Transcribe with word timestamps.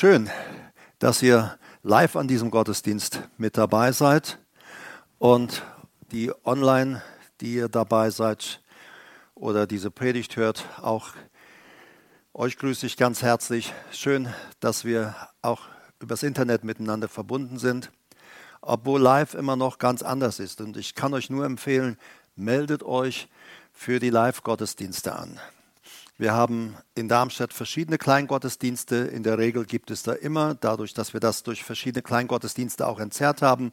Schön, 0.00 0.30
dass 1.00 1.22
ihr 1.22 1.58
live 1.82 2.14
an 2.14 2.28
diesem 2.28 2.52
Gottesdienst 2.52 3.20
mit 3.36 3.56
dabei 3.56 3.90
seid 3.90 4.38
und 5.18 5.64
die 6.12 6.30
online, 6.44 7.02
die 7.40 7.54
ihr 7.54 7.68
dabei 7.68 8.10
seid 8.10 8.62
oder 9.34 9.66
diese 9.66 9.90
Predigt 9.90 10.36
hört, 10.36 10.66
auch 10.80 11.14
euch 12.32 12.56
grüße 12.58 12.86
ich 12.86 12.96
ganz 12.96 13.22
herzlich. 13.22 13.74
Schön, 13.90 14.32
dass 14.60 14.84
wir 14.84 15.16
auch 15.42 15.62
übers 15.98 16.22
Internet 16.22 16.62
miteinander 16.62 17.08
verbunden 17.08 17.58
sind, 17.58 17.90
obwohl 18.60 19.00
live 19.00 19.34
immer 19.34 19.56
noch 19.56 19.78
ganz 19.78 20.04
anders 20.04 20.38
ist. 20.38 20.60
Und 20.60 20.76
ich 20.76 20.94
kann 20.94 21.12
euch 21.12 21.28
nur 21.28 21.44
empfehlen, 21.44 21.98
meldet 22.36 22.84
euch 22.84 23.28
für 23.72 23.98
die 23.98 24.10
Live-Gottesdienste 24.10 25.16
an. 25.16 25.40
Wir 26.20 26.32
haben 26.32 26.74
in 26.96 27.06
Darmstadt 27.06 27.52
verschiedene 27.52 27.96
Kleingottesdienste. 27.96 28.96
In 28.96 29.22
der 29.22 29.38
Regel 29.38 29.64
gibt 29.64 29.92
es 29.92 30.02
da 30.02 30.14
immer, 30.14 30.56
dadurch, 30.56 30.92
dass 30.92 31.12
wir 31.12 31.20
das 31.20 31.44
durch 31.44 31.62
verschiedene 31.62 32.02
Kleingottesdienste 32.02 32.88
auch 32.88 32.98
entzerrt 32.98 33.40
haben, 33.40 33.70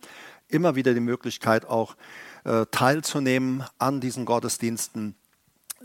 immer 0.48 0.76
wieder 0.76 0.94
die 0.94 1.00
Möglichkeit 1.00 1.66
auch 1.66 1.96
äh, 2.44 2.68
teilzunehmen 2.70 3.64
an 3.80 4.00
diesen 4.00 4.26
Gottesdiensten. 4.26 5.16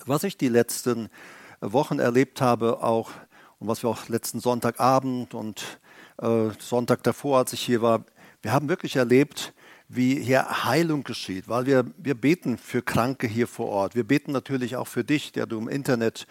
Was 0.05 0.23
ich 0.23 0.37
die 0.37 0.49
letzten 0.49 1.09
Wochen 1.63 1.99
erlebt 1.99 2.43
habe, 2.43 2.83
auch 2.83 3.11
und 3.59 3.69
was 3.69 3.83
wir 3.83 3.89
auch 3.89 4.09
letzten 4.09 4.41
Sonntagabend 4.41 5.33
und 5.33 5.81
äh, 6.21 6.51
Sonntag 6.59 7.03
davor, 7.05 7.39
als 7.39 7.55
ich 7.55 7.63
hier 7.63 7.81
war, 7.81 8.05
wir 8.43 8.53
haben 8.53 8.69
wirklich 8.69 8.97
erlebt, 8.97 9.55
wie 9.93 10.21
hier 10.21 10.65
Heilung 10.65 11.03
geschieht, 11.03 11.49
weil 11.49 11.67
wir, 11.67 11.85
wir 11.97 12.15
beten 12.15 12.59
für 12.59 12.81
Kranke 12.81 13.27
hier 13.27 13.49
vor 13.49 13.67
Ort. 13.67 13.97
Wir 13.97 14.05
beten 14.05 14.31
natürlich 14.31 14.77
auch 14.77 14.87
für 14.87 15.03
dich, 15.03 15.33
der 15.33 15.47
du 15.47 15.59
im 15.59 15.69
Internet 15.69 16.29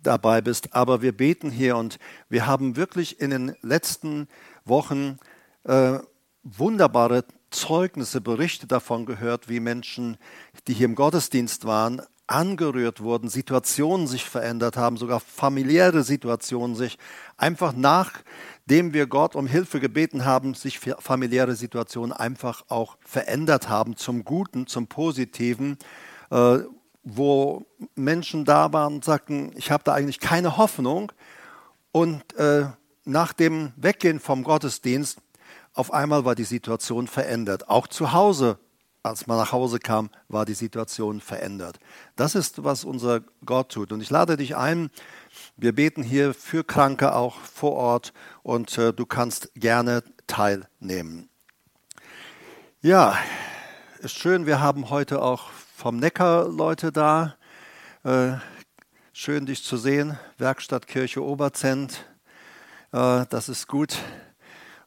dabei 0.00 0.40
bist, 0.40 0.74
aber 0.74 1.02
wir 1.02 1.10
beten 1.10 1.50
hier 1.50 1.76
und 1.76 1.98
wir 2.28 2.46
haben 2.46 2.76
wirklich 2.76 3.20
in 3.20 3.30
den 3.30 3.56
letzten 3.62 4.28
Wochen 4.64 5.18
äh, 5.64 5.98
wunderbare 6.44 7.24
Zeugnisse, 7.50 8.20
Berichte 8.20 8.68
davon 8.68 9.06
gehört, 9.06 9.48
wie 9.48 9.58
Menschen, 9.58 10.16
die 10.68 10.74
hier 10.74 10.86
im 10.86 10.94
Gottesdienst 10.94 11.64
waren, 11.64 12.02
angerührt 12.30 13.00
wurden, 13.00 13.28
Situationen 13.28 14.06
sich 14.06 14.24
verändert 14.24 14.76
haben, 14.76 14.96
sogar 14.96 15.20
familiäre 15.20 16.04
Situationen 16.04 16.76
sich 16.76 16.98
einfach 17.36 17.72
nachdem 17.74 18.92
wir 18.92 19.06
Gott 19.06 19.34
um 19.34 19.46
Hilfe 19.46 19.80
gebeten 19.80 20.24
haben, 20.24 20.54
sich 20.54 20.78
familiäre 20.78 21.54
Situationen 21.54 22.12
einfach 22.12 22.64
auch 22.68 22.96
verändert 23.04 23.68
haben 23.68 23.96
zum 23.96 24.24
Guten, 24.24 24.66
zum 24.66 24.86
Positiven, 24.86 25.76
äh, 26.30 26.58
wo 27.02 27.66
Menschen 27.94 28.44
da 28.44 28.72
waren 28.72 28.94
und 28.94 29.04
sagten, 29.04 29.52
ich 29.56 29.70
habe 29.70 29.84
da 29.84 29.94
eigentlich 29.94 30.20
keine 30.20 30.56
Hoffnung. 30.56 31.12
Und 31.92 32.34
äh, 32.34 32.66
nach 33.04 33.32
dem 33.32 33.72
Weggehen 33.76 34.20
vom 34.20 34.44
Gottesdienst, 34.44 35.18
auf 35.72 35.92
einmal 35.92 36.24
war 36.24 36.34
die 36.34 36.44
Situation 36.44 37.06
verändert. 37.06 37.68
Auch 37.68 37.88
zu 37.88 38.12
Hause 38.12 38.58
als 39.02 39.26
man 39.26 39.38
nach 39.38 39.52
Hause 39.52 39.78
kam, 39.78 40.10
war 40.28 40.44
die 40.44 40.54
Situation 40.54 41.20
verändert. 41.20 41.78
Das 42.16 42.34
ist, 42.34 42.64
was 42.64 42.84
unser 42.84 43.20
Gott 43.44 43.72
tut. 43.72 43.92
Und 43.92 44.00
ich 44.00 44.10
lade 44.10 44.36
dich 44.36 44.56
ein, 44.56 44.90
wir 45.56 45.74
beten 45.74 46.02
hier 46.02 46.34
für 46.34 46.64
Kranke 46.64 47.14
auch 47.14 47.38
vor 47.40 47.72
Ort 47.72 48.12
und 48.42 48.76
äh, 48.78 48.92
du 48.92 49.06
kannst 49.06 49.52
gerne 49.54 50.02
teilnehmen. 50.26 51.28
Ja, 52.82 53.16
ist 54.00 54.18
schön, 54.18 54.46
wir 54.46 54.60
haben 54.60 54.90
heute 54.90 55.22
auch 55.22 55.50
vom 55.76 55.98
Neckar 55.98 56.48
Leute 56.48 56.92
da. 56.92 57.36
Äh, 58.04 58.32
schön, 59.12 59.46
dich 59.46 59.64
zu 59.64 59.76
sehen. 59.76 60.18
Werkstatt 60.38 60.86
Kirche 60.86 61.22
Oberzent. 61.22 62.04
Äh, 62.92 63.26
das 63.28 63.48
ist 63.48 63.66
gut. 63.68 63.98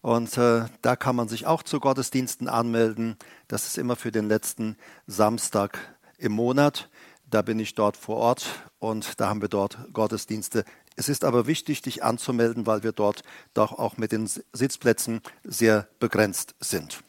Und 0.04 0.38
äh, 0.38 0.66
da 0.82 0.98
kann 0.98 1.16
man 1.16 1.30
sich 1.30 1.46
auch 1.46 1.64
zu 1.64 1.80
Gottesdiensten 1.80 2.50
anmelden. 2.50 3.16
Das 3.48 3.68
ist 3.68 3.78
immer 3.78 3.96
für 3.96 4.12
den 4.12 4.28
letzten 4.28 4.76
Samstag 5.08 5.80
im 6.18 6.34
Monat. 6.34 6.90
Da 7.30 7.42
bin 7.42 7.58
ich 7.58 7.74
dort 7.74 7.96
vor 7.96 8.18
Ort 8.18 8.46
und 8.80 9.22
da 9.22 9.30
haben 9.30 9.42
wir 9.42 9.48
dort 9.48 9.78
Gottesdienste. 9.94 10.66
Es 10.98 11.08
ist 11.08 11.24
aber 11.24 11.48
wichtig, 11.48 11.84
dich 11.84 12.04
anzumelden, 12.04 12.68
weil 12.68 12.84
wir 12.84 12.92
dort 12.92 13.24
doch 13.54 13.80
auch 13.80 13.96
mit 13.96 14.12
den 14.12 14.28
Sitzplätzen 14.28 15.22
sehr 15.46 15.88
begrenzt 16.00 16.54
sind. 16.60 17.02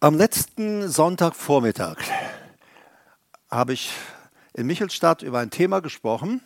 Am 0.00 0.18
letzten 0.18 0.90
Sonntagvormittag 0.90 1.96
habe 3.50 3.72
ich 3.72 3.90
in 4.52 4.66
Michelstadt 4.66 5.22
über 5.22 5.38
ein 5.38 5.48
Thema 5.48 5.80
gesprochen, 5.80 6.42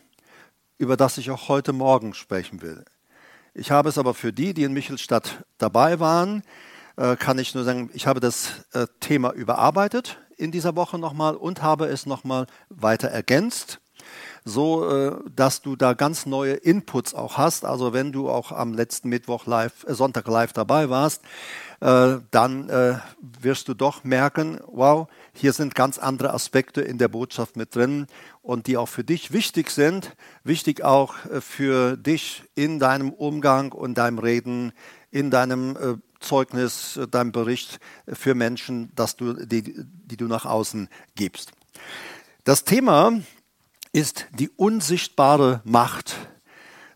über 0.79 0.97
das 0.97 1.19
ich 1.19 1.33
auch 1.33 1.49
heute 1.49 1.73
Morgen 1.73 2.15
sprechen 2.15 2.63
will. 2.63 2.85
Ich 3.55 3.71
habe 3.71 3.91
es 3.91 3.99
aber 3.99 4.15
für 4.15 4.33
die, 4.33 4.55
die 4.55 4.63
in 4.63 4.73
Michelstadt 4.73 5.45
dabei 5.59 6.01
waren, 6.01 6.43
äh, 6.97 7.17
kann 7.17 7.39
ich 7.39 7.55
nur 7.55 7.65
sagen, 7.65 7.91
ich 7.93 8.07
habe 8.07 8.19
das 8.19 8.65
äh, 8.73 8.87
Thema 9.01 9.33
überarbeitet 9.33 10.19
in 10.39 10.51
dieser 10.51 10.75
Woche 10.75 10.99
nochmal 10.99 11.37
und 11.37 11.63
habe 11.63 11.87
es 11.87 12.07
nochmal 12.07 12.47
weiter 12.71 13.09
ergänzt, 13.09 13.81
so 14.47 14.89
äh, 14.89 15.17
dass 15.37 15.61
du 15.61 15.77
da 15.77 15.93
ganz 15.93 16.25
neue 16.25 16.55
Inputs 16.55 17.15
auch 17.15 17.37
hast. 17.37 17.67
Also 17.67 17.93
wenn 17.93 18.11
du 18.11 18.31
auch 18.31 18.53
am 18.53 18.73
letzten 18.73 19.11
Mittwoch 19.11 19.45
live, 19.45 19.85
Sonntag 19.87 20.27
live 20.29 20.55
dabei 20.55 20.89
warst, 20.89 21.21
dann 21.83 22.71
wirst 23.41 23.67
du 23.67 23.75
doch 23.75 24.05
merken, 24.05 24.61
wow, 24.67 25.09
hier 25.35 25.53
sind 25.53 25.75
ganz 25.75 25.99
andere 25.99 26.33
Aspekte 26.33 26.81
in 26.81 26.99
der 26.99 27.09
Botschaft 27.09 27.57
mit 27.57 27.75
drin 27.75 28.07
und 28.43 28.67
die 28.67 28.77
auch 28.77 28.89
für 28.89 29.05
dich 29.05 29.33
wichtig 29.33 29.71
sind, 29.71 30.15
wichtig 30.45 30.85
auch 30.85 31.15
äh, 31.27 31.41
für 31.41 31.97
dich 31.97 32.45
in 32.55 32.79
deinem 32.79 33.11
Umgang 33.11 33.73
und 33.73 33.97
deinem 33.97 34.19
Reden, 34.19 34.73
in 35.11 35.31
deinem 35.31 35.77
äh, 35.77 35.95
Zeugnis, 36.21 36.97
äh, 36.97 37.09
deinem 37.09 37.33
Bericht 37.33 37.81
für 38.07 38.35
Menschen, 38.35 38.93
dass 38.95 39.17
du, 39.17 39.35
die, 39.47 39.75
die 39.77 40.17
du 40.17 40.27
nach 40.27 40.45
außen 40.45 40.89
gibst. 41.15 41.53
Das 42.45 42.65
Thema 42.65 43.21
ist 43.93 44.27
die 44.39 44.51
unsichtbare 44.51 45.61
Macht. 45.65 46.17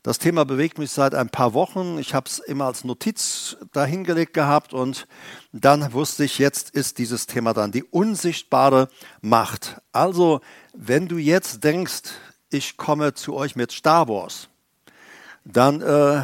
Das 0.06 0.20
Thema 0.20 0.44
bewegt 0.44 0.78
mich 0.78 0.92
seit 0.92 1.16
ein 1.16 1.30
paar 1.30 1.52
Wochen. 1.52 1.98
Ich 1.98 2.14
habe 2.14 2.28
es 2.28 2.38
immer 2.38 2.66
als 2.66 2.84
Notiz 2.84 3.56
dahingelegt 3.72 4.34
gehabt 4.34 4.72
und 4.72 5.08
dann 5.50 5.92
wusste 5.92 6.22
ich, 6.22 6.38
jetzt 6.38 6.70
ist 6.70 6.98
dieses 6.98 7.26
Thema 7.26 7.52
dann 7.52 7.72
die 7.72 7.82
unsichtbare 7.82 8.88
Macht. 9.20 9.80
Also 9.90 10.42
wenn 10.72 11.08
du 11.08 11.18
jetzt 11.18 11.64
denkst, 11.64 12.02
ich 12.50 12.76
komme 12.76 13.14
zu 13.14 13.34
euch 13.34 13.56
mit 13.56 13.72
Star 13.72 14.06
Wars, 14.06 14.48
dann 15.44 15.82
äh, 15.82 16.22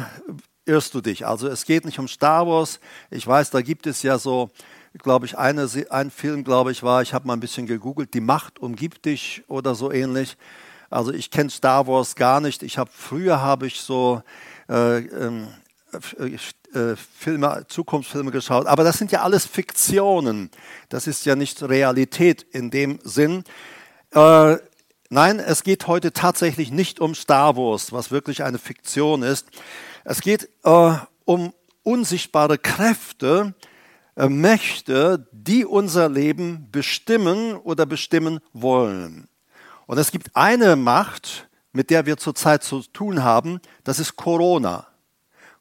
irrst 0.63 0.93
du 0.93 1.01
dich. 1.01 1.27
Also 1.27 1.49
es 1.49 1.65
geht 1.65 1.83
nicht 1.83 1.99
um 1.99 2.07
Star 2.07 2.47
Wars. 2.47 2.79
Ich 3.11 3.27
weiß, 3.27 3.49
da 3.49 3.61
gibt 3.61 3.85
es 3.85 4.01
ja 4.01 4.17
so, 4.17 4.49
glaube 4.97 5.25
ich, 5.25 5.37
eine, 5.37 5.69
ein 5.89 6.09
Film, 6.09 6.45
glaube 6.45 6.71
ich, 6.71 6.83
war, 6.83 7.01
ich 7.01 7.13
habe 7.13 7.27
mal 7.27 7.33
ein 7.33 7.41
bisschen 7.41 7.67
gegoogelt, 7.67 8.13
Die 8.13 8.21
Macht 8.21 8.59
umgibt 8.59 9.03
dich 9.03 9.43
oder 9.49 9.75
so 9.75 9.91
ähnlich. 9.91 10.37
Also 10.93 11.11
ich 11.11 11.31
kenne 11.31 11.49
Star 11.49 11.87
Wars 11.87 12.15
gar 12.15 12.39
nicht. 12.39 12.61
Ich 12.61 12.77
habe 12.77 12.91
früher 12.93 13.41
habe 13.41 13.65
ich 13.65 13.81
so 13.81 14.21
äh, 14.69 14.99
ähm, 14.99 15.47
äh, 16.19 16.37
äh, 16.77 16.95
Filme, 16.95 17.65
Zukunftsfilme 17.67 18.31
geschaut, 18.31 18.67
aber 18.67 18.83
das 18.83 18.99
sind 18.99 19.11
ja 19.11 19.23
alles 19.23 19.45
Fiktionen. 19.45 20.51
Das 20.89 21.07
ist 21.07 21.25
ja 21.25 21.35
nicht 21.35 21.63
Realität 21.63 22.43
in 22.51 22.69
dem 22.69 22.99
Sinn. 23.03 23.43
Äh, 24.11 24.57
nein, 25.09 25.39
es 25.39 25.63
geht 25.63 25.87
heute 25.87 26.13
tatsächlich 26.13 26.71
nicht 26.71 26.99
um 26.99 27.15
Star 27.15 27.57
Wars, 27.57 27.91
was 27.91 28.11
wirklich 28.11 28.43
eine 28.43 28.59
Fiktion 28.59 29.23
ist. 29.23 29.47
Es 30.03 30.21
geht 30.21 30.47
äh, 30.63 30.93
um 31.25 31.53
unsichtbare 31.81 32.59
Kräfte, 32.59 33.55
äh, 34.15 34.29
Mächte, 34.29 35.27
die 35.31 35.65
unser 35.65 36.07
Leben 36.07 36.67
bestimmen 36.71 37.55
oder 37.55 37.87
bestimmen 37.87 38.39
wollen. 38.53 39.27
Und 39.85 39.97
es 39.97 40.11
gibt 40.11 40.35
eine 40.35 40.75
Macht, 40.75 41.49
mit 41.71 41.89
der 41.89 42.05
wir 42.05 42.17
zurzeit 42.17 42.63
zu 42.63 42.81
tun 42.81 43.23
haben, 43.23 43.59
das 43.83 43.99
ist 43.99 44.15
Corona. 44.15 44.87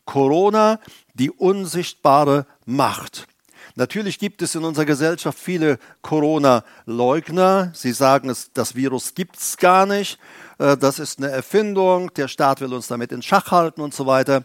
Corona, 0.04 0.78
die 1.14 1.30
unsichtbare 1.30 2.46
Macht. 2.64 3.26
Natürlich 3.74 4.18
gibt 4.18 4.42
es 4.42 4.54
in 4.54 4.64
unserer 4.64 4.84
Gesellschaft 4.84 5.38
viele 5.38 5.78
Corona-Leugner. 6.02 7.70
Sie 7.74 7.92
sagen, 7.92 8.34
das 8.52 8.74
Virus 8.74 9.14
gibt 9.14 9.38
es 9.38 9.56
gar 9.56 9.86
nicht. 9.86 10.18
Äh, 10.58 10.76
das 10.76 10.98
ist 10.98 11.18
eine 11.18 11.30
Erfindung. 11.30 12.12
Der 12.14 12.28
Staat 12.28 12.60
will 12.60 12.74
uns 12.74 12.88
damit 12.88 13.12
in 13.12 13.22
Schach 13.22 13.50
halten 13.50 13.80
und 13.80 13.94
so 13.94 14.06
weiter. 14.06 14.44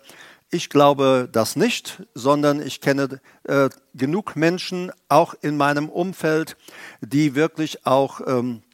Ich 0.49 0.69
glaube 0.69 1.27
das 1.29 1.57
nicht, 1.57 2.03
sondern 2.13 2.61
ich 2.61 2.79
kenne 2.79 3.19
äh, 3.43 3.69
genug 3.93 4.37
Menschen, 4.37 4.91
auch 5.09 5.33
in 5.41 5.57
meinem 5.57 5.89
Umfeld, 5.89 6.55
die 7.01 7.35
wirklich 7.35 7.85
auch 7.85 8.21
ähm, 8.25 8.61
äh, 8.61 8.66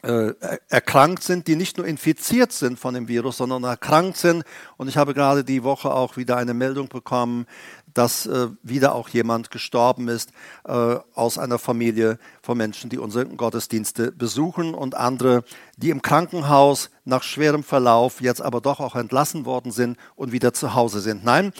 erkrankt 0.00 1.24
sind, 1.24 1.48
die 1.48 1.56
nicht 1.56 1.76
nur 1.76 1.86
infiziert 1.86 2.52
sind 2.52 2.78
von 2.78 2.94
dem 2.94 3.08
Virus, 3.08 3.38
sondern 3.38 3.64
erkrankt 3.64 4.16
sind. 4.16 4.44
Und 4.76 4.86
ich 4.88 4.96
habe 4.96 5.12
gerade 5.12 5.42
die 5.42 5.64
Woche 5.64 5.92
auch 5.92 6.16
wieder 6.16 6.36
eine 6.36 6.54
Meldung 6.54 6.88
bekommen, 6.88 7.46
dass 7.94 8.26
äh, 8.26 8.48
wieder 8.62 8.94
auch 8.94 9.08
jemand 9.08 9.50
gestorben 9.50 10.08
ist 10.08 10.30
äh, 10.64 10.96
aus 11.14 11.38
einer 11.38 11.58
Familie 11.58 12.18
von 12.42 12.56
Menschen, 12.56 12.90
die 12.90 12.98
unsere 12.98 13.26
Gottesdienste 13.26 14.12
besuchen 14.12 14.74
und 14.74 14.94
andere, 14.94 15.42
die 15.76 15.90
im 15.90 16.02
Krankenhaus 16.02 16.90
nach 17.04 17.22
schwerem 17.22 17.64
Verlauf 17.64 18.20
jetzt 18.20 18.42
aber 18.42 18.60
doch 18.60 18.80
auch 18.80 18.94
entlassen 18.94 19.46
worden 19.46 19.72
sind 19.72 19.96
und 20.14 20.32
wieder 20.32 20.52
zu 20.52 20.74
Hause 20.74 21.00
sind. 21.00 21.24
Nein, 21.24 21.52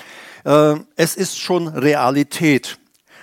äh, 0.44 0.76
es 0.96 1.16
ist 1.16 1.38
schon 1.38 1.68
Realität. 1.68 2.78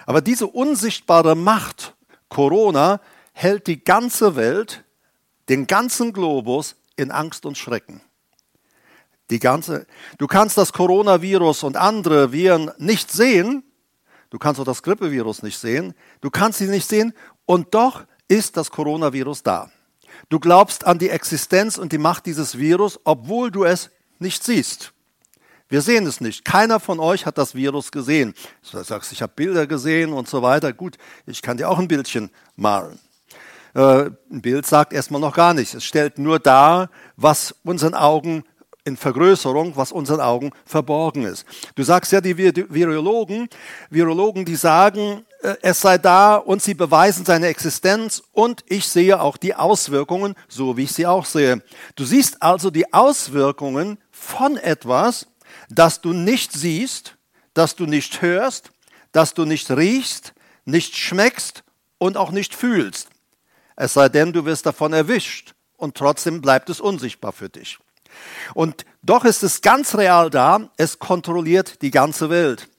Aber 0.05 0.21
diese 0.21 0.47
unsichtbare 0.47 1.35
Macht, 1.35 1.95
Corona, 2.29 2.99
hält 3.33 3.67
die 3.67 3.83
ganze 3.83 4.35
Welt, 4.35 4.84
den 5.49 5.67
ganzen 5.67 6.13
Globus 6.13 6.75
in 6.95 7.11
Angst 7.11 7.45
und 7.45 7.57
Schrecken. 7.57 8.01
Die 9.29 9.39
ganze, 9.39 9.87
du 10.17 10.27
kannst 10.27 10.57
das 10.57 10.71
Coronavirus 10.71 11.63
und 11.63 11.77
andere 11.77 12.31
Viren 12.31 12.71
nicht 12.77 13.11
sehen. 13.11 13.63
Du 14.29 14.37
kannst 14.37 14.59
auch 14.59 14.65
das 14.65 14.83
Grippevirus 14.83 15.41
nicht 15.41 15.57
sehen. 15.57 15.95
Du 16.21 16.29
kannst 16.29 16.59
sie 16.59 16.67
nicht 16.67 16.87
sehen. 16.87 17.13
Und 17.45 17.73
doch 17.73 18.03
ist 18.27 18.57
das 18.57 18.69
Coronavirus 18.69 19.43
da. 19.43 19.71
Du 20.29 20.39
glaubst 20.39 20.85
an 20.85 20.99
die 20.99 21.09
Existenz 21.09 21.77
und 21.77 21.91
die 21.91 21.97
Macht 21.97 22.25
dieses 22.25 22.57
Virus, 22.57 22.99
obwohl 23.03 23.51
du 23.51 23.63
es 23.63 23.89
nicht 24.19 24.43
siehst. 24.43 24.93
Wir 25.67 25.81
sehen 25.81 26.05
es 26.05 26.21
nicht. 26.21 26.45
Keiner 26.45 26.79
von 26.79 26.99
euch 26.99 27.25
hat 27.25 27.37
das 27.37 27.55
Virus 27.55 27.91
gesehen. 27.91 28.35
Du 28.71 28.81
sagst, 28.83 29.11
ich 29.11 29.21
habe 29.21 29.33
Bilder 29.35 29.65
gesehen 29.65 30.13
und 30.13 30.27
so 30.27 30.41
weiter. 30.43 30.71
Gut, 30.73 30.97
ich 31.25 31.41
kann 31.41 31.57
dir 31.57 31.69
auch 31.69 31.79
ein 31.79 31.87
Bildchen 31.87 32.29
malen. 32.55 32.99
Äh, 33.75 34.09
ein 34.31 34.41
Bild 34.41 34.65
sagt 34.65 34.93
erstmal 34.93 35.21
noch 35.21 35.35
gar 35.35 35.53
nichts. 35.53 35.73
Es 35.73 35.83
stellt 35.83 36.17
nur 36.17 36.39
dar, 36.39 36.89
was 37.17 37.53
unseren 37.63 37.93
Augen 37.93 38.43
in 38.85 38.95
Vergrößerung, 38.97 39.75
was 39.75 39.91
unseren 39.91 40.21
Augen 40.21 40.51
verborgen 40.63 41.23
ist. 41.23 41.45
Du 41.73 41.83
sagst 41.83 42.11
ja, 42.11 42.21
die 42.21 42.37
Virologen, 42.37 43.49
Virologen, 43.89 44.45
die 44.45 44.55
sagen, 44.55 45.25
äh, 45.41 45.55
es 45.61 45.81
sei 45.81 45.97
da 45.97 46.35
und 46.35 46.61
sie 46.61 46.73
beweisen 46.75 47.25
seine 47.25 47.47
Existenz 47.47 48.23
und 48.31 48.63
ich 48.67 48.87
sehe 48.87 49.19
auch 49.19 49.37
die 49.37 49.55
Auswirkungen, 49.55 50.35
so 50.47 50.77
wie 50.77 50.83
ich 50.83 50.93
sie 50.93 51.07
auch 51.07 51.25
sehe. 51.25 51.61
Du 51.95 52.05
siehst 52.05 52.41
also 52.41 52.69
die 52.69 52.93
Auswirkungen 52.93 53.97
von 54.11 54.55
etwas, 54.57 55.27
das 55.69 55.99
du 55.99 56.13
nicht 56.13 56.53
siehst, 56.53 57.17
das 57.53 57.75
du 57.75 57.85
nicht 57.87 58.21
hörst, 58.21 58.71
das 59.11 59.33
du 59.33 59.45
nicht 59.45 59.69
riechst, 59.71 60.33
nicht 60.63 60.95
schmeckst 60.95 61.63
und 61.97 62.17
auch 62.17 62.31
nicht 62.31 62.53
fühlst. 62.53 63.09
Es 63.75 63.93
sei 63.93 64.09
denn, 64.09 64.33
du 64.33 64.45
wirst 64.45 64.65
davon 64.65 64.93
erwischt 64.93 65.53
und 65.77 65.95
trotzdem 65.95 66.41
bleibt 66.41 66.69
es 66.69 66.79
unsichtbar 66.79 67.31
für 67.31 67.49
dich. 67.49 67.77
Und 68.53 68.85
doch 69.01 69.25
ist 69.25 69.43
es 69.43 69.61
ganz 69.61 69.95
real 69.95 70.29
da, 70.29 70.69
es 70.77 70.99
kontrolliert 70.99 71.81
die 71.81 71.91
ganze 71.91 72.29
Welt. 72.29 72.69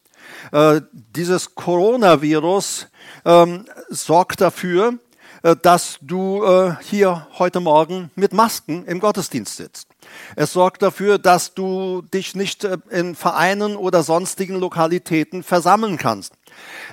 Äh, 0.52 0.81
dieses 0.93 1.54
Coronavirus 1.54 2.88
ähm, 3.25 3.66
sorgt 3.88 4.40
dafür, 4.40 4.98
äh, 5.43 5.56
dass 5.60 5.98
du 6.00 6.44
äh, 6.44 6.75
hier 6.82 7.26
heute 7.38 7.60
Morgen 7.60 8.10
mit 8.14 8.32
Masken 8.32 8.84
im 8.87 9.00
Gottesdienst 9.00 9.56
sitzt. 9.56 9.88
Es 10.34 10.52
sorgt 10.52 10.82
dafür, 10.82 11.19
dass 11.19 11.54
du 11.54 12.02
dich 12.02 12.34
nicht 12.34 12.64
äh, 12.64 12.78
in 12.90 13.14
Vereinen 13.14 13.76
oder 13.76 14.02
sonstigen 14.02 14.56
Lokalitäten 14.56 15.42
versammeln 15.42 15.99
kannst. 15.99 16.34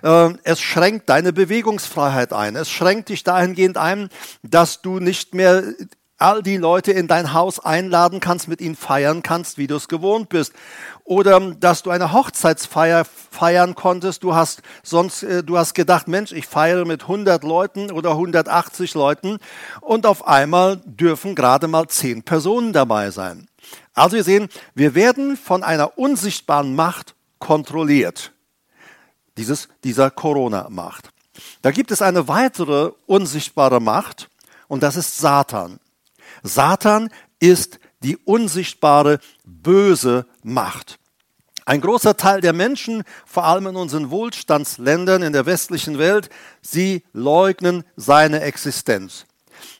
Äh, 0.01 0.29
es 0.43 0.61
schränkt 0.61 1.09
deine 1.09 1.33
Bewegungsfreiheit 1.33 2.33
ein. 2.33 2.55
Es 2.55 2.69
schränkt 2.69 3.09
dich 3.09 3.23
dahingehend 3.23 3.77
ein, 3.77 4.09
dass 4.43 4.81
du 4.81 4.99
nicht 4.99 5.33
mehr 5.33 5.63
all 6.23 6.41
die 6.41 6.57
Leute 6.57 6.93
in 6.93 7.07
dein 7.07 7.33
Haus 7.33 7.59
einladen 7.59 8.19
kannst, 8.21 8.47
mit 8.47 8.61
ihnen 8.61 8.77
feiern 8.77 9.23
kannst, 9.23 9.57
wie 9.57 9.67
du 9.67 9.75
es 9.75 9.89
gewohnt 9.89 10.29
bist. 10.29 10.53
Oder 11.03 11.39
dass 11.39 11.83
du 11.83 11.89
eine 11.89 12.13
Hochzeitsfeier 12.13 13.03
feiern 13.05 13.75
konntest. 13.75 14.23
Du 14.23 14.33
hast 14.33 14.61
sonst, 14.83 15.23
äh, 15.23 15.43
du 15.43 15.57
hast 15.57 15.73
gedacht, 15.73 16.07
Mensch, 16.07 16.31
ich 16.31 16.47
feiere 16.47 16.85
mit 16.85 17.03
100 17.03 17.43
Leuten 17.43 17.91
oder 17.91 18.11
180 18.11 18.93
Leuten 18.93 19.37
und 19.81 20.05
auf 20.05 20.25
einmal 20.25 20.77
dürfen 20.85 21.35
gerade 21.35 21.67
mal 21.67 21.87
10 21.87 22.23
Personen 22.23 22.71
dabei 22.71 23.11
sein. 23.11 23.47
Also 23.93 24.15
wir 24.15 24.23
sehen, 24.23 24.49
wir 24.75 24.95
werden 24.95 25.35
von 25.35 25.63
einer 25.63 25.97
unsichtbaren 25.97 26.75
Macht 26.75 27.15
kontrolliert. 27.39 28.32
Dieses, 29.37 29.67
dieser 29.83 30.11
Corona-Macht. 30.11 31.09
Da 31.61 31.71
gibt 31.71 31.91
es 31.91 32.01
eine 32.01 32.27
weitere 32.27 32.91
unsichtbare 33.05 33.79
Macht 33.79 34.29
und 34.67 34.83
das 34.83 34.95
ist 34.95 35.17
Satan. 35.17 35.79
Satan 36.43 37.09
ist 37.39 37.79
die 38.03 38.17
unsichtbare 38.17 39.19
böse 39.45 40.25
Macht. 40.43 40.99
Ein 41.65 41.79
großer 41.79 42.17
Teil 42.17 42.41
der 42.41 42.51
Menschen, 42.51 43.03
vor 43.25 43.45
allem 43.45 43.67
in 43.67 43.75
unseren 43.77 44.09
Wohlstandsländern 44.09 45.23
in 45.23 45.31
der 45.31 45.45
westlichen 45.45 45.97
Welt, 45.97 46.29
sie 46.61 47.03
leugnen 47.13 47.85
seine 47.95 48.41
Existenz. 48.41 49.25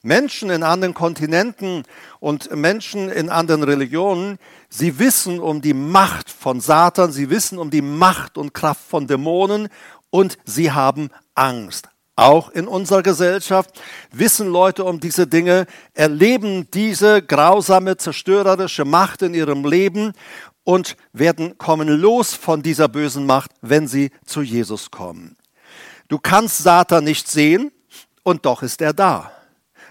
Menschen 0.02 0.50
in 0.50 0.64
anderen 0.64 0.94
Kontinenten 0.94 1.84
und 2.22 2.56
Menschen 2.56 3.10
in 3.10 3.30
anderen 3.30 3.64
Religionen, 3.64 4.40
sie 4.74 4.98
wissen 4.98 5.40
um 5.40 5.62
die 5.62 5.74
Macht 5.74 6.30
von 6.30 6.60
Satan, 6.60 7.12
sie 7.12 7.30
wissen 7.30 7.60
um 7.60 7.70
die 7.70 7.82
Macht 7.82 8.38
und 8.38 8.54
Kraft 8.54 8.82
von 8.90 9.08
Dämonen 9.08 9.70
und 10.10 10.38
sie 10.46 10.72
haben 10.72 11.10
Angst. 11.36 11.90
Auch 12.16 12.50
in 12.50 12.68
unserer 12.68 13.04
Gesellschaft 13.04 13.80
wissen 14.12 14.48
Leute 14.48 14.84
um 14.84 15.00
diese 15.00 15.28
Dinge, 15.28 15.66
erleben 15.94 16.70
diese 16.72 17.22
grausame, 17.22 17.98
zerstörerische 17.98 18.86
Macht 18.86 19.22
in 19.22 19.34
ihrem 19.34 19.66
Leben 19.66 20.14
und 20.64 20.96
werden 21.12 21.58
kommen 21.58 21.88
los 21.88 22.34
von 22.34 22.62
dieser 22.62 22.88
bösen 22.88 23.26
Macht, 23.26 23.52
wenn 23.62 23.88
sie 23.88 24.12
zu 24.26 24.42
Jesus 24.42 24.92
kommen. 24.92 25.36
Du 26.08 26.18
kannst 26.20 26.60
Satan 26.60 27.04
nicht 27.04 27.28
sehen 27.28 27.72
und 28.24 28.46
doch 28.46 28.64
ist 28.64 28.82
er 28.82 28.94
da. 28.94 29.32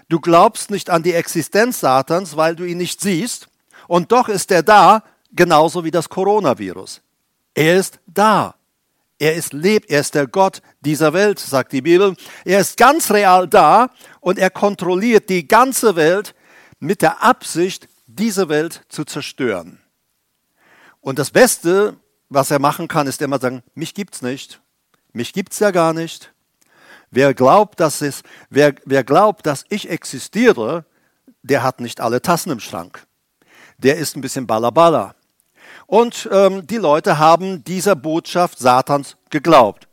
Du 0.09 0.19
glaubst 0.19 0.71
nicht 0.71 0.89
an 0.89 1.03
die 1.03 1.13
Existenz 1.13 1.79
Satans, 1.79 2.35
weil 2.37 2.55
du 2.55 2.65
ihn 2.65 2.77
nicht 2.77 3.01
siehst 3.01 3.47
und 3.87 4.11
doch 4.11 4.29
ist 4.29 4.51
er 4.51 4.63
da, 4.63 5.03
genauso 5.31 5.83
wie 5.83 5.91
das 5.91 6.09
Coronavirus. 6.09 7.01
Er 7.53 7.77
ist 7.77 7.99
da. 8.07 8.55
Er 9.19 9.35
ist 9.35 9.53
lebt, 9.53 9.89
er 9.89 10.01
ist 10.01 10.15
der 10.15 10.27
Gott 10.27 10.61
dieser 10.81 11.13
Welt, 11.13 11.39
sagt 11.39 11.71
die 11.71 11.81
Bibel. 11.81 12.15
Er 12.45 12.59
ist 12.59 12.77
ganz 12.77 13.11
real 13.11 13.47
da 13.47 13.89
und 14.19 14.37
er 14.37 14.49
kontrolliert 14.49 15.29
die 15.29 15.47
ganze 15.47 15.95
Welt 15.95 16.35
mit 16.79 17.01
der 17.01 17.23
Absicht, 17.23 17.87
diese 18.07 18.49
Welt 18.49 18.81
zu 18.89 19.05
zerstören. 19.05 19.79
Und 20.99 21.19
das 21.19 21.31
Beste, 21.31 21.95
was 22.29 22.51
er 22.51 22.59
machen 22.59 22.87
kann, 22.87 23.07
ist 23.07 23.21
immer 23.21 23.39
sagen, 23.39 23.63
mich 23.75 23.93
gibt's 23.93 24.21
nicht. 24.21 24.61
Mich 25.13 25.31
gibt's 25.33 25.59
ja 25.59 25.71
gar 25.71 25.93
nicht. 25.93 26.33
Wer 27.11 27.33
glaubt, 27.33 27.79
dass 27.79 28.01
es, 28.01 28.23
wer, 28.49 28.73
wer 28.85 29.03
glaubt, 29.03 29.45
dass 29.45 29.65
ich 29.69 29.89
existiere, 29.89 30.85
der 31.43 31.61
hat 31.61 31.79
nicht 31.79 32.01
alle 32.01 32.21
Tassen 32.21 32.51
im 32.51 32.59
Schrank. 32.59 33.05
Der 33.83 33.97
ist 33.97 34.15
ein 34.15 34.21
bisschen 34.21 34.47
balabala. 34.47 35.15
Und 35.85 36.29
ähm, 36.31 36.65
die 36.65 36.77
Leute 36.77 37.19
haben 37.19 37.63
dieser 37.63 37.95
Botschaft 37.95 38.57
Satans 38.59 39.17
geglaubt. 39.29 39.87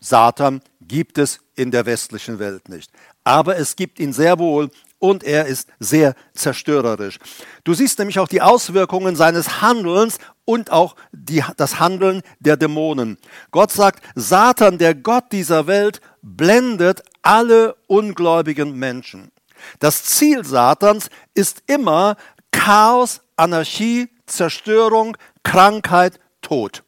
Satan 0.00 0.62
gibt 0.80 1.18
es 1.18 1.40
in 1.54 1.70
der 1.70 1.86
westlichen 1.86 2.38
Welt 2.38 2.68
nicht. 2.68 2.90
Aber 3.24 3.56
es 3.56 3.76
gibt 3.76 3.98
ihn 3.98 4.12
sehr 4.12 4.38
wohl 4.38 4.70
und 4.98 5.24
er 5.24 5.46
ist 5.46 5.68
sehr 5.80 6.14
zerstörerisch. 6.32 7.18
Du 7.64 7.74
siehst 7.74 7.98
nämlich 7.98 8.18
auch 8.18 8.28
die 8.28 8.40
Auswirkungen 8.40 9.16
seines 9.16 9.60
Handelns 9.60 10.18
und 10.44 10.70
auch 10.70 10.94
die, 11.12 11.42
das 11.56 11.80
Handeln 11.80 12.22
der 12.40 12.56
Dämonen. 12.56 13.18
Gott 13.50 13.72
sagt, 13.72 14.04
Satan, 14.14 14.78
der 14.78 14.94
Gott 14.94 15.32
dieser 15.32 15.66
Welt, 15.66 16.00
blendet 16.22 17.02
alle 17.22 17.74
ungläubigen 17.86 18.76
Menschen. 18.76 19.32
Das 19.78 20.04
Ziel 20.04 20.44
Satans 20.44 21.08
ist 21.34 21.62
immer 21.66 22.16
Chaos, 22.52 23.21
Anarchie, 23.36 24.08
Zerstörung, 24.26 25.16
Krankheit, 25.42 26.18
Tod. 26.40 26.82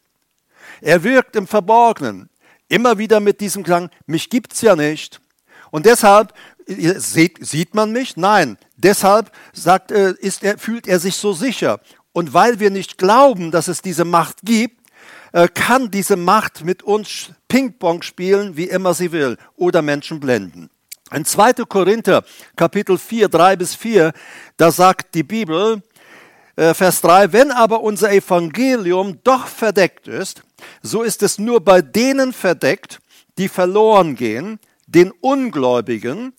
Er 0.80 1.02
wirkt 1.02 1.36
im 1.36 1.46
Verborgenen, 1.46 2.28
immer 2.68 2.98
wieder 2.98 3.20
mit 3.20 3.40
diesem 3.40 3.62
Klang, 3.62 3.90
mich 4.06 4.30
gibt's 4.30 4.60
ja 4.60 4.76
nicht. 4.76 5.20
Und 5.70 5.86
deshalb 5.86 6.32
sieht, 6.66 7.44
sieht 7.44 7.74
man 7.74 7.92
mich? 7.92 8.16
Nein. 8.16 8.58
Deshalb 8.76 9.30
sagt, 9.52 9.90
äh, 9.90 10.14
ist 10.18 10.42
er, 10.42 10.58
fühlt 10.58 10.86
er 10.86 11.00
sich 11.00 11.16
so 11.16 11.32
sicher. 11.32 11.80
Und 12.12 12.32
weil 12.32 12.60
wir 12.60 12.70
nicht 12.70 12.98
glauben, 12.98 13.50
dass 13.50 13.68
es 13.68 13.82
diese 13.82 14.04
Macht 14.04 14.38
gibt, 14.42 14.80
äh, 15.32 15.48
kann 15.48 15.90
diese 15.90 16.16
Macht 16.16 16.64
mit 16.64 16.82
uns 16.82 17.30
Ping-Pong 17.48 18.02
spielen, 18.02 18.56
wie 18.56 18.68
immer 18.68 18.94
sie 18.94 19.12
will, 19.12 19.36
oder 19.56 19.82
Menschen 19.82 20.20
blenden. 20.20 20.70
In 21.12 21.24
2. 21.24 21.64
Korinther, 21.68 22.24
Kapitel 22.56 22.98
4, 22.98 23.28
3 23.28 23.56
bis 23.56 23.74
4, 23.74 24.12
da 24.56 24.70
sagt 24.70 25.14
die 25.14 25.22
Bibel, 25.22 25.82
Vers 26.56 27.00
3, 27.00 27.32
wenn 27.32 27.50
aber 27.50 27.80
unser 27.80 28.12
Evangelium 28.12 29.18
doch 29.24 29.48
verdeckt 29.48 30.06
ist, 30.06 30.42
so 30.82 31.02
ist 31.02 31.22
es 31.22 31.38
nur 31.38 31.60
bei 31.60 31.82
denen 31.82 32.32
verdeckt, 32.32 33.00
die 33.38 33.48
verloren 33.48 34.14
gehen, 34.14 34.60
den 34.86 35.10
Ungläubigen, 35.10 36.32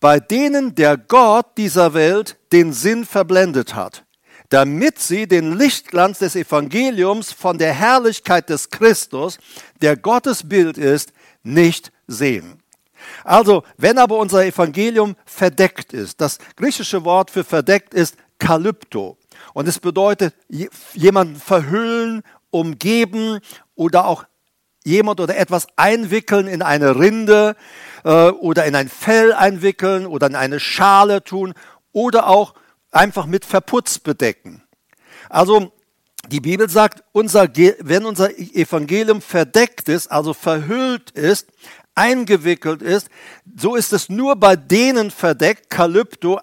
bei 0.00 0.18
denen 0.18 0.74
der 0.74 0.96
Gott 0.96 1.56
dieser 1.56 1.94
Welt 1.94 2.36
den 2.52 2.72
Sinn 2.72 3.04
verblendet 3.04 3.74
hat. 3.74 4.04
damit 4.50 4.98
sie 4.98 5.26
den 5.26 5.56
Lichtglanz 5.56 6.18
des 6.18 6.36
Evangeliums 6.36 7.32
von 7.32 7.56
der 7.56 7.72
Herrlichkeit 7.72 8.50
des 8.50 8.68
Christus, 8.68 9.38
der 9.80 9.96
Gottes 9.96 10.46
Bild 10.46 10.76
ist, 10.76 11.12
nicht 11.42 11.90
sehen. 12.06 12.60
Also, 13.24 13.62
wenn 13.78 13.96
aber 13.96 14.18
unser 14.18 14.44
Evangelium 14.44 15.16
verdeckt 15.24 15.92
ist, 15.92 16.20
das 16.20 16.38
griechische 16.56 17.04
Wort 17.04 17.30
für 17.30 17.44
verdeckt 17.44 17.94
ist 17.94 18.16
kalypto. 18.38 19.16
Und 19.54 19.68
es 19.68 19.78
bedeutet 19.78 20.34
jemanden 20.94 21.36
verhüllen, 21.36 22.22
umgeben 22.50 23.40
oder 23.74 24.06
auch 24.06 24.24
jemand 24.84 25.20
oder 25.20 25.36
etwas 25.36 25.66
einwickeln 25.76 26.46
in 26.46 26.62
eine 26.62 26.96
Rinde 26.96 27.56
äh, 28.04 28.28
oder 28.30 28.64
in 28.64 28.74
ein 28.74 28.88
Fell 28.88 29.32
einwickeln 29.32 30.06
oder 30.06 30.26
in 30.26 30.36
eine 30.36 30.58
Schale 30.58 31.22
tun 31.22 31.54
oder 31.92 32.28
auch 32.28 32.54
einfach 32.90 33.26
mit 33.26 33.44
Verputz 33.44 33.98
bedecken. 33.98 34.62
Also 35.28 35.72
die 36.28 36.40
Bibel 36.40 36.68
sagt, 36.68 37.04
unser, 37.12 37.48
wenn 37.80 38.04
unser 38.04 38.36
Evangelium 38.38 39.22
verdeckt 39.22 39.88
ist, 39.88 40.10
also 40.10 40.34
verhüllt 40.34 41.10
ist, 41.10 41.48
eingewickelt 41.94 42.82
ist, 42.82 43.08
so 43.56 43.74
ist 43.74 43.92
es 43.92 44.08
nur 44.08 44.36
bei 44.36 44.56
denen 44.56 45.10
verdeckt, 45.10 45.70
Kalypto, 45.70 46.40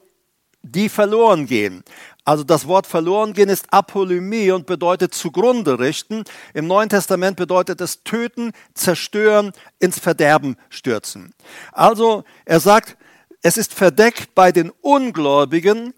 die 0.62 0.90
verloren 0.90 1.46
gehen. 1.46 1.84
Also 2.28 2.44
das 2.44 2.68
Wort 2.68 2.88
verloren 2.88 3.32
gehen 3.32 3.48
ist 3.48 3.72
Apolymie 3.72 4.52
und 4.52 4.66
bedeutet 4.66 5.14
zugrunde 5.14 5.80
richten. 5.80 6.26
Im 6.54 6.68
Neuen 6.68 6.90
Testament 6.90 7.38
bedeutet 7.38 7.80
es 7.80 8.04
töten, 8.04 8.52
zerstören, 8.74 9.54
ins 9.80 9.98
Verderben 9.98 10.58
stürzen. 10.68 11.34
Also 11.72 12.26
er 12.44 12.60
sagt, 12.60 12.98
es 13.44 13.56
ist 13.56 13.74
verdeckt 13.74 14.36
bei 14.36 14.52
den 14.52 14.72
Ungläubigen, 14.82 15.94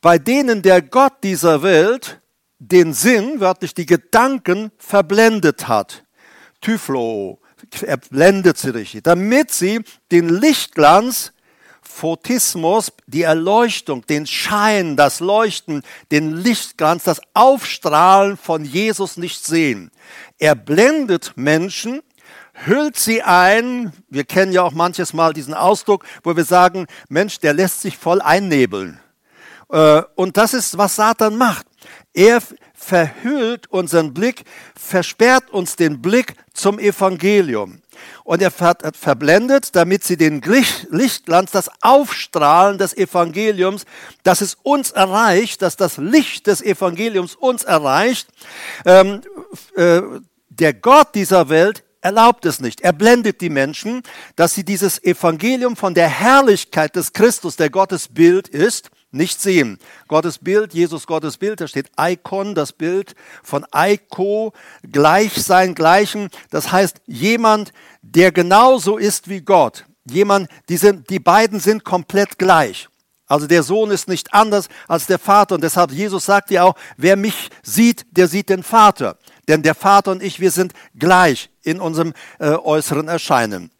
bei 0.00 0.16
denen 0.16 0.62
der 0.62 0.80
Gott 0.80 1.12
dieser 1.22 1.62
Welt 1.62 2.22
den 2.58 2.94
Sinn, 2.94 3.40
wörtlich 3.40 3.74
die 3.74 3.84
Gedanken, 3.84 4.70
verblendet 4.78 5.68
hat. 5.68 6.04
Typhlo, 6.62 7.38
er 7.82 7.98
blendet 7.98 8.56
sie 8.56 8.70
richtig, 8.70 9.02
damit 9.02 9.50
sie 9.50 9.82
den 10.10 10.30
Lichtglanz 10.30 11.34
Photismus, 11.86 12.92
die 13.06 13.22
Erleuchtung, 13.22 14.04
den 14.06 14.26
Schein, 14.26 14.96
das 14.96 15.20
Leuchten, 15.20 15.82
den 16.10 16.36
Lichtglanz, 16.36 17.04
das 17.04 17.20
Aufstrahlen 17.34 18.36
von 18.36 18.64
Jesus 18.64 19.16
nicht 19.16 19.44
sehen. 19.44 19.90
Er 20.38 20.54
blendet 20.54 21.32
Menschen, 21.36 22.02
hüllt 22.52 22.96
sie 22.96 23.22
ein. 23.22 23.92
Wir 24.08 24.24
kennen 24.24 24.52
ja 24.52 24.62
auch 24.62 24.72
manches 24.72 25.12
Mal 25.12 25.32
diesen 25.32 25.54
Ausdruck, 25.54 26.04
wo 26.22 26.36
wir 26.36 26.44
sagen, 26.44 26.86
Mensch, 27.08 27.38
der 27.38 27.54
lässt 27.54 27.80
sich 27.80 27.96
voll 27.96 28.20
einnebeln. 28.20 29.00
Äh, 29.70 30.02
und 30.14 30.36
das 30.36 30.54
ist, 30.54 30.76
was 30.78 30.96
Satan 30.96 31.36
macht. 31.36 31.66
Er 32.12 32.42
verhüllt 32.86 33.66
unseren 33.70 34.14
Blick, 34.14 34.44
versperrt 34.76 35.50
uns 35.50 35.74
den 35.74 36.00
Blick 36.00 36.34
zum 36.54 36.78
Evangelium. 36.78 37.82
Und 38.22 38.42
er 38.42 38.50
verblendet, 38.50 39.74
damit 39.74 40.04
sie 40.04 40.16
den 40.16 40.40
Lichtglanz, 40.90 41.50
das 41.50 41.68
Aufstrahlen 41.80 42.78
des 42.78 42.96
Evangeliums, 42.96 43.86
dass 44.22 44.40
es 44.40 44.56
uns 44.62 44.92
erreicht, 44.92 45.62
dass 45.62 45.76
das 45.76 45.96
Licht 45.96 46.46
des 46.46 46.62
Evangeliums 46.62 47.34
uns 47.34 47.64
erreicht. 47.64 48.28
Ähm, 48.84 49.22
äh, 49.74 50.02
der 50.48 50.74
Gott 50.74 51.14
dieser 51.14 51.48
Welt 51.48 51.82
erlaubt 52.02 52.46
es 52.46 52.60
nicht. 52.60 52.82
Er 52.82 52.92
blendet 52.92 53.40
die 53.40 53.50
Menschen, 53.50 54.02
dass 54.36 54.54
sie 54.54 54.64
dieses 54.64 55.02
Evangelium 55.02 55.74
von 55.74 55.94
der 55.94 56.08
Herrlichkeit 56.08 56.94
des 56.94 57.12
Christus, 57.12 57.56
der 57.56 57.70
Gottes 57.70 58.08
Bild 58.08 58.46
ist, 58.48 58.90
nicht 59.10 59.40
sehen. 59.40 59.78
Gottes 60.08 60.38
Bild, 60.38 60.74
Jesus 60.74 61.06
Gottes 61.06 61.36
Bild, 61.36 61.60
da 61.60 61.68
steht 61.68 61.90
Icon, 61.98 62.54
das 62.54 62.72
Bild 62.72 63.14
von 63.42 63.64
Eiko, 63.70 64.52
gleich 64.90 65.32
sein, 65.34 65.74
gleichen. 65.74 66.28
Das 66.50 66.72
heißt, 66.72 67.00
jemand, 67.06 67.72
der 68.02 68.32
genauso 68.32 68.96
ist 68.96 69.28
wie 69.28 69.40
Gott. 69.40 69.86
Jemand, 70.08 70.48
die, 70.68 70.76
sind, 70.76 71.10
die 71.10 71.18
beiden 71.18 71.60
sind 71.60 71.84
komplett 71.84 72.38
gleich. 72.38 72.88
Also 73.28 73.48
der 73.48 73.64
Sohn 73.64 73.90
ist 73.90 74.08
nicht 74.08 74.32
anders 74.32 74.68
als 74.86 75.06
der 75.06 75.18
Vater. 75.18 75.56
Und 75.56 75.64
deshalb, 75.64 75.90
Jesus 75.90 76.26
sagt 76.26 76.50
ja 76.50 76.62
auch, 76.62 76.76
wer 76.96 77.16
mich 77.16 77.50
sieht, 77.62 78.06
der 78.12 78.28
sieht 78.28 78.48
den 78.48 78.62
Vater. 78.62 79.18
Denn 79.48 79.62
der 79.62 79.74
Vater 79.74 80.12
und 80.12 80.22
ich, 80.22 80.38
wir 80.38 80.52
sind 80.52 80.72
gleich 80.94 81.50
in 81.62 81.80
unserem 81.80 82.14
äh, 82.38 82.50
äußeren 82.50 83.08
Erscheinen. 83.08 83.70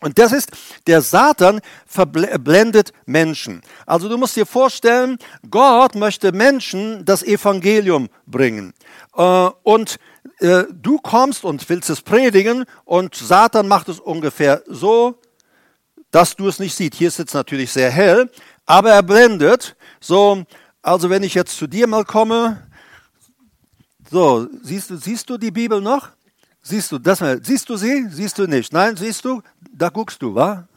Und 0.00 0.18
das 0.18 0.32
ist, 0.32 0.50
der 0.86 1.02
Satan 1.02 1.60
verblendet 1.86 2.92
Menschen. 3.04 3.60
Also 3.86 4.08
du 4.08 4.16
musst 4.16 4.34
dir 4.34 4.46
vorstellen, 4.46 5.18
Gott 5.50 5.94
möchte 5.94 6.32
Menschen 6.32 7.04
das 7.04 7.22
Evangelium 7.22 8.08
bringen. 8.26 8.72
Äh, 9.14 9.50
und 9.62 9.98
äh, 10.38 10.64
du 10.72 10.98
kommst 10.98 11.44
und 11.44 11.68
willst 11.68 11.90
es 11.90 12.00
predigen 12.00 12.64
und 12.84 13.14
Satan 13.14 13.68
macht 13.68 13.88
es 13.90 14.00
ungefähr 14.00 14.62
so, 14.66 15.18
dass 16.10 16.34
du 16.34 16.48
es 16.48 16.58
nicht 16.58 16.74
siehst. 16.74 16.94
Hier 16.94 17.08
ist 17.08 17.20
es 17.20 17.34
natürlich 17.34 17.70
sehr 17.70 17.90
hell, 17.90 18.30
aber 18.64 18.92
er 18.92 19.02
blendet. 19.02 19.76
So, 20.00 20.44
also 20.80 21.10
wenn 21.10 21.22
ich 21.22 21.34
jetzt 21.34 21.56
zu 21.58 21.66
dir 21.66 21.86
mal 21.86 22.04
komme, 22.04 22.66
so, 24.10 24.48
siehst 24.62 24.90
du, 24.90 24.96
siehst 24.96 25.28
du 25.28 25.36
die 25.36 25.50
Bibel 25.50 25.80
noch? 25.80 26.08
Siehst 26.62 26.92
du, 26.92 26.98
das, 26.98 27.22
siehst 27.42 27.68
du 27.68 27.76
sie? 27.76 28.08
Siehst 28.10 28.38
du 28.38 28.46
nicht? 28.46 28.72
Nein, 28.72 28.96
siehst 28.96 29.24
du? 29.24 29.42
Da 29.72 29.88
guckst 29.88 30.22
du, 30.22 30.34
wa? 30.34 30.68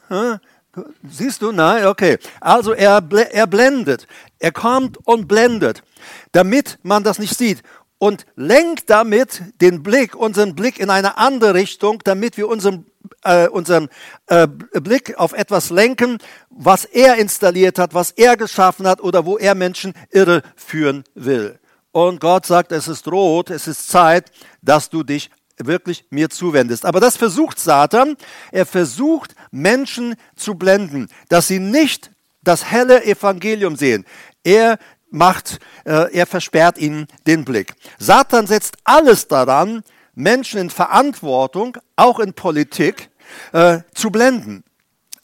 Siehst 1.07 1.41
du? 1.41 1.51
Nein, 1.51 1.85
okay. 1.85 2.17
Also 2.39 2.73
er, 2.73 3.03
er 3.31 3.47
blendet. 3.47 4.07
Er 4.39 4.51
kommt 4.51 4.97
und 5.05 5.27
blendet, 5.27 5.83
damit 6.31 6.79
man 6.83 7.03
das 7.03 7.19
nicht 7.19 7.37
sieht. 7.37 7.61
Und 7.99 8.25
lenkt 8.35 8.89
damit 8.89 9.41
den 9.61 9.81
Blick, 9.81 10.15
unseren 10.15 10.55
Blick 10.55 10.79
in 10.79 10.89
eine 10.89 11.17
andere 11.17 11.53
Richtung, 11.53 11.99
damit 12.03 12.35
wir 12.37 12.49
unseren, 12.49 12.85
äh, 13.23 13.47
unseren 13.47 13.87
äh, 14.27 14.47
Blick 14.47 15.17
auf 15.17 15.31
etwas 15.31 15.69
lenken, 15.69 16.17
was 16.49 16.83
er 16.85 17.15
installiert 17.15 17.79
hat, 17.79 17.93
was 17.93 18.11
er 18.11 18.35
geschaffen 18.35 18.87
hat 18.87 18.99
oder 18.99 19.25
wo 19.25 19.37
er 19.37 19.55
Menschen 19.55 19.93
irreführen 20.11 21.05
will. 21.13 21.59
Und 21.91 22.19
Gott 22.19 22.45
sagt, 22.45 22.71
es 22.71 22.87
ist 22.87 23.07
rot, 23.07 23.51
es 23.51 23.67
ist 23.67 23.87
Zeit, 23.87 24.31
dass 24.61 24.89
du 24.89 25.03
dich 25.03 25.29
wirklich 25.57 26.05
mir 26.09 26.29
zuwendest. 26.29 26.85
Aber 26.85 26.99
das 26.99 27.17
versucht 27.17 27.59
Satan. 27.59 28.17
Er 28.51 28.65
versucht 28.65 29.35
Menschen 29.51 30.15
zu 30.35 30.55
blenden, 30.55 31.09
dass 31.29 31.47
sie 31.47 31.59
nicht 31.59 32.11
das 32.43 32.65
helle 32.65 33.03
Evangelium 33.05 33.75
sehen. 33.75 34.05
Er 34.43 34.77
macht, 35.09 35.59
äh, 35.85 36.11
er 36.13 36.25
versperrt 36.25 36.77
ihnen 36.77 37.07
den 37.27 37.45
Blick. 37.45 37.73
Satan 37.99 38.47
setzt 38.47 38.77
alles 38.83 39.27
daran, 39.27 39.83
Menschen 40.15 40.59
in 40.59 40.69
Verantwortung, 40.69 41.77
auch 41.95 42.19
in 42.19 42.33
Politik, 42.33 43.09
äh, 43.51 43.79
zu 43.93 44.11
blenden. 44.11 44.63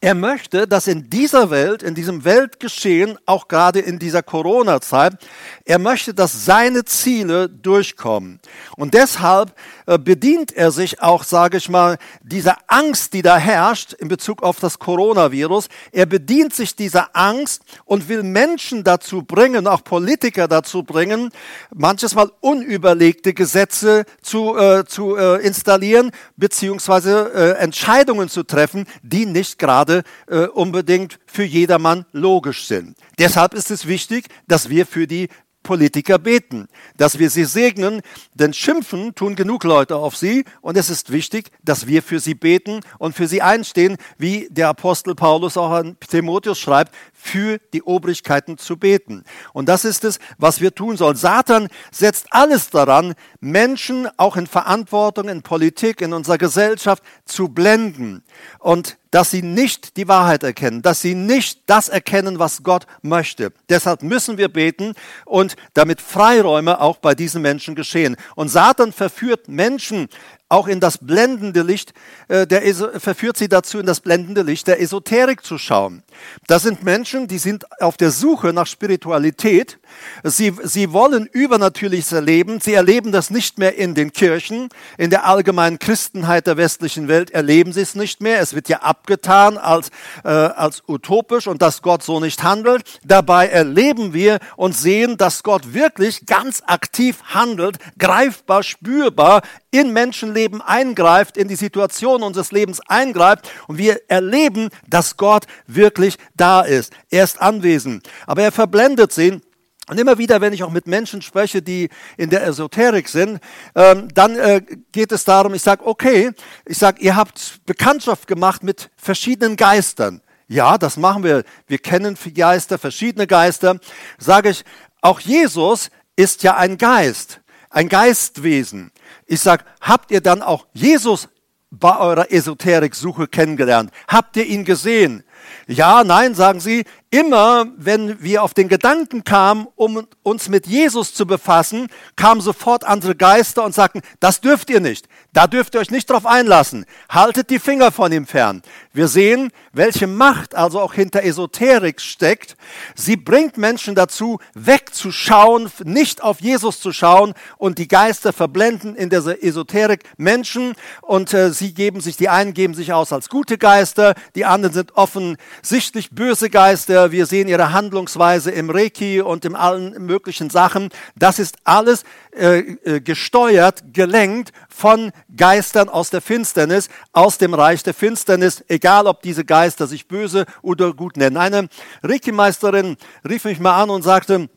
Er 0.02 0.16
möchte, 0.16 0.66
dass 0.66 0.88
in 0.88 1.10
dieser 1.10 1.50
Welt, 1.50 1.84
in 1.84 1.94
diesem 1.94 2.24
Weltgeschehen, 2.24 3.18
auch 3.26 3.50
gerade 3.50 3.82
in 3.82 4.00
dieser 4.00 4.24
Corona-Zeit, 4.24 5.18
er 5.66 5.78
möchte, 5.78 6.14
dass 6.14 6.46
seine 6.46 6.86
Ziele 6.86 7.50
durchkommen. 7.50 8.40
Und 8.78 8.94
deshalb 8.94 9.54
äh, 9.88 9.98
bedient 9.98 10.54
er 10.54 10.72
sich 10.72 11.02
auch, 11.02 11.26
sage 11.26 11.58
ich 11.58 11.68
mal, 11.68 11.98
dieser 12.22 12.60
Angst, 12.68 13.12
die 13.12 13.22
da 13.22 13.36
herrscht 13.36 13.92
in 13.92 14.08
Bezug 14.08 14.42
auf 14.42 14.62
das 14.62 14.80
Coronavirus. 14.80 15.68
Er 15.92 16.06
bedient 16.06 16.54
sich 16.54 16.78
dieser 16.78 17.10
Angst 17.14 17.64
und 17.84 18.08
will 18.08 18.24
Menschen 18.24 18.86
dazu 18.86 19.24
bringen, 19.24 19.68
auch 19.68 19.84
Politiker 19.84 20.48
dazu 20.48 20.84
bringen, 20.84 21.30
manches 21.76 22.16
Mal 22.16 22.32
unüberlegte 22.40 23.34
Gesetze 23.34 24.06
zu, 24.22 24.58
äh, 24.58 24.86
zu 24.86 25.18
äh, 25.18 25.46
installieren, 25.46 26.12
beziehungsweise 26.38 27.34
äh, 27.36 27.62
Entscheidungen 27.62 28.30
zu 28.30 28.44
treffen, 28.44 28.86
die 29.04 29.26
nicht 29.26 29.60
gerade 29.60 29.89
gerade 29.90 30.04
äh, 30.28 30.48
unbedingt 30.48 31.20
für 31.26 31.44
jedermann 31.44 32.06
logisch 32.12 32.66
sind. 32.66 32.96
Deshalb 33.18 33.54
ist 33.54 33.72
es 33.72 33.88
wichtig, 33.88 34.28
dass 34.48 34.70
wir 34.70 34.86
für 34.86 35.08
die 35.08 35.30
Politiker 35.62 36.18
beten, 36.18 36.68
dass 36.96 37.20
wir 37.20 37.30
sie 37.30 37.44
segnen, 37.44 38.02
denn 38.34 38.54
schimpfen 38.54 39.14
tun 39.14 39.36
genug 39.36 39.66
Leute 39.66 39.98
auf 39.98 40.16
sie 40.16 40.46
und 40.62 40.78
es 40.78 40.90
ist 40.90 41.12
wichtig, 41.12 41.52
dass 41.64 41.86
wir 41.86 42.02
für 42.02 42.20
sie 42.20 42.34
beten 42.34 42.80
und 42.98 43.14
für 43.14 43.28
sie 43.28 43.42
einstehen, 43.42 43.98
wie 44.18 44.48
der 44.50 44.70
Apostel 44.70 45.16
Paulus 45.16 45.58
auch 45.58 45.72
an 45.72 45.98
Timotheus 46.00 46.60
schreibt, 46.60 46.96
für 47.14 47.60
die 47.74 47.84
Obrigkeiten 47.84 48.58
zu 48.58 48.78
beten. 48.78 49.24
Und 49.52 49.68
das 49.68 49.84
ist 49.84 50.06
es, 50.06 50.20
was 50.38 50.62
wir 50.62 50.74
tun 50.74 50.96
sollen. 50.96 51.18
Satan 51.18 51.68
setzt 51.92 52.28
alles 52.32 52.70
daran, 52.70 53.14
Menschen 53.42 54.08
auch 54.16 54.38
in 54.38 54.48
Verantwortung, 54.48 55.28
in 55.28 55.42
Politik, 55.42 56.02
in 56.02 56.14
unserer 56.14 56.38
Gesellschaft 56.38 57.04
zu 57.26 57.50
blenden 57.50 58.24
und 58.60 58.98
dass 59.12 59.32
sie 59.32 59.42
nicht 59.42 59.98
die 59.98 60.08
Wahrheit 60.08 60.44
erkennen, 60.44 60.82
dass 60.82 61.02
sie 61.02 61.16
nicht 61.16 61.62
das 61.66 61.90
erkennen, 61.90 62.40
was 62.40 62.64
Gott 62.64 62.86
möchte. 63.02 63.52
Deshalb 63.70 64.04
müssen 64.04 64.38
wir 64.38 64.50
beten 64.50 64.94
und 65.26 65.56
damit 65.74 66.02
Freiräume 66.02 66.80
auch 66.80 66.98
bei 66.98 67.16
diesen 67.16 67.42
Menschen 67.42 67.76
geschehen. 67.76 68.16
Und 68.36 68.50
Satan 68.50 68.94
verführt 68.94 69.48
Menschen 69.48 70.10
auch 70.50 70.68
in 70.68 70.80
das 70.80 70.98
blendende 70.98 71.62
Licht, 71.62 71.94
äh, 72.28 72.48
der, 72.48 72.62
verführt 73.00 73.38
sie 73.38 73.48
dazu, 73.48 73.78
in 73.78 73.86
das 73.86 74.00
blendende 74.00 74.42
Licht 74.42 74.68
der 74.68 74.82
Esoterik 74.82 75.46
zu 75.46 75.60
schauen. 75.60 76.02
Das 76.48 76.64
sind 76.64 76.84
Menschen, 76.84 77.28
die 77.28 77.38
sind 77.38 77.66
auf 77.80 77.98
der 77.98 78.10
Suche 78.10 78.52
nach 78.52 78.66
Spiritualität. 78.66 79.78
Sie, 80.24 80.54
sie 80.64 80.92
wollen 80.92 81.28
Übernatürliches 81.28 82.12
erleben. 82.12 82.60
Sie 82.62 82.74
erleben 82.74 83.12
das 83.12 83.30
nicht 83.30 83.60
mehr 83.60 83.78
in 83.78 83.94
den 83.94 84.12
Kirchen. 84.12 84.70
In 84.98 85.12
der 85.12 85.26
allgemeinen 85.26 85.78
Christenheit 85.78 86.48
der 86.48 86.58
westlichen 86.58 87.08
Welt 87.08 87.30
erleben 87.30 87.72
sie 87.72 87.82
es 87.82 87.94
nicht 87.94 88.20
mehr. 88.20 88.42
Es 88.42 88.56
wird 88.56 88.70
ja 88.70 88.80
abgetan 88.80 89.58
als, 89.58 89.90
äh, 90.24 90.30
als 90.30 90.82
utopisch 90.88 91.46
und 91.46 91.62
dass 91.62 91.84
Gott 91.84 92.02
so 92.02 92.20
nicht 92.20 92.42
handelt. 92.42 93.00
Dabei 93.04 93.48
erleben 93.48 94.14
wir 94.14 94.40
und 94.56 94.76
sehen, 94.76 95.16
dass 95.18 95.44
Gott 95.44 95.74
wirklich 95.74 96.26
ganz 96.26 96.64
aktiv 96.66 97.18
handelt, 97.26 97.78
greifbar, 98.00 98.64
spürbar 98.64 99.44
in 99.72 99.94
Menschenleben 99.94 100.39
eingreift, 100.62 101.38
in 101.38 101.48
die 101.48 101.56
Situation 101.56 102.24
unseres 102.24 102.52
Lebens 102.52 102.80
eingreift 102.82 103.50
und 103.68 103.78
wir 103.78 104.02
erleben, 104.08 104.70
dass 104.88 105.18
Gott 105.18 105.46
wirklich 105.68 106.16
da 106.36 106.62
ist. 106.62 106.94
Er 107.10 107.24
ist 107.24 107.42
anwesend. 107.42 108.10
Aber 108.26 108.44
er 108.44 108.52
verblendet 108.52 109.12
sie 109.12 109.42
und 109.90 110.00
immer 110.00 110.20
wieder, 110.20 110.40
wenn 110.40 110.54
ich 110.54 110.64
auch 110.64 110.70
mit 110.70 110.86
Menschen 110.86 111.24
spreche, 111.24 111.64
die 111.64 111.90
in 112.16 112.30
der 112.30 112.46
Esoterik 112.46 113.10
sind, 113.10 113.40
ähm, 113.74 114.08
dann 114.14 114.36
äh, 114.36 114.62
geht 114.92 115.12
es 115.12 115.24
darum, 115.24 115.56
ich 115.56 115.64
sage, 115.64 115.86
okay, 115.86 116.32
ich 116.66 116.78
sage, 116.78 117.02
ihr 117.02 117.16
habt 117.16 117.62
Bekanntschaft 117.66 118.28
gemacht 118.28 118.64
mit 118.64 118.92
verschiedenen 118.98 119.56
Geistern. 119.56 120.22
Ja, 120.48 120.78
das 120.78 120.96
machen 120.96 121.24
wir. 121.24 121.44
Wir 121.66 121.80
kennen 121.80 122.18
Geister, 122.36 122.78
verschiedene 122.78 123.26
Geister. 123.26 123.80
Sage 124.20 124.50
ich, 124.50 124.64
auch 125.02 125.20
Jesus 125.20 125.90
ist 126.16 126.44
ja 126.44 126.56
ein 126.56 126.78
Geist, 126.78 127.42
ein 127.72 127.90
Geistwesen. 127.90 128.92
Ich 129.32 129.42
sage, 129.42 129.64
habt 129.80 130.10
ihr 130.10 130.22
dann 130.22 130.42
auch 130.42 130.66
Jesus 130.74 131.30
bei 131.70 132.00
eurer 132.00 132.32
Esoterik-Suche 132.32 133.28
kennengelernt? 133.28 133.92
Habt 134.08 134.36
ihr 134.38 134.46
ihn 134.46 134.66
gesehen? 134.66 135.24
Ja, 135.68 136.04
nein, 136.04 136.34
sagen 136.34 136.60
sie, 136.60 136.84
immer 137.12 137.66
wenn 137.76 138.22
wir 138.22 138.44
auf 138.44 138.54
den 138.54 138.68
Gedanken 138.68 139.24
kamen, 139.24 139.68
um 139.76 140.08
uns 140.22 140.48
mit 140.48 140.68
Jesus 140.68 141.14
zu 141.14 141.26
befassen, 141.26 141.88
kamen 142.16 142.42
sofort 142.42 142.84
andere 142.84 143.16
Geister 143.16 143.64
und 143.64 143.74
sagten, 143.74 144.02
das 144.20 144.42
dürft 144.42 144.70
ihr 144.70 144.80
nicht, 144.80 145.08
da 145.34 145.48
dürft 145.48 145.74
ihr 145.74 145.82
euch 145.82 145.90
nicht 145.90 146.10
drauf 146.10 146.26
einlassen, 146.26 146.86
haltet 147.10 147.50
die 147.50 147.60
Finger 147.60 147.92
von 147.92 148.12
ihm 148.12 148.28
fern. 148.28 148.62
Wir 148.94 149.08
sehen, 149.08 149.52
welche 149.72 150.08
Macht 150.08 150.54
also 150.56 150.80
auch 150.80 150.94
hinter 150.94 151.24
Esoterik 151.24 152.02
steckt. 152.02 152.56
Sie 152.96 153.16
bringt 153.16 153.58
Menschen 153.58 153.96
dazu, 153.96 154.40
wegzuschauen, 154.54 155.72
nicht 155.84 156.22
auf 156.22 156.42
Jesus 156.42 156.80
zu 156.80 156.92
schauen 156.92 157.34
und 157.58 157.78
die 157.78 157.88
Geister 157.88 158.34
verblenden 158.34 158.96
in 158.96 159.10
der 159.10 159.44
Esoterik 159.44 160.04
Menschen 160.18 160.74
und 161.02 161.34
äh, 161.34 161.52
sie 161.52 161.74
geben 161.74 162.02
sich, 162.02 162.18
die 162.18 162.30
einen 162.30 162.54
geben 162.54 162.74
sich 162.74 162.94
aus 162.94 163.14
als 163.14 163.30
gute 163.30 163.58
Geister, 163.58 164.14
die 164.36 164.46
anderen 164.46 164.74
sind 164.74 164.96
offensichtlich 164.96 166.12
böse 166.12 166.50
Geister, 166.50 166.99
wir 167.12 167.26
sehen 167.26 167.48
ihre 167.48 167.72
Handlungsweise 167.74 168.52
im 168.52 168.70
Reiki 168.70 169.22
und 169.22 169.46
in 169.46 169.56
allen 169.56 170.06
möglichen 170.06 170.50
Sachen. 170.50 170.90
Das 171.16 171.40
ist 171.40 171.58
alles 171.64 172.04
äh, 172.32 172.60
äh, 172.60 173.02
gesteuert, 173.02 173.84
gelenkt 173.94 174.52
von 174.70 175.12
Geistern 175.36 175.90
aus 175.90 176.10
der 176.10 176.22
Finsternis, 176.22 176.90
aus 177.14 177.38
dem 177.38 177.54
Reich 177.54 177.84
der 177.84 177.94
Finsternis, 177.94 178.64
egal 178.68 179.08
ob 179.08 179.22
diese 179.22 179.46
Geister 179.46 179.88
sich 179.88 180.08
böse 180.08 180.46
oder 180.62 180.94
gut 180.94 181.18
nennen. 181.18 181.38
Eine 181.38 181.70
Reiki-Meisterin 182.04 182.98
rief 183.28 183.46
mich 183.46 183.60
mal 183.60 183.82
an 183.82 183.90
und 183.90 184.04
sagte, 184.04 184.50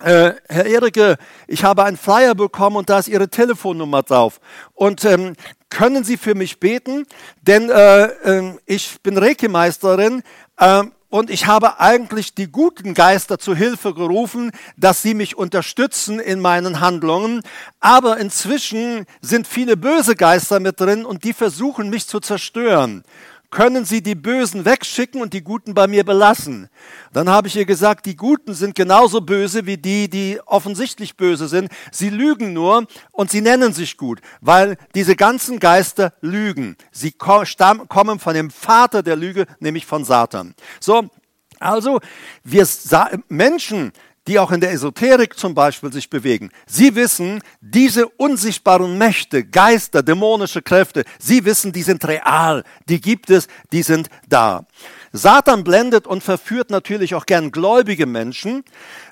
äh, 0.00 0.34
Herr 0.48 0.66
Erike, 0.66 1.16
ich 1.46 1.64
habe 1.64 1.84
einen 1.84 1.96
Flyer 1.96 2.34
bekommen 2.34 2.76
und 2.76 2.88
da 2.88 3.00
ist 3.00 3.08
Ihre 3.08 3.28
Telefonnummer 3.28 4.02
drauf. 4.02 4.40
Und 4.74 5.04
ähm, 5.04 5.34
können 5.70 6.04
Sie 6.04 6.16
für 6.16 6.34
mich 6.34 6.60
beten? 6.60 7.04
Denn 7.42 7.68
äh, 7.68 8.04
äh, 8.04 8.52
ich 8.66 9.00
bin 9.02 9.18
Reiki-Meisterin, 9.18 10.22
äh, 10.58 10.84
und 11.10 11.30
ich 11.30 11.46
habe 11.46 11.80
eigentlich 11.80 12.34
die 12.34 12.50
guten 12.50 12.94
Geister 12.94 13.38
zu 13.38 13.54
Hilfe 13.54 13.94
gerufen, 13.94 14.50
dass 14.76 15.00
sie 15.00 15.14
mich 15.14 15.36
unterstützen 15.36 16.20
in 16.20 16.40
meinen 16.40 16.80
Handlungen. 16.80 17.40
Aber 17.80 18.18
inzwischen 18.18 19.06
sind 19.22 19.46
viele 19.46 19.76
böse 19.76 20.16
Geister 20.16 20.60
mit 20.60 20.80
drin 20.80 21.06
und 21.06 21.24
die 21.24 21.32
versuchen 21.32 21.88
mich 21.88 22.06
zu 22.06 22.20
zerstören 22.20 23.04
können 23.50 23.84
Sie 23.84 24.02
die 24.02 24.14
Bösen 24.14 24.64
wegschicken 24.64 25.22
und 25.22 25.32
die 25.32 25.42
Guten 25.42 25.74
bei 25.74 25.86
mir 25.86 26.04
belassen. 26.04 26.68
Dann 27.12 27.28
habe 27.28 27.48
ich 27.48 27.56
ihr 27.56 27.64
gesagt, 27.64 28.06
die 28.06 28.16
Guten 28.16 28.54
sind 28.54 28.74
genauso 28.74 29.20
böse 29.20 29.66
wie 29.66 29.78
die, 29.78 30.10
die 30.10 30.40
offensichtlich 30.44 31.16
böse 31.16 31.48
sind. 31.48 31.70
Sie 31.90 32.10
lügen 32.10 32.52
nur 32.52 32.86
und 33.10 33.30
sie 33.30 33.40
nennen 33.40 33.72
sich 33.72 33.96
gut, 33.96 34.20
weil 34.40 34.76
diese 34.94 35.16
ganzen 35.16 35.58
Geister 35.60 36.12
lügen. 36.20 36.76
Sie 36.92 37.12
kommen 37.12 38.18
von 38.18 38.34
dem 38.34 38.50
Vater 38.50 39.02
der 39.02 39.16
Lüge, 39.16 39.46
nämlich 39.60 39.86
von 39.86 40.04
Satan. 40.04 40.54
So, 40.80 41.08
also 41.58 42.00
wir 42.44 42.66
Menschen, 43.28 43.92
die 44.28 44.38
auch 44.38 44.52
in 44.52 44.60
der 44.60 44.72
Esoterik 44.72 45.38
zum 45.38 45.54
Beispiel 45.54 45.92
sich 45.92 46.10
bewegen, 46.10 46.50
sie 46.66 46.94
wissen, 46.94 47.42
diese 47.60 48.06
unsichtbaren 48.06 48.98
Mächte, 48.98 49.42
Geister, 49.42 50.02
dämonische 50.02 50.60
Kräfte, 50.60 51.04
sie 51.18 51.44
wissen, 51.46 51.72
die 51.72 51.82
sind 51.82 52.06
real, 52.06 52.62
die 52.88 53.00
gibt 53.00 53.30
es, 53.30 53.48
die 53.72 53.82
sind 53.82 54.10
da. 54.28 54.66
Satan 55.12 55.64
blendet 55.64 56.06
und 56.06 56.22
verführt 56.22 56.70
natürlich 56.70 57.14
auch 57.14 57.24
gern 57.24 57.50
gläubige 57.50 58.04
Menschen. 58.04 58.62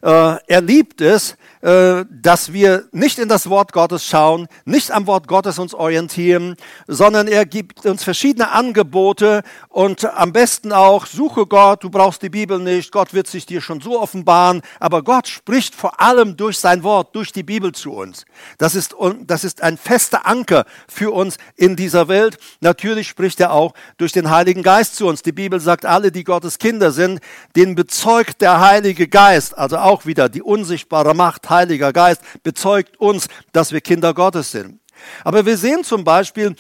Äh, 0.03 0.37
er 0.47 0.61
liebt 0.61 1.01
es, 1.01 1.37
dass 1.67 2.53
wir 2.53 2.85
nicht 2.93 3.19
in 3.19 3.29
das 3.29 3.51
Wort 3.51 3.73
Gottes 3.73 4.07
schauen, 4.07 4.47
nicht 4.65 4.93
am 4.93 5.09
Wort 5.09 5.27
Gottes 5.27 5.59
uns 5.59 5.75
orientieren, 5.75 6.55
sondern 6.87 7.27
er 7.27 7.45
gibt 7.45 7.85
uns 7.85 8.05
verschiedene 8.05 8.53
Angebote 8.53 9.43
und 9.69 10.05
am 10.05 10.33
besten 10.33 10.73
auch, 10.73 11.07
suche 11.07 11.47
Gott, 11.47 11.83
du 11.83 11.91
brauchst 11.91 12.23
die 12.23 12.29
Bibel 12.29 12.61
nicht, 12.61 12.93
Gott 12.93 13.15
wird 13.15 13.27
sich 13.27 13.47
dir 13.47 13.61
schon 13.61 13.81
so 13.81 14.01
offenbaren, 14.01 14.63
aber 14.79 15.03
Gott 15.03 15.27
spricht 15.27 15.75
vor 15.75 16.01
allem 16.01 16.37
durch 16.37 16.59
sein 16.59 16.85
Wort, 16.85 17.17
durch 17.17 17.33
die 17.33 17.43
Bibel 17.43 17.73
zu 17.73 17.93
uns. 17.93 18.27
Das 18.59 18.77
ist, 18.77 18.95
das 19.27 19.43
ist 19.43 19.61
ein 19.61 19.77
fester 19.77 20.25
Anker 20.25 20.67
für 20.87 21.13
uns 21.13 21.37
in 21.57 21.75
dieser 21.75 22.07
Welt. 22.07 22.39
Natürlich 22.61 23.09
spricht 23.09 23.41
er 23.41 23.53
auch 23.53 23.75
durch 23.99 24.13
den 24.13 24.31
Heiligen 24.31 24.63
Geist 24.63 24.95
zu 24.95 25.09
uns. 25.09 25.23
Die 25.23 25.33
Bibel 25.33 25.59
sagt, 25.59 25.85
alle, 25.85 26.13
die 26.13 26.23
Gottes 26.23 26.59
Kinder 26.59 26.93
sind, 26.93 27.21
den 27.57 27.75
bezeugt 27.75 28.41
der 28.41 28.61
Heilige 28.61 29.09
Geist, 29.09 29.59
also 29.59 29.79
auch 29.79 30.07
wieder 30.07 30.29
die 30.29 30.43
unsichtbare 30.43 31.15
Macht, 31.15 31.51
Heiliger 31.57 31.93
Geist, 31.93 32.21
bezeugt 32.43 32.99
uns, 32.99 33.27
dass 33.53 33.73
wir 33.73 33.81
Kinder 33.81 34.15
Gottes 34.15 34.51
sind. 34.51 34.81
Aber 35.25 35.45
wir 35.45 35.57
sehen 35.57 35.85
zum 35.85 36.05
Beispiel, 36.05 36.55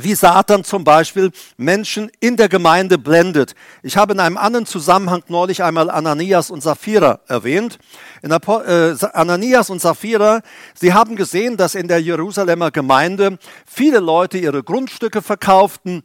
wie 0.00 0.14
Satan 0.14 0.64
zum 0.64 0.82
Beispiel 0.84 1.30
Menschen 1.56 2.10
in 2.20 2.36
der 2.36 2.48
Gemeinde 2.48 2.98
blendet. 2.98 3.54
Ich 3.82 3.96
habe 3.96 4.12
in 4.12 4.20
einem 4.20 4.36
anderen 4.36 4.66
Zusammenhang 4.66 5.22
neulich 5.28 5.62
einmal 5.62 5.90
Ananias 5.90 6.50
und 6.50 6.62
Sapphira 6.62 7.20
erwähnt. 7.28 7.78
Äh, 8.22 8.28
Ananias 9.12 9.70
und 9.70 9.80
Sapphira, 9.80 10.40
sie 10.74 10.92
haben 10.92 11.16
gesehen, 11.16 11.56
dass 11.56 11.74
in 11.74 11.88
der 11.88 12.00
Jerusalemer 12.00 12.70
Gemeinde 12.70 13.38
viele 13.66 14.00
Leute 14.00 14.38
ihre 14.38 14.62
Grundstücke 14.62 15.22
verkauften, 15.22 16.02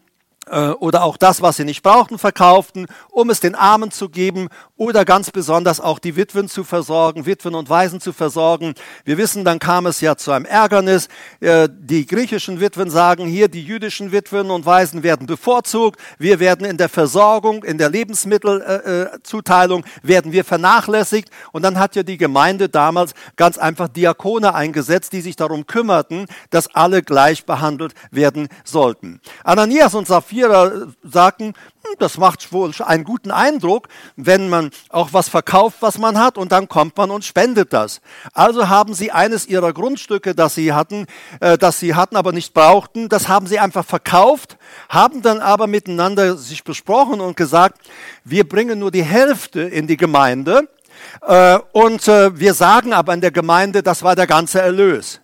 oder 0.79 1.03
auch 1.03 1.17
das, 1.17 1.41
was 1.41 1.57
sie 1.57 1.65
nicht 1.65 1.83
brauchten, 1.83 2.17
verkauften, 2.17 2.87
um 3.09 3.29
es 3.29 3.39
den 3.39 3.55
Armen 3.55 3.91
zu 3.91 4.09
geben 4.09 4.49
oder 4.79 5.03
ganz 5.03 5.29
besonders 5.29 5.81
auch 5.81 5.99
die 5.99 6.15
Witwen 6.15 6.47
zu 6.47 6.63
versorgen, 6.63 7.25
Witwen 7.25 7.53
und 7.53 7.69
Waisen 7.69 7.99
zu 7.99 8.13
versorgen. 8.13 8.73
Wir 9.03 9.17
wissen, 9.17 9.43
dann 9.43 9.59
kam 9.59 9.85
es 9.85 9.99
ja 9.99 10.15
zu 10.15 10.31
einem 10.31 10.45
Ärgernis. 10.45 11.09
Äh, 11.41 11.67
die 11.69 12.05
griechischen 12.05 12.61
Witwen 12.61 12.89
sagen 12.89 13.27
hier, 13.27 13.49
die 13.49 13.63
jüdischen 13.63 14.13
Witwen 14.13 14.49
und 14.49 14.65
Waisen 14.65 15.03
werden 15.03 15.27
bevorzugt. 15.27 15.99
Wir 16.17 16.39
werden 16.39 16.65
in 16.65 16.77
der 16.77 16.87
Versorgung, 16.87 17.65
in 17.65 17.77
der 17.77 17.89
Lebensmittelzuteilung, 17.89 19.83
werden 20.01 20.31
wir 20.31 20.45
vernachlässigt. 20.45 21.29
Und 21.51 21.63
dann 21.63 21.77
hat 21.77 21.97
ja 21.97 22.03
die 22.03 22.17
Gemeinde 22.17 22.69
damals 22.69 23.11
ganz 23.35 23.57
einfach 23.57 23.89
Diakone 23.89 24.55
eingesetzt, 24.55 25.11
die 25.11 25.19
sich 25.19 25.35
darum 25.35 25.67
kümmerten, 25.67 26.25
dass 26.51 26.73
alle 26.73 27.03
gleich 27.03 27.45
behandelt 27.45 27.93
werden 28.11 28.47
sollten. 28.63 29.19
Ananias 29.43 29.93
und 29.93 30.07
Sapphira 30.07 30.38
Vierer 30.39 30.87
sagten, 31.03 31.47
hm, 31.47 31.95
das 31.99 32.17
macht 32.17 32.53
wohl 32.53 32.71
einen 32.85 33.03
guten 33.03 33.29
Eindruck, 33.29 33.89
wenn 34.15 34.47
man 34.47 34.71
auch 34.87 35.09
was 35.11 35.27
verkauft, 35.27 35.77
was 35.81 35.97
man 35.97 36.17
hat, 36.17 36.37
und 36.37 36.53
dann 36.53 36.69
kommt 36.69 36.95
man 36.95 37.11
und 37.11 37.25
spendet 37.25 37.73
das. 37.73 37.99
Also 38.33 38.69
haben 38.69 38.93
sie 38.93 39.11
eines 39.11 39.45
ihrer 39.47 39.73
Grundstücke, 39.73 40.33
das 40.33 40.55
sie 40.55 40.71
hatten, 40.71 41.07
äh, 41.41 41.57
das 41.57 41.79
sie 41.79 41.93
hatten, 41.93 42.15
aber 42.15 42.31
nicht 42.31 42.53
brauchten, 42.53 43.09
das 43.09 43.27
haben 43.27 43.47
sie 43.47 43.59
einfach 43.59 43.83
verkauft, 43.83 44.57
haben 44.87 45.21
dann 45.21 45.41
aber 45.41 45.67
miteinander 45.67 46.37
sich 46.37 46.63
besprochen 46.63 47.19
und 47.19 47.35
gesagt, 47.35 47.81
wir 48.23 48.47
bringen 48.47 48.79
nur 48.79 48.91
die 48.91 49.03
Hälfte 49.03 49.61
in 49.61 49.87
die 49.87 49.97
Gemeinde, 49.97 50.69
äh, 51.21 51.59
und 51.73 52.07
äh, 52.07 52.39
wir 52.39 52.53
sagen 52.53 52.93
aber 52.93 53.13
in 53.13 53.21
der 53.21 53.31
Gemeinde, 53.31 53.83
das 53.83 54.03
war 54.03 54.15
der 54.15 54.27
ganze 54.27 54.61
Erlös. 54.61 55.19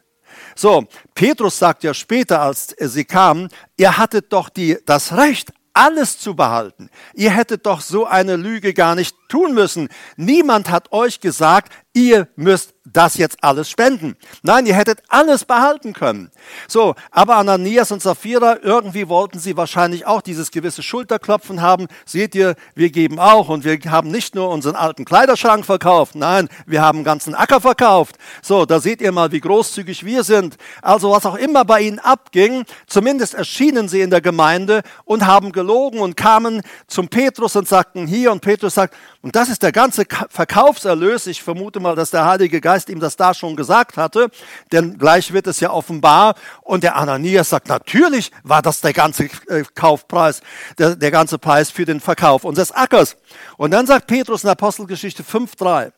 So, 0.56 0.86
Petrus 1.14 1.60
sagt 1.60 1.84
ja 1.84 1.94
später, 1.94 2.42
als 2.42 2.74
sie 2.80 3.06
kamen, 3.06 3.50
ihr 3.78 3.98
hattet 3.98 4.32
doch 4.32 4.50
die, 4.50 4.78
das 4.86 5.16
Recht, 5.16 5.52
alles 5.74 6.18
zu 6.18 6.36
behalten. 6.36 6.90
Ihr 7.14 7.32
hättet 7.32 7.66
doch 7.66 7.82
so 7.82 8.06
eine 8.06 8.38
Lüge 8.38 8.74
gar 8.74 8.96
nicht 8.96 9.16
tun 9.36 9.54
müssen. 9.54 9.90
Niemand 10.16 10.70
hat 10.70 10.94
euch 10.94 11.20
gesagt, 11.20 11.74
ihr 11.96 12.28
müsst 12.36 12.76
das 12.84 13.18
jetzt 13.18 13.44
alles 13.44 13.70
spenden. 13.70 14.16
Nein, 14.44 14.66
ihr 14.66 14.76
hättet 14.76 15.02
alles 15.08 15.46
behalten 15.46 15.94
können. 15.94 16.30
So, 16.68 16.94
aber 17.10 17.38
Ananias 17.38 17.92
und 17.92 18.02
Sapphira, 18.02 18.58
irgendwie 18.62 19.10
wollten 19.10 19.40
sie 19.40 19.58
wahrscheinlich 19.58 20.06
auch 20.06 20.22
dieses 20.22 20.52
gewisse 20.52 20.84
Schulterklopfen 20.84 21.62
haben. 21.62 21.88
Seht 22.06 22.36
ihr, 22.36 22.56
wir 22.76 22.92
geben 22.92 23.18
auch 23.18 23.50
und 23.50 23.64
wir 23.64 23.80
haben 23.90 24.12
nicht 24.12 24.36
nur 24.36 24.50
unseren 24.50 24.76
alten 24.76 25.04
Kleiderschrank 25.04 25.66
verkauft, 25.66 26.16
nein, 26.16 26.48
wir 26.68 26.82
haben 26.82 27.00
einen 27.00 27.06
ganzen 27.06 27.34
Acker 27.34 27.60
verkauft. 27.60 28.18
So, 28.42 28.66
da 28.66 28.80
seht 28.80 29.02
ihr 29.02 29.12
mal, 29.12 29.32
wie 29.32 29.40
großzügig 29.40 30.06
wir 30.06 30.24
sind. 30.24 30.58
Also 30.82 31.12
was 31.12 31.26
auch 31.26 31.36
immer 31.36 31.66
bei 31.66 31.82
ihnen 31.82 32.00
abging, 32.00 32.66
zumindest 32.88 33.34
erschienen 33.34 33.88
sie 33.88 34.02
in 34.02 34.12
der 34.12 34.22
Gemeinde 34.22 34.82
und 35.06 35.26
haben 35.26 35.52
gelogen 35.52 36.02
und 36.02 36.16
kamen 36.16 36.62
zum 36.88 37.08
Petrus 37.08 37.56
und 37.56 37.68
sagten 37.68 38.06
hier 38.06 38.32
und 38.32 38.42
Petrus 38.42 38.76
sagt, 38.76 38.96
und 39.26 39.36
das 39.36 39.50
ist 39.50 39.64
der 39.64 39.72
ganze 39.72 40.06
Verkaufserlös. 40.30 41.26
Ich 41.26 41.42
vermute 41.42 41.80
mal, 41.80 41.96
dass 41.96 42.12
der 42.12 42.28
Heilige 42.28 42.62
Geist 42.62 42.90
ihm 42.90 43.00
das 43.00 43.16
da 43.16 43.34
schon 43.34 43.56
gesagt 43.56 43.98
hatte, 43.98 44.30
denn 44.72 45.00
gleich 45.00 45.34
wird 45.34 45.48
es 45.48 45.60
ja 45.60 45.72
offenbar. 45.72 46.36
Und 46.62 46.84
der 46.84 46.96
Ananias 46.96 47.50
sagt, 47.50 47.68
natürlich 47.68 48.32
war 48.44 48.62
das 48.62 48.82
der 48.82 48.94
ganze 48.94 49.24
äh, 49.48 49.64
Kaufpreis, 49.74 50.42
der, 50.78 50.96
der 50.96 51.10
ganze 51.10 51.40
Preis 51.40 51.72
für 51.72 51.86
den 51.86 52.02
Verkauf 52.02 52.44
unseres 52.44 52.72
Ackers. 52.72 53.18
Und 53.58 53.72
dann 53.72 53.88
sagt 53.88 54.06
Petrus 54.06 54.44
in 54.44 54.50
Apostelgeschichte 54.52 55.24
5.3, 55.24 55.92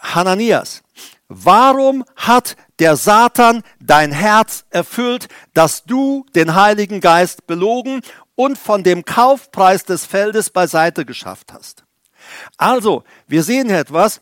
Hananias, 0.00 0.82
warum 1.28 2.04
hat 2.16 2.56
der 2.80 2.96
Satan 2.96 3.62
dein 3.78 4.10
Herz 4.10 4.64
erfüllt, 4.70 5.28
dass 5.54 5.84
du 5.84 6.26
den 6.34 6.56
Heiligen 6.56 7.00
Geist 7.00 7.46
belogen 7.46 8.00
und 8.34 8.58
von 8.58 8.82
dem 8.82 9.04
Kaufpreis 9.04 9.84
des 9.84 10.04
Feldes 10.04 10.50
beiseite 10.50 11.04
geschafft 11.04 11.52
hast? 11.52 11.84
Also, 12.56 13.04
wir 13.26 13.42
sehen 13.42 13.68
hier 13.68 13.80
etwas. 13.80 14.20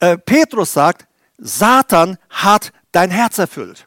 Äh, 0.00 0.18
Petrus 0.18 0.72
sagt, 0.72 1.06
Satan 1.38 2.18
hat 2.30 2.72
dein 2.92 3.10
Herz 3.10 3.38
erfüllt. 3.38 3.86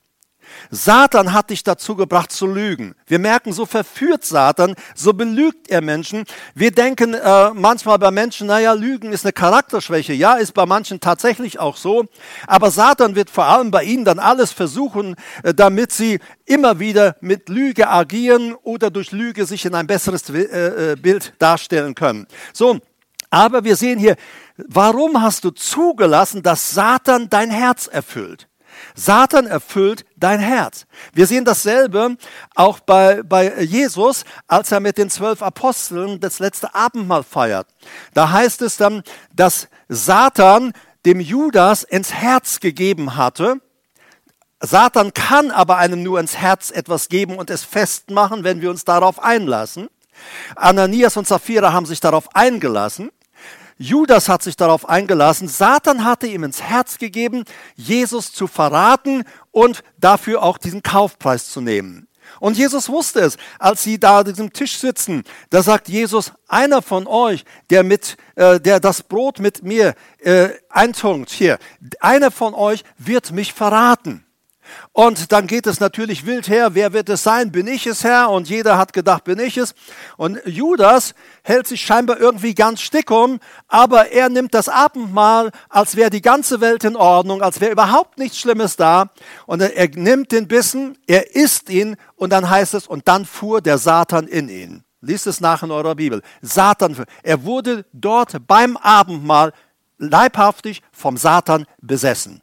Satan 0.69 1.33
hat 1.33 1.49
dich 1.49 1.63
dazu 1.63 1.95
gebracht 1.95 2.31
zu 2.31 2.47
lügen. 2.47 2.95
Wir 3.05 3.19
merken, 3.19 3.53
so 3.53 3.65
verführt 3.65 4.25
Satan, 4.25 4.75
so 4.95 5.13
belügt 5.13 5.69
er 5.69 5.81
Menschen. 5.81 6.25
Wir 6.55 6.71
denken 6.71 7.13
äh, 7.13 7.51
manchmal 7.53 7.99
bei 7.99 8.11
Menschen, 8.11 8.47
naja, 8.47 8.73
Lügen 8.73 9.11
ist 9.11 9.25
eine 9.25 9.33
Charakterschwäche. 9.33 10.13
Ja, 10.13 10.35
ist 10.35 10.53
bei 10.53 10.65
manchen 10.65 10.99
tatsächlich 10.99 11.59
auch 11.59 11.77
so. 11.77 12.05
Aber 12.47 12.71
Satan 12.71 13.15
wird 13.15 13.29
vor 13.29 13.45
allem 13.45 13.71
bei 13.71 13.83
ihnen 13.83 14.05
dann 14.05 14.19
alles 14.19 14.51
versuchen, 14.51 15.15
äh, 15.43 15.53
damit 15.53 15.91
sie 15.91 16.19
immer 16.45 16.79
wieder 16.79 17.15
mit 17.21 17.49
Lüge 17.49 17.89
agieren 17.89 18.55
oder 18.63 18.89
durch 18.89 19.11
Lüge 19.11 19.45
sich 19.45 19.65
in 19.65 19.75
ein 19.75 19.87
besseres 19.87 20.29
äh, 20.29 20.91
äh 20.93 20.95
Bild 20.95 21.33
darstellen 21.39 21.95
können. 21.95 22.27
So, 22.53 22.79
aber 23.29 23.63
wir 23.63 23.75
sehen 23.75 23.99
hier, 23.99 24.15
warum 24.55 25.21
hast 25.21 25.43
du 25.43 25.51
zugelassen, 25.51 26.43
dass 26.43 26.71
Satan 26.71 27.29
dein 27.29 27.51
Herz 27.51 27.87
erfüllt? 27.87 28.47
Satan 28.95 29.47
erfüllt 29.47 30.05
dein 30.15 30.39
Herz. 30.39 30.85
Wir 31.13 31.27
sehen 31.27 31.45
dasselbe 31.45 32.17
auch 32.55 32.79
bei, 32.79 33.23
bei 33.23 33.61
Jesus, 33.63 34.23
als 34.47 34.71
er 34.71 34.79
mit 34.79 34.97
den 34.97 35.09
zwölf 35.09 35.41
Aposteln 35.41 36.19
das 36.19 36.39
letzte 36.39 36.73
Abendmahl 36.75 37.23
feiert. 37.23 37.67
Da 38.13 38.31
heißt 38.31 38.61
es 38.61 38.77
dann, 38.77 39.03
dass 39.33 39.67
Satan 39.87 40.73
dem 41.05 41.19
Judas 41.19 41.83
ins 41.83 42.13
Herz 42.13 42.59
gegeben 42.59 43.15
hatte. 43.15 43.61
Satan 44.59 45.13
kann 45.13 45.51
aber 45.51 45.77
einem 45.77 46.03
nur 46.03 46.19
ins 46.19 46.37
Herz 46.37 46.71
etwas 46.71 47.09
geben 47.09 47.37
und 47.37 47.49
es 47.49 47.63
festmachen, 47.63 48.43
wenn 48.43 48.61
wir 48.61 48.69
uns 48.69 48.83
darauf 48.85 49.19
einlassen. 49.19 49.87
Ananias 50.55 51.15
und 51.15 51.27
Sapphira 51.27 51.73
haben 51.73 51.85
sich 51.85 51.99
darauf 51.99 52.35
eingelassen. 52.35 53.11
Judas 53.77 54.27
hat 54.27 54.43
sich 54.43 54.55
darauf 54.55 54.89
eingelassen. 54.89 55.47
Satan 55.47 56.03
hatte 56.03 56.27
ihm 56.27 56.43
ins 56.43 56.61
Herz 56.61 56.97
gegeben, 56.97 57.43
Jesus 57.75 58.31
zu 58.31 58.47
verraten 58.47 59.23
und 59.51 59.83
dafür 59.97 60.41
auch 60.43 60.57
diesen 60.57 60.83
Kaufpreis 60.83 61.49
zu 61.49 61.61
nehmen. 61.61 62.07
Und 62.39 62.57
Jesus 62.57 62.89
wusste 62.89 63.21
es, 63.21 63.37
als 63.57 63.83
sie 63.83 63.99
da 63.99 64.19
an 64.19 64.25
diesem 64.25 64.51
Tisch 64.51 64.77
sitzen. 64.77 65.23
Da 65.49 65.63
sagt 65.63 65.87
Jesus, 65.87 66.33
einer 66.47 66.81
von 66.81 67.07
euch, 67.07 67.45
der 67.69 67.83
mit, 67.83 68.17
äh, 68.35 68.59
der 68.59 68.79
das 68.79 69.03
Brot 69.03 69.39
mit 69.39 69.63
mir 69.63 69.95
äh, 70.19 70.49
eintunkt, 70.69 71.29
hier, 71.31 71.57
einer 71.99 72.31
von 72.31 72.53
euch 72.53 72.83
wird 72.97 73.31
mich 73.31 73.53
verraten. 73.53 74.26
Und 74.91 75.31
dann 75.31 75.47
geht 75.47 75.67
es 75.67 75.79
natürlich 75.79 76.25
wild 76.25 76.47
her, 76.47 76.73
wer 76.73 76.93
wird 76.93 77.09
es 77.09 77.23
sein? 77.23 77.51
Bin 77.51 77.67
ich 77.67 77.85
es, 77.87 78.03
Herr? 78.03 78.29
Und 78.29 78.49
jeder 78.49 78.77
hat 78.77 78.93
gedacht, 78.93 79.23
bin 79.23 79.39
ich 79.39 79.57
es. 79.57 79.73
Und 80.17 80.39
Judas 80.45 81.13
hält 81.43 81.67
sich 81.67 81.81
scheinbar 81.81 82.19
irgendwie 82.19 82.55
ganz 82.55 82.81
stickum, 82.81 83.39
aber 83.67 84.11
er 84.11 84.29
nimmt 84.29 84.53
das 84.53 84.69
Abendmahl, 84.69 85.51
als 85.69 85.95
wäre 85.95 86.09
die 86.09 86.21
ganze 86.21 86.61
Welt 86.61 86.83
in 86.83 86.95
Ordnung, 86.95 87.41
als 87.41 87.61
wäre 87.61 87.71
überhaupt 87.71 88.17
nichts 88.17 88.39
Schlimmes 88.39 88.75
da. 88.75 89.11
Und 89.45 89.61
er 89.61 89.89
nimmt 89.95 90.31
den 90.31 90.47
Bissen, 90.47 90.97
er 91.07 91.35
isst 91.35 91.69
ihn 91.69 91.95
und 92.15 92.31
dann 92.31 92.49
heißt 92.49 92.73
es, 92.73 92.87
und 92.87 93.07
dann 93.07 93.25
fuhr 93.25 93.61
der 93.61 93.77
Satan 93.77 94.27
in 94.27 94.49
ihn. 94.49 94.83
Liest 95.01 95.27
es 95.27 95.41
nach 95.41 95.63
in 95.63 95.71
eurer 95.71 95.95
Bibel. 95.95 96.21
Satan, 96.41 97.05
er 97.23 97.43
wurde 97.43 97.85
dort 97.93 98.47
beim 98.47 98.77
Abendmahl 98.77 99.53
leibhaftig 99.97 100.81
vom 100.91 101.17
Satan 101.17 101.65
besessen. 101.81 102.41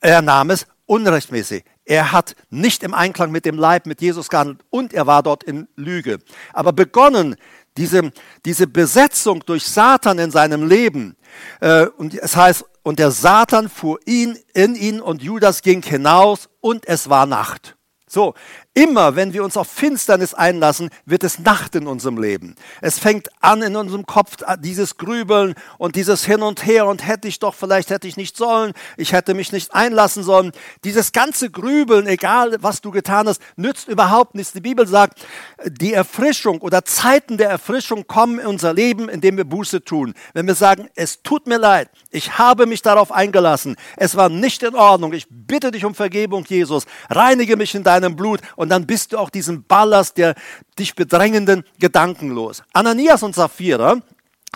Er 0.00 0.22
nahm 0.22 0.50
es 0.50 0.66
unrechtmäßig. 0.86 1.64
Er 1.84 2.12
hat 2.12 2.34
nicht 2.50 2.82
im 2.82 2.94
Einklang 2.94 3.30
mit 3.30 3.44
dem 3.44 3.58
Leib, 3.58 3.86
mit 3.86 4.00
Jesus 4.00 4.28
gehandelt 4.28 4.60
und 4.70 4.92
er 4.92 5.06
war 5.06 5.22
dort 5.22 5.44
in 5.44 5.68
Lüge. 5.76 6.18
Aber 6.52 6.72
begonnen, 6.72 7.36
diese, 7.76 8.10
diese 8.44 8.66
Besetzung 8.66 9.44
durch 9.44 9.64
Satan 9.64 10.18
in 10.18 10.30
seinem 10.30 10.66
Leben, 10.66 11.16
äh, 11.60 11.86
und 11.86 12.14
es 12.14 12.34
heißt, 12.36 12.64
und 12.82 12.98
der 12.98 13.10
Satan 13.10 13.68
fuhr 13.68 13.98
ihn 14.06 14.38
in 14.54 14.74
ihn 14.74 15.00
und 15.00 15.22
Judas 15.22 15.62
ging 15.62 15.82
hinaus 15.82 16.48
und 16.60 16.86
es 16.86 17.10
war 17.10 17.26
Nacht. 17.26 17.76
So, 18.08 18.34
Immer 18.76 19.16
wenn 19.16 19.32
wir 19.32 19.42
uns 19.42 19.56
auf 19.56 19.68
Finsternis 19.68 20.34
einlassen, 20.34 20.90
wird 21.06 21.24
es 21.24 21.38
Nacht 21.38 21.74
in 21.74 21.86
unserem 21.86 22.18
Leben. 22.20 22.56
Es 22.82 22.98
fängt 22.98 23.30
an 23.40 23.62
in 23.62 23.74
unserem 23.74 24.04
Kopf 24.04 24.36
dieses 24.58 24.98
Grübeln 24.98 25.54
und 25.78 25.96
dieses 25.96 26.26
Hin 26.26 26.42
und 26.42 26.66
Her 26.66 26.84
und 26.84 27.06
hätte 27.06 27.26
ich 27.26 27.38
doch, 27.38 27.54
vielleicht 27.54 27.88
hätte 27.88 28.06
ich 28.06 28.18
nicht 28.18 28.36
sollen, 28.36 28.74
ich 28.98 29.14
hätte 29.14 29.32
mich 29.32 29.50
nicht 29.50 29.74
einlassen 29.74 30.22
sollen. 30.22 30.52
Dieses 30.84 31.12
ganze 31.12 31.48
Grübeln, 31.48 32.06
egal 32.06 32.54
was 32.60 32.82
du 32.82 32.90
getan 32.90 33.26
hast, 33.28 33.40
nützt 33.56 33.88
überhaupt 33.88 34.34
nichts. 34.34 34.52
Die 34.52 34.60
Bibel 34.60 34.86
sagt, 34.86 35.24
die 35.64 35.94
Erfrischung 35.94 36.60
oder 36.60 36.84
Zeiten 36.84 37.38
der 37.38 37.48
Erfrischung 37.48 38.06
kommen 38.06 38.38
in 38.38 38.46
unser 38.46 38.74
Leben, 38.74 39.08
indem 39.08 39.38
wir 39.38 39.44
Buße 39.44 39.84
tun. 39.84 40.12
Wenn 40.34 40.46
wir 40.46 40.54
sagen, 40.54 40.90
es 40.94 41.22
tut 41.22 41.46
mir 41.46 41.56
leid, 41.56 41.88
ich 42.10 42.36
habe 42.36 42.66
mich 42.66 42.82
darauf 42.82 43.10
eingelassen, 43.10 43.76
es 43.96 44.16
war 44.16 44.28
nicht 44.28 44.62
in 44.62 44.74
Ordnung, 44.74 45.14
ich 45.14 45.26
bitte 45.30 45.70
dich 45.70 45.86
um 45.86 45.94
Vergebung, 45.94 46.44
Jesus, 46.46 46.84
reinige 47.08 47.56
mich 47.56 47.74
in 47.74 47.82
deinem 47.82 48.16
Blut 48.16 48.42
und 48.54 48.65
und 48.66 48.70
dann 48.70 48.84
bist 48.84 49.12
du 49.12 49.18
auch 49.18 49.30
diesen 49.30 49.62
Ballast 49.62 50.16
der 50.16 50.34
dich 50.76 50.96
bedrängenden 50.96 51.62
Gedanken 51.78 52.30
los. 52.30 52.64
Ananias 52.72 53.22
und 53.22 53.32
Sapphira, 53.32 53.98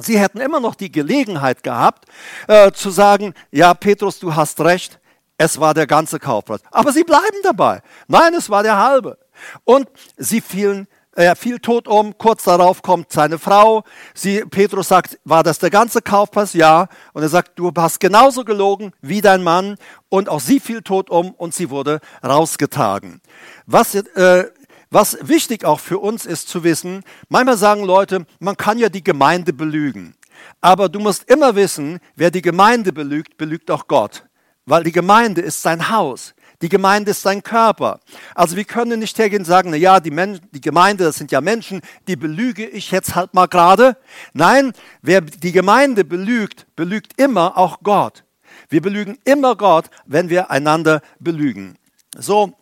sie 0.00 0.18
hätten 0.18 0.40
immer 0.40 0.58
noch 0.58 0.74
die 0.74 0.90
Gelegenheit 0.90 1.62
gehabt, 1.62 2.06
äh, 2.48 2.72
zu 2.72 2.90
sagen, 2.90 3.34
ja, 3.52 3.72
Petrus, 3.72 4.18
du 4.18 4.34
hast 4.34 4.60
recht, 4.62 4.98
es 5.38 5.60
war 5.60 5.74
der 5.74 5.86
ganze 5.86 6.18
Kaufpreis. 6.18 6.60
Aber 6.72 6.90
sie 6.90 7.04
bleiben 7.04 7.38
dabei. 7.44 7.82
Nein, 8.08 8.34
es 8.34 8.50
war 8.50 8.64
der 8.64 8.78
halbe. 8.78 9.16
Und 9.62 9.88
sie 10.16 10.40
fielen 10.40 10.88
er 11.16 11.34
fiel 11.34 11.58
tot 11.58 11.88
um, 11.88 12.16
kurz 12.18 12.44
darauf 12.44 12.82
kommt 12.82 13.12
seine 13.12 13.38
Frau. 13.38 13.82
Sie, 14.14 14.44
Petrus 14.44 14.88
sagt, 14.88 15.18
war 15.24 15.42
das 15.42 15.58
der 15.58 15.70
ganze 15.70 16.02
Kaufpreis? 16.02 16.52
Ja. 16.52 16.88
Und 17.12 17.22
er 17.22 17.28
sagt, 17.28 17.58
du 17.58 17.72
hast 17.76 17.98
genauso 17.98 18.44
gelogen 18.44 18.92
wie 19.00 19.20
dein 19.20 19.42
Mann. 19.42 19.76
Und 20.08 20.28
auch 20.28 20.40
sie 20.40 20.60
fiel 20.60 20.82
tot 20.82 21.10
um 21.10 21.32
und 21.32 21.54
sie 21.54 21.70
wurde 21.70 22.00
rausgetragen. 22.24 23.20
Was, 23.66 23.94
äh, 23.94 24.44
was 24.90 25.18
wichtig 25.22 25.64
auch 25.64 25.80
für 25.80 25.98
uns 25.98 26.26
ist 26.26 26.48
zu 26.48 26.64
wissen, 26.64 27.02
manchmal 27.28 27.56
sagen 27.56 27.84
Leute, 27.84 28.26
man 28.38 28.56
kann 28.56 28.78
ja 28.78 28.88
die 28.88 29.04
Gemeinde 29.04 29.52
belügen. 29.52 30.14
Aber 30.60 30.88
du 30.88 31.00
musst 31.00 31.28
immer 31.30 31.54
wissen, 31.56 31.98
wer 32.16 32.30
die 32.30 32.42
Gemeinde 32.42 32.92
belügt, 32.92 33.36
belügt 33.36 33.70
auch 33.70 33.88
Gott. 33.88 34.24
Weil 34.64 34.84
die 34.84 34.92
Gemeinde 34.92 35.40
ist 35.40 35.62
sein 35.62 35.90
Haus. 35.90 36.34
Die 36.62 36.68
Gemeinde 36.68 37.12
ist 37.12 37.22
sein 37.22 37.42
Körper. 37.42 38.00
Also 38.34 38.56
wir 38.56 38.64
können 38.64 39.00
nicht 39.00 39.18
hergehen 39.18 39.42
und 39.42 39.46
sagen, 39.46 39.70
na 39.70 39.76
ja, 39.76 39.98
die, 39.98 40.10
Men 40.10 40.40
die 40.52 40.60
Gemeinde, 40.60 41.04
das 41.04 41.16
sind 41.16 41.32
ja 41.32 41.40
Menschen, 41.40 41.80
die 42.06 42.16
belüge 42.16 42.66
ich 42.66 42.90
jetzt 42.90 43.14
halt 43.14 43.32
mal 43.32 43.46
gerade. 43.46 43.96
Nein, 44.34 44.72
wer 45.00 45.22
die 45.22 45.52
Gemeinde 45.52 46.04
belügt, 46.04 46.66
belügt 46.76 47.18
immer 47.20 47.56
auch 47.56 47.78
Gott. 47.82 48.24
Wir 48.68 48.82
belügen 48.82 49.18
immer 49.24 49.56
Gott, 49.56 49.86
wenn 50.04 50.28
wir 50.28 50.50
einander 50.50 51.00
belügen. 51.18 51.76
So, 52.16 52.54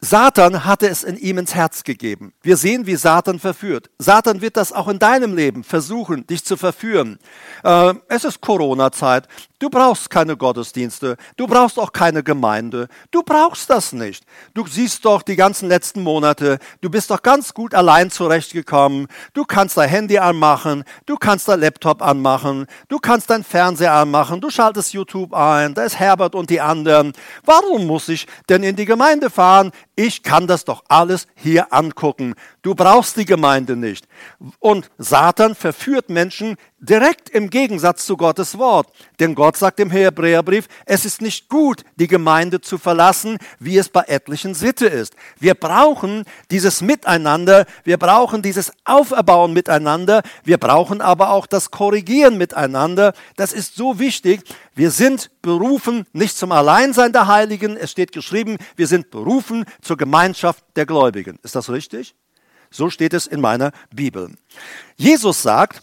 Satan 0.00 0.64
hatte 0.64 0.88
es 0.88 1.02
in 1.02 1.16
ihm 1.16 1.38
ins 1.38 1.56
Herz 1.56 1.82
gegeben. 1.82 2.32
Wir 2.40 2.56
sehen, 2.56 2.86
wie 2.86 2.94
Satan 2.94 3.40
verführt. 3.40 3.90
Satan 3.98 4.40
wird 4.40 4.56
das 4.56 4.72
auch 4.72 4.86
in 4.86 5.00
deinem 5.00 5.34
Leben 5.34 5.64
versuchen, 5.64 6.24
dich 6.24 6.44
zu 6.44 6.56
verführen. 6.56 7.18
Äh, 7.64 7.94
es 8.08 8.22
ist 8.22 8.40
Corona-Zeit. 8.40 9.26
Du 9.58 9.68
brauchst 9.70 10.08
keine 10.08 10.36
Gottesdienste. 10.36 11.16
Du 11.36 11.48
brauchst 11.48 11.80
auch 11.80 11.92
keine 11.92 12.22
Gemeinde. 12.22 12.86
Du 13.10 13.24
brauchst 13.24 13.68
das 13.70 13.92
nicht. 13.92 14.24
Du 14.54 14.64
siehst 14.68 15.04
doch 15.04 15.22
die 15.22 15.34
ganzen 15.34 15.68
letzten 15.68 16.02
Monate. 16.04 16.60
Du 16.80 16.90
bist 16.90 17.10
doch 17.10 17.20
ganz 17.20 17.52
gut 17.52 17.74
allein 17.74 18.12
zurechtgekommen. 18.12 19.08
Du 19.34 19.44
kannst 19.44 19.76
dein 19.76 19.88
Handy 19.88 20.18
anmachen. 20.18 20.84
Du 21.06 21.16
kannst 21.16 21.48
dein 21.48 21.58
Laptop 21.58 22.02
anmachen. 22.02 22.66
Du 22.88 22.98
kannst 23.00 23.30
dein 23.30 23.42
Fernseher 23.42 23.94
anmachen. 23.94 24.40
Du 24.40 24.48
schaltest 24.48 24.92
YouTube 24.92 25.34
ein. 25.34 25.74
Da 25.74 25.82
ist 25.82 25.98
Herbert 25.98 26.36
und 26.36 26.50
die 26.50 26.60
anderen. 26.60 27.12
Warum 27.44 27.88
muss 27.88 28.08
ich 28.08 28.28
denn 28.48 28.62
in 28.62 28.76
die 28.76 28.84
Gemeinde 28.84 29.28
fahren? 29.28 29.72
Ich 30.00 30.22
kann 30.22 30.46
das 30.46 30.64
doch 30.64 30.84
alles 30.86 31.26
hier 31.34 31.72
angucken. 31.72 32.36
Du 32.68 32.74
brauchst 32.74 33.16
die 33.16 33.24
Gemeinde 33.24 33.76
nicht. 33.76 34.06
Und 34.58 34.90
Satan 34.98 35.54
verführt 35.54 36.10
Menschen 36.10 36.56
direkt 36.78 37.30
im 37.30 37.48
Gegensatz 37.48 38.04
zu 38.04 38.18
Gottes 38.18 38.58
Wort. 38.58 38.92
Denn 39.18 39.34
Gott 39.34 39.56
sagt 39.56 39.80
im 39.80 39.90
Hebräerbrief, 39.90 40.68
es 40.84 41.06
ist 41.06 41.22
nicht 41.22 41.48
gut, 41.48 41.82
die 41.96 42.08
Gemeinde 42.08 42.60
zu 42.60 42.76
verlassen, 42.76 43.38
wie 43.58 43.78
es 43.78 43.88
bei 43.88 44.02
etlichen 44.02 44.52
Sitte 44.52 44.86
ist. 44.86 45.14
Wir 45.40 45.54
brauchen 45.54 46.24
dieses 46.50 46.82
Miteinander, 46.82 47.64
wir 47.84 47.96
brauchen 47.96 48.42
dieses 48.42 48.70
Auferbauen 48.84 49.54
miteinander, 49.54 50.20
wir 50.44 50.58
brauchen 50.58 51.00
aber 51.00 51.30
auch 51.30 51.46
das 51.46 51.70
Korrigieren 51.70 52.36
miteinander. 52.36 53.14
Das 53.36 53.54
ist 53.54 53.76
so 53.76 53.98
wichtig. 53.98 54.42
Wir 54.74 54.90
sind 54.90 55.30
berufen 55.40 56.04
nicht 56.12 56.36
zum 56.36 56.52
Alleinsein 56.52 57.14
der 57.14 57.28
Heiligen, 57.28 57.78
es 57.78 57.90
steht 57.90 58.12
geschrieben, 58.12 58.58
wir 58.76 58.86
sind 58.86 59.10
berufen 59.10 59.64
zur 59.80 59.96
Gemeinschaft 59.96 60.62
der 60.76 60.84
Gläubigen. 60.84 61.38
Ist 61.42 61.56
das 61.56 61.70
richtig? 61.70 62.14
So 62.70 62.90
steht 62.90 63.14
es 63.14 63.26
in 63.26 63.40
meiner 63.40 63.72
Bibel. 63.90 64.30
Jesus 64.96 65.42
sagt, 65.42 65.82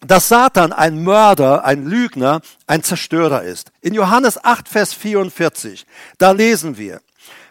dass 0.00 0.28
Satan 0.28 0.72
ein 0.72 1.02
Mörder, 1.02 1.64
ein 1.64 1.86
Lügner, 1.86 2.40
ein 2.66 2.82
Zerstörer 2.82 3.42
ist. 3.42 3.72
In 3.80 3.94
Johannes 3.94 4.42
8, 4.42 4.68
Vers 4.68 4.92
44, 4.94 5.86
da 6.18 6.30
lesen 6.30 6.78
wir 6.78 7.00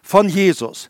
von 0.01 0.29
Jesus. 0.29 0.89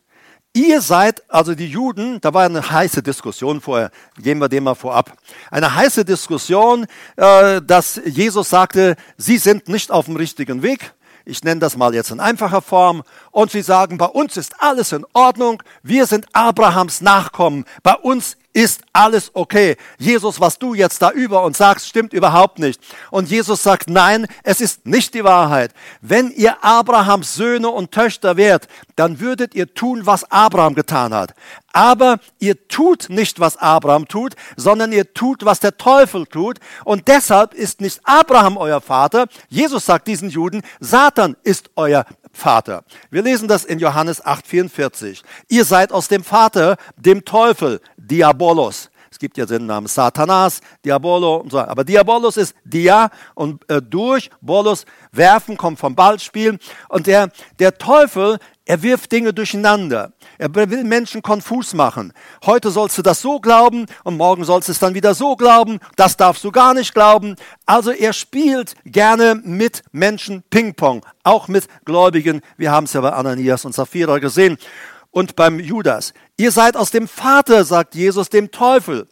Ihr 0.53 0.81
seid, 0.81 1.21
also 1.31 1.53
die 1.53 1.67
Juden, 1.67 2.19
da 2.21 2.33
war 2.33 2.45
eine 2.45 2.67
heiße 2.67 3.03
Diskussion 3.03 3.61
vorher, 3.61 3.91
gehen 4.17 4.39
wir 4.39 4.49
dem 4.49 4.63
mal 4.63 4.73
vorab. 4.73 5.15
Eine 5.51 5.75
heiße 5.75 6.03
Diskussion, 6.03 6.87
äh, 7.15 7.61
dass 7.61 8.01
Jesus 8.05 8.49
sagte, 8.49 8.95
sie 9.17 9.37
sind 9.37 9.67
nicht 9.67 9.91
auf 9.91 10.05
dem 10.05 10.15
richtigen 10.15 10.63
Weg. 10.63 10.93
Ich 11.29 11.43
nenne 11.43 11.59
das 11.59 11.75
mal 11.75 11.93
jetzt 11.93 12.11
in 12.11 12.21
einfacher 12.21 12.61
Form. 12.61 13.03
Und 13.31 13.51
sie 13.51 13.61
sagen, 13.61 13.97
bei 13.97 14.05
uns 14.05 14.37
ist 14.37 14.61
alles 14.61 14.93
in 14.93 15.05
Ordnung. 15.11 15.61
Wir 15.83 16.05
sind 16.05 16.25
Abrahams 16.31 17.01
Nachkommen. 17.01 17.65
Bei 17.83 17.95
uns 17.95 18.37
ist 18.57 18.81
alles 18.91 19.29
okay. 19.35 19.77
Jesus, 19.99 20.39
was 20.39 20.57
du 20.57 20.73
jetzt 20.73 20.99
da 21.03 21.11
über 21.11 21.43
uns 21.43 21.59
sagst, 21.59 21.87
stimmt 21.87 22.11
überhaupt 22.11 22.57
nicht. 22.57 22.81
Und 23.11 23.29
Jesus 23.29 23.61
sagt, 23.61 23.87
nein, 23.87 24.25
es 24.41 24.61
ist 24.61 24.87
nicht 24.87 25.13
die 25.13 25.23
Wahrheit. 25.23 25.75
Wenn 26.01 26.31
ihr 26.31 26.63
Abrahams 26.63 27.35
Söhne 27.35 27.69
und 27.69 27.91
Töchter 27.91 28.35
wärt, 28.35 28.67
dann 28.95 29.19
würdet 29.19 29.53
ihr 29.53 29.71
tun, 29.75 30.07
was 30.07 30.31
Abraham 30.31 30.73
getan 30.73 31.13
hat. 31.13 31.35
Aber 31.71 32.17
ihr 32.39 32.67
tut 32.67 33.09
nicht, 33.09 33.39
was 33.39 33.57
Abraham 33.57 34.07
tut, 34.07 34.33
sondern 34.55 34.91
ihr 34.91 35.13
tut, 35.13 35.45
was 35.45 35.59
der 35.59 35.77
Teufel 35.77 36.25
tut. 36.25 36.57
Und 36.83 37.07
deshalb 37.07 37.53
ist 37.53 37.79
nicht 37.79 37.99
Abraham 38.05 38.57
euer 38.57 38.81
Vater. 38.81 39.27
Jesus 39.49 39.85
sagt 39.85 40.07
diesen 40.07 40.31
Juden, 40.31 40.63
Satan 40.79 41.37
ist 41.43 41.69
euer 41.75 42.07
Vater. 42.37 42.83
Wir 43.09 43.23
lesen 43.23 43.47
das 43.47 43.65
in 43.65 43.79
Johannes 43.79 44.23
8:44. 44.23 45.23
Ihr 45.47 45.65
seid 45.65 45.91
aus 45.91 46.07
dem 46.07 46.23
Vater, 46.23 46.77
dem 46.95 47.25
Teufel, 47.25 47.81
Diabolos. 48.07 48.89
Es 49.17 49.19
gibt 49.19 49.37
ja 49.37 49.45
den 49.45 49.65
Namen 49.65 49.87
Satanas, 49.87 50.61
Diabolo 50.83 51.37
und 51.37 51.51
so. 51.51 51.59
Aber 51.59 51.83
Diabolos 51.83 52.37
ist 52.37 52.55
Dia 52.63 53.09
und 53.35 53.67
äh, 53.69 53.81
durch, 53.81 54.29
Bolos, 54.41 54.85
werfen, 55.11 55.57
kommt 55.57 55.79
vom 55.79 55.95
Ballspielen. 55.95 56.59
Und 56.89 57.07
der, 57.07 57.29
der 57.59 57.77
Teufel, 57.77 58.37
er 58.65 58.83
wirft 58.83 59.11
Dinge 59.11 59.33
durcheinander. 59.33 60.11
Er 60.37 60.53
will 60.53 60.83
Menschen 60.83 61.21
konfus 61.21 61.73
machen. 61.73 62.13
Heute 62.45 62.69
sollst 62.69 62.97
du 62.97 63.01
das 63.01 63.21
so 63.21 63.39
glauben 63.39 63.85
und 64.03 64.17
morgen 64.17 64.43
sollst 64.43 64.67
du 64.67 64.73
es 64.73 64.79
dann 64.79 64.93
wieder 64.93 65.15
so 65.15 65.35
glauben. 65.35 65.79
Das 65.95 66.17
darfst 66.17 66.43
du 66.43 66.51
gar 66.51 66.73
nicht 66.73 66.93
glauben. 66.93 67.37
Also 67.65 67.91
er 67.91 68.13
spielt 68.13 68.75
gerne 68.85 69.41
mit 69.43 69.83
Menschen 69.93 70.43
Ping-Pong, 70.49 71.05
auch 71.23 71.47
mit 71.47 71.67
Gläubigen. 71.85 72.41
Wir 72.57 72.71
haben 72.71 72.83
es 72.83 72.93
ja 72.93 73.01
bei 73.01 73.13
Ananias 73.13 73.63
und 73.63 73.73
Sapphira 73.73 74.19
gesehen 74.19 74.57
und 75.17 75.35
beim 75.35 75.59
Judas. 75.59 76.13
Ihr 76.37 76.51
seid 76.51 76.77
aus 76.77 76.91
dem 76.91 77.07
Vater, 77.07 77.65
sagt 77.65 77.95
Jesus, 77.95 78.29
dem 78.29 78.51
Teufel. 78.51 79.07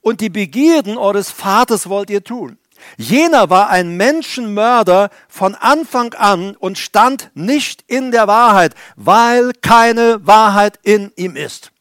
Und 0.00 0.22
die 0.22 0.30
Begierden 0.30 0.96
eures 0.96 1.30
Vaters 1.30 1.86
wollt 1.86 2.08
ihr 2.08 2.24
tun. 2.24 2.56
Jener 2.96 3.50
war 3.50 3.68
ein 3.68 3.94
Menschenmörder 3.98 5.10
von 5.28 5.54
Anfang 5.54 6.14
an 6.14 6.56
und 6.56 6.78
stand 6.78 7.30
nicht 7.34 7.84
in 7.88 8.10
der 8.10 8.26
Wahrheit, 8.26 8.74
weil 8.96 9.52
keine 9.60 10.26
Wahrheit 10.26 10.78
in 10.82 11.12
ihm 11.16 11.36
ist. 11.36 11.72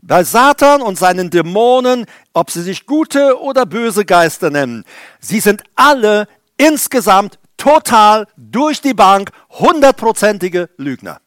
Bei 0.00 0.24
Satan 0.24 0.80
und 0.80 0.98
seinen 0.98 1.28
Dämonen, 1.28 2.06
ob 2.32 2.50
sie 2.50 2.62
sich 2.62 2.86
gute 2.86 3.38
oder 3.38 3.66
böse 3.66 4.06
Geister 4.06 4.48
nennen, 4.48 4.86
sie 5.20 5.40
sind 5.40 5.62
alle 5.74 6.26
insgesamt 6.56 7.38
total 7.58 8.26
durch 8.38 8.80
die 8.80 8.94
Bank 8.94 9.30
hundertprozentige 9.50 10.70
Lügner. 10.78 11.20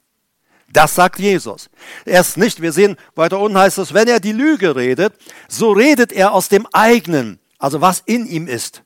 Das 0.74 0.96
sagt 0.96 1.20
Jesus. 1.20 1.70
Erst 2.04 2.38
nicht, 2.38 2.60
wir 2.60 2.72
sehen 2.72 2.98
weiter 3.14 3.40
unten 3.40 3.58
heißt 3.58 3.78
es, 3.78 3.94
wenn 3.94 4.08
er 4.08 4.20
die 4.20 4.32
Lüge 4.32 4.76
redet, 4.76 5.14
so 5.48 5.72
redet 5.72 6.12
er 6.12 6.34
aus 6.34 6.50
dem 6.50 6.68
eigenen, 6.74 7.40
also 7.60 7.80
was 7.80 8.02
in 8.06 8.26
ihm 8.26 8.48
ist. 8.48 8.84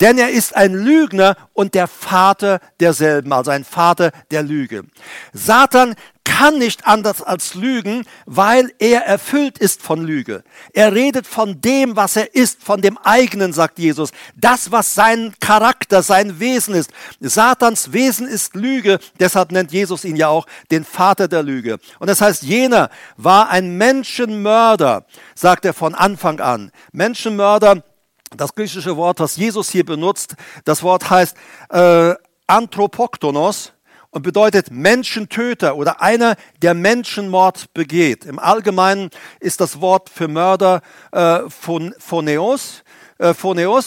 Denn 0.00 0.18
er 0.18 0.30
ist 0.30 0.56
ein 0.56 0.74
Lügner 0.74 1.36
und 1.52 1.74
der 1.74 1.86
Vater 1.86 2.60
derselben, 2.80 3.32
also 3.32 3.50
ein 3.50 3.64
Vater 3.64 4.12
der 4.30 4.42
Lüge. 4.42 4.84
Satan 5.32 5.94
kann 6.24 6.58
nicht 6.58 6.86
anders 6.86 7.22
als 7.22 7.54
lügen, 7.54 8.04
weil 8.26 8.72
er 8.78 9.04
erfüllt 9.04 9.58
ist 9.58 9.82
von 9.82 10.02
Lüge. 10.02 10.44
Er 10.72 10.94
redet 10.94 11.26
von 11.26 11.60
dem, 11.60 11.96
was 11.96 12.16
er 12.16 12.34
ist, 12.34 12.62
von 12.62 12.80
dem 12.80 12.96
eigenen, 12.98 13.52
sagt 13.52 13.78
Jesus. 13.78 14.12
Das, 14.36 14.70
was 14.70 14.94
sein 14.94 15.34
Charakter, 15.40 16.02
sein 16.02 16.40
Wesen 16.40 16.74
ist. 16.74 16.90
Satans 17.20 17.92
Wesen 17.92 18.26
ist 18.28 18.54
Lüge, 18.54 18.98
deshalb 19.18 19.52
nennt 19.52 19.72
Jesus 19.72 20.04
ihn 20.04 20.16
ja 20.16 20.28
auch 20.28 20.46
den 20.70 20.84
Vater 20.84 21.28
der 21.28 21.42
Lüge. 21.42 21.78
Und 21.98 22.08
das 22.08 22.20
heißt, 22.20 22.42
jener 22.42 22.90
war 23.16 23.50
ein 23.50 23.76
Menschenmörder, 23.76 25.04
sagt 25.34 25.64
er 25.64 25.74
von 25.74 25.94
Anfang 25.94 26.40
an. 26.40 26.70
Menschenmörder 26.92 27.82
das 28.36 28.54
griechische 28.54 28.96
Wort, 28.96 29.20
was 29.20 29.36
Jesus 29.36 29.70
hier 29.70 29.84
benutzt, 29.84 30.34
das 30.64 30.82
Wort 30.82 31.10
heißt 31.10 31.36
äh, 31.70 32.14
Anthropoktonos 32.46 33.72
und 34.10 34.22
bedeutet 34.22 34.70
Menschentöter 34.70 35.76
oder 35.76 36.02
einer, 36.02 36.36
der 36.60 36.74
Menschenmord 36.74 37.72
begeht. 37.74 38.24
Im 38.24 38.38
Allgemeinen 38.38 39.10
ist 39.40 39.60
das 39.60 39.80
Wort 39.80 40.10
für 40.10 40.28
Mörder 40.28 40.82
äh, 41.12 41.40
Phoneos, 41.48 42.82
äh, 43.18 43.34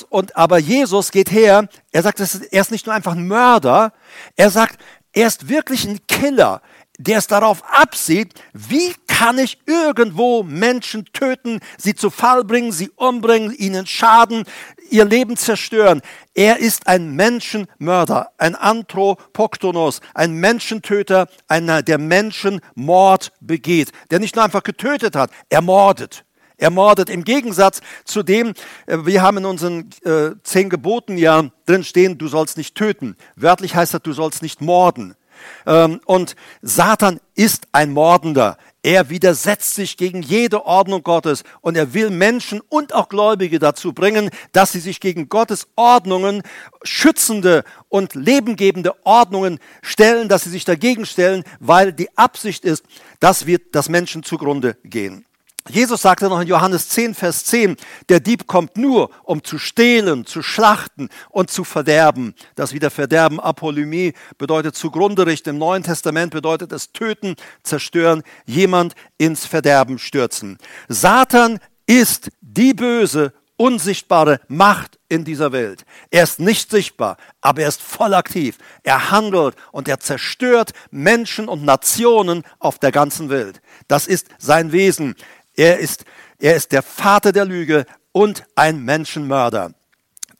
und 0.10 0.36
aber 0.36 0.58
Jesus 0.58 1.12
geht 1.12 1.32
her, 1.32 1.68
er 1.92 2.04
sagt, 2.04 2.20
er 2.20 2.62
ist 2.62 2.72
nicht 2.72 2.86
nur 2.86 2.96
einfach 2.96 3.14
ein 3.14 3.28
Mörder, 3.28 3.94
er 4.36 4.50
sagt, 4.50 4.80
er 5.14 5.28
ist 5.28 5.48
wirklich 5.48 5.86
ein 5.86 6.00
Killer 6.08 6.62
der 6.98 7.18
es 7.18 7.28
darauf 7.28 7.64
absieht, 7.72 8.34
wie 8.54 8.94
kann 9.08 9.38
ich 9.38 9.60
irgendwo 9.66 10.44
Menschen 10.44 11.06
töten, 11.14 11.60
sie 11.78 11.96
zu 11.96 12.10
Fall 12.10 12.44
bringen, 12.44 12.72
sie 12.72 12.90
umbringen, 12.96 13.54
ihnen 13.56 13.86
schaden, 13.86 14.44
ihr 14.90 15.06
Leben 15.06 15.38
zerstören. 15.38 16.02
Er 16.34 16.58
ist 16.58 16.88
ein 16.88 17.16
Menschenmörder, 17.16 18.32
ein 18.38 18.56
Anthropoktonos, 18.56 20.02
ein 20.14 20.34
Menschentöter, 20.34 21.28
einer, 21.48 21.82
der 21.82 21.98
Menschenmord 21.98 23.32
begeht, 23.40 23.92
der 24.12 24.20
nicht 24.20 24.36
nur 24.36 24.46
einfach 24.46 24.64
getötet 24.64 25.16
hat, 25.16 25.32
er 25.50 25.62
mordet. 25.62 26.26
Er 26.58 26.70
mordet 26.70 27.10
im 27.10 27.26
Gegensatz 27.26 27.82
zu 28.06 28.24
dem, 28.24 28.54
äh, 28.86 28.98
wir 29.04 29.22
haben 29.22 29.38
in 29.38 29.46
unseren 29.46 29.90
äh, 30.06 30.32
zehn 30.44 30.70
Geboten 30.70 31.18
ja 31.18 31.50
drin 31.66 31.84
stehen, 31.84 32.18
du 32.18 32.28
sollst 32.28 32.58
nicht 32.58 32.76
töten. 32.76 33.18
Wörtlich 33.36 33.76
heißt 33.76 33.94
das, 33.94 34.02
du 34.02 34.14
sollst 34.14 34.42
nicht 34.42 34.62
morden. 34.62 35.16
Ähm, 35.65 36.00
und 36.06 36.36
Satan 36.62 37.19
ist 37.36 37.67
ein 37.71 37.91
Mordender. 37.91 38.58
Er 38.84 39.10
widersetzt 39.10 39.74
sich 39.74 39.98
gegen 39.98 40.21
jede 40.21 40.65
Ordnung 40.65 41.02
Gottes 41.02 41.43
und 41.62 41.76
er 41.76 41.95
will 41.95 42.12
Menschen 42.12 42.62
und 42.69 42.93
auch 42.93 43.10
Gläubige 43.10 43.58
dazu 43.58 43.93
bringen, 43.93 44.30
dass 44.52 44.74
sie 44.74 44.80
sich 44.80 45.00
gegen 45.00 45.28
Gottes 45.28 45.67
Ordnungen, 45.76 46.43
schützende 46.84 47.63
und 47.89 48.13
lebengebende 48.13 48.93
Ordnungen 49.04 49.60
stellen, 49.82 50.30
dass 50.30 50.43
sie 50.43 50.52
sich 50.52 50.65
dagegen 50.65 51.08
stellen, 51.08 51.43
weil 51.60 51.93
die 51.93 52.15
Absicht 52.15 52.63
ist, 52.63 52.84
dass 53.19 53.48
wir, 53.48 53.60
dass 53.71 53.89
Menschen 53.89 54.21
zugrunde 54.21 54.78
gehen. 54.84 55.26
Jesus 55.67 56.04
sagte 56.04 56.30
noch 56.30 56.39
in 56.39 56.47
Johannes 56.47 56.89
10, 56.89 57.15
Vers 57.15 57.45
10, 57.45 57.75
der 58.10 58.19
Dieb 58.19 58.45
kommt 58.45 58.78
nur, 58.78 59.10
um 59.23 59.43
zu 59.43 59.58
stehlen, 59.58 60.25
zu 60.25 60.43
schlachten 60.43 61.10
und 61.30 61.49
zu 61.49 61.63
verderben. 61.63 62.36
Das 62.54 62.71
wieder 62.71 62.91
Verderben, 62.91 63.39
Apolymie, 63.39 64.13
bedeutet 64.38 64.75
zugrunde 64.75 65.25
richten. 65.25 65.49
Im 65.49 65.58
Neuen 65.58 65.82
Testament 65.82 66.32
bedeutet 66.32 66.71
es 66.71 66.91
töten, 66.91 67.36
zerstören, 67.63 68.21
jemand 68.45 68.93
ins 69.17 69.47
Verderben 69.47 69.97
stürzen. 69.97 70.60
Satan 70.88 71.60
ist 71.88 72.30
die 72.41 72.75
böse, 72.75 73.34
unsichtbare 73.58 74.41
Macht 74.47 74.99
in 75.08 75.23
dieser 75.23 75.51
Welt. 75.51 75.86
Er 76.10 76.23
ist 76.23 76.39
nicht 76.39 76.69
sichtbar, 76.69 77.17
aber 77.41 77.62
er 77.62 77.69
ist 77.69 77.82
voll 77.82 78.13
aktiv. 78.13 78.58
Er 78.84 79.12
handelt 79.12 79.56
und 79.71 79.88
er 79.88 79.99
zerstört 79.99 80.71
Menschen 80.91 81.47
und 81.47 81.63
Nationen 81.63 82.43
auf 82.60 82.80
der 82.80 82.91
ganzen 82.91 83.30
Welt. 83.30 83.62
Das 83.88 84.08
ist 84.08 84.28
sein 84.39 84.71
Wesen. 84.71 85.15
Er 85.56 85.80
ist, 85.80 86.06
er 86.39 86.56
ist 86.56 86.72
der 86.72 86.84
Vater 86.84 87.32
der 87.32 87.46
Lüge 87.46 87.86
und 88.12 88.46
ein 88.56 88.84
Menschenmörder. 88.84 89.74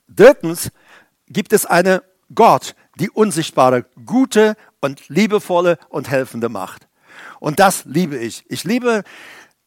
Drittens 0.08 0.70
gibt 1.28 1.52
es 1.52 1.66
eine 1.66 2.02
Gott, 2.34 2.74
die 2.98 3.10
unsichtbare, 3.10 3.84
gute 4.04 4.56
und 4.80 5.08
liebevolle 5.08 5.78
und 5.88 6.10
helfende 6.10 6.48
Macht. 6.48 6.86
Und 7.40 7.60
das 7.60 7.84
liebe 7.84 8.16
ich. 8.16 8.44
Ich 8.48 8.64
liebe 8.64 9.04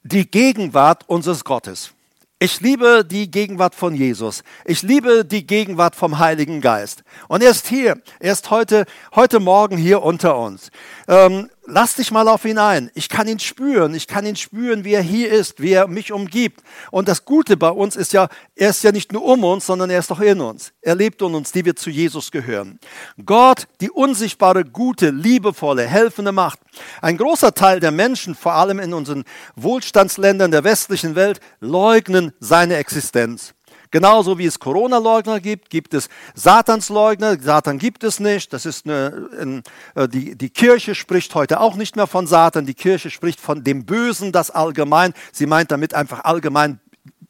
die 0.03 0.29
Gegenwart 0.29 1.07
unseres 1.07 1.43
Gottes. 1.43 1.93
Ich 2.41 2.62
liebe 2.62 3.03
die 3.03 3.29
Gegenwart 3.29 3.75
von 3.75 3.93
Jesus. 3.93 4.43
Ich 4.63 4.81
liebe 4.81 5.25
die 5.25 5.45
Gegenwart 5.45 5.93
vom 5.93 6.19
Heiligen 6.19 6.62
Geist. 6.62 7.03
Und 7.27 7.43
er 7.43 7.51
ist 7.51 7.67
hier. 7.67 8.01
Er 8.19 8.31
ist 8.31 8.49
heute, 8.49 8.85
heute 9.13 9.41
Morgen 9.41 9.77
hier 9.77 10.01
unter 10.01 10.38
uns. 10.38 10.71
Ähm, 11.09 11.49
lass 11.65 11.95
dich 11.95 12.11
mal 12.11 12.27
auf 12.27 12.45
ihn 12.45 12.59
ein. 12.59 12.91
Ich 12.93 13.09
kann 13.09 13.27
ihn 13.27 13.39
spüren. 13.39 13.95
Ich 13.95 14.05
kann 14.05 14.27
ihn 14.27 14.35
spüren, 14.35 14.83
wie 14.83 14.93
er 14.93 15.01
hier 15.01 15.31
ist, 15.31 15.59
wie 15.59 15.71
er 15.71 15.87
mich 15.87 16.11
umgibt. 16.11 16.61
Und 16.91 17.07
das 17.07 17.25
Gute 17.25 17.57
bei 17.57 17.71
uns 17.71 17.95
ist 17.95 18.13
ja, 18.13 18.29
er 18.55 18.69
ist 18.69 18.83
ja 18.83 18.91
nicht 18.91 19.11
nur 19.11 19.23
um 19.25 19.43
uns, 19.43 19.65
sondern 19.65 19.89
er 19.89 19.97
ist 19.97 20.11
auch 20.11 20.19
in 20.19 20.39
uns. 20.39 20.71
Er 20.81 20.93
lebt 20.93 21.19
in 21.23 21.33
uns, 21.33 21.51
die 21.51 21.65
wir 21.65 21.75
zu 21.75 21.89
Jesus 21.89 22.29
gehören. 22.29 22.79
Gott, 23.25 23.67
die 23.81 23.89
unsichtbare, 23.89 24.63
gute, 24.63 25.09
liebevolle, 25.09 25.87
helfende 25.87 26.31
Macht. 26.31 26.59
Ein 27.01 27.17
großer 27.17 27.55
Teil 27.55 27.79
der 27.79 27.91
Menschen, 27.91 28.35
vor 28.35 28.53
allem 28.53 28.77
in 28.77 28.93
unseren 28.93 29.23
Wohlstandsländern 29.55 30.51
der 30.51 30.63
westlichen 30.63 31.15
Welt, 31.15 31.39
leugnen 31.59 32.33
seine 32.39 32.75
Existenz. 32.75 33.55
Genauso 33.91 34.38
wie 34.38 34.45
es 34.45 34.60
Corona-Leugner 34.60 35.39
gibt, 35.39 35.71
gibt 35.71 35.95
es 35.95 36.10
Satansleugner. 36.36 37.39
Satan 37.41 37.80
gibt 37.80 38.04
es 38.04 38.19
nicht. 38.19 38.54
Das 38.54 38.67
ist 38.67 38.86
eine, 38.86 39.63
äh, 39.95 40.08
die, 40.08 40.38
die 40.38 40.49
Kirche 40.52 40.93
spricht 40.93 41.34
heute 41.34 41.60
auch 41.60 41.75
nicht 41.75 41.95
mehr 41.95 42.06
von 42.06 42.28
Satan. 42.28 42.67
Die 42.67 42.75
Kirche 42.75 43.10
spricht 43.10 43.39
von 43.39 43.63
dem 43.63 43.86
Bösen, 43.86 44.32
das 44.32 44.52
allgemein. 44.52 45.13
Sie 45.32 45.47
meint 45.47 45.71
damit 45.71 45.95
einfach 45.95 46.23
allgemein 46.23 46.80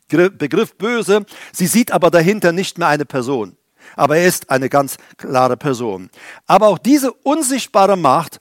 Begriff 0.09 0.75
böse. 0.75 1.25
Sie 1.53 1.67
sieht 1.67 1.91
aber 1.91 2.11
dahinter 2.11 2.51
nicht 2.51 2.77
mehr 2.77 2.89
eine 2.89 3.05
Person. 3.05 3.55
Aber 3.95 4.17
er 4.17 4.25
ist 4.25 4.49
eine 4.49 4.67
ganz 4.67 4.97
klare 5.17 5.55
Person. 5.55 6.09
Aber 6.45 6.67
auch 6.67 6.77
diese 6.77 7.13
unsichtbare 7.13 7.95
Macht, 7.95 8.39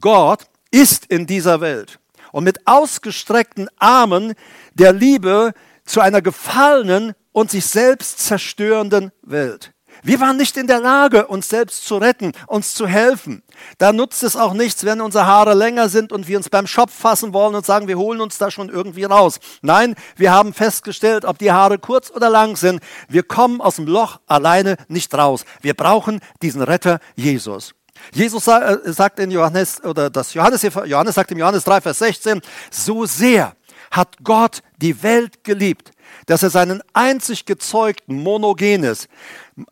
Gott, 0.00 0.46
ist 0.70 1.06
in 1.06 1.26
dieser 1.26 1.60
Welt. 1.60 1.98
Und 2.32 2.44
mit 2.44 2.66
ausgestreckten 2.66 3.68
Armen 3.78 4.34
der 4.74 4.92
Liebe 4.92 5.52
zu 5.84 6.00
einer 6.00 6.22
gefallenen 6.22 7.14
und 7.38 7.52
sich 7.52 7.66
selbst 7.66 8.18
zerstörenden 8.18 9.12
Welt. 9.22 9.72
Wir 10.02 10.18
waren 10.18 10.36
nicht 10.36 10.56
in 10.56 10.66
der 10.66 10.80
Lage, 10.80 11.28
uns 11.28 11.48
selbst 11.48 11.84
zu 11.84 11.96
retten, 11.96 12.32
uns 12.48 12.74
zu 12.74 12.88
helfen. 12.88 13.44
Da 13.78 13.92
nutzt 13.92 14.24
es 14.24 14.34
auch 14.34 14.54
nichts, 14.54 14.84
wenn 14.84 15.00
unsere 15.00 15.26
Haare 15.26 15.54
länger 15.54 15.88
sind 15.88 16.10
und 16.10 16.26
wir 16.26 16.36
uns 16.36 16.48
beim 16.48 16.66
Schopf 16.66 16.92
fassen 16.92 17.32
wollen 17.32 17.54
und 17.54 17.64
sagen, 17.64 17.86
wir 17.86 17.96
holen 17.96 18.20
uns 18.20 18.38
da 18.38 18.50
schon 18.50 18.68
irgendwie 18.68 19.04
raus. 19.04 19.38
Nein, 19.62 19.94
wir 20.16 20.32
haben 20.32 20.52
festgestellt, 20.52 21.24
ob 21.24 21.38
die 21.38 21.52
Haare 21.52 21.78
kurz 21.78 22.10
oder 22.10 22.28
lang 22.28 22.56
sind, 22.56 22.80
wir 23.08 23.22
kommen 23.22 23.60
aus 23.60 23.76
dem 23.76 23.86
Loch 23.86 24.18
alleine 24.26 24.76
nicht 24.88 25.14
raus. 25.14 25.44
Wir 25.60 25.74
brauchen 25.74 26.18
diesen 26.42 26.62
Retter 26.62 26.98
Jesus. 27.14 27.72
Jesus 28.12 28.48
äh, 28.48 28.78
sagt 28.84 29.20
in 29.20 29.30
Johannes, 29.30 29.82
oder 29.84 30.10
das 30.10 30.34
Johannes, 30.34 30.62
Johannes 30.62 31.14
sagt 31.14 31.30
im 31.30 31.38
Johannes 31.38 31.62
3, 31.62 31.82
Vers 31.82 31.98
16, 32.00 32.40
so 32.70 33.06
sehr 33.06 33.54
hat 33.90 34.16
Gott 34.22 34.62
die 34.78 35.02
Welt 35.02 35.44
geliebt, 35.44 35.92
dass 36.26 36.42
er 36.42 36.50
seinen 36.50 36.82
einzig 36.92 37.44
gezeugten 37.46 38.22
Monogenes, 38.22 39.08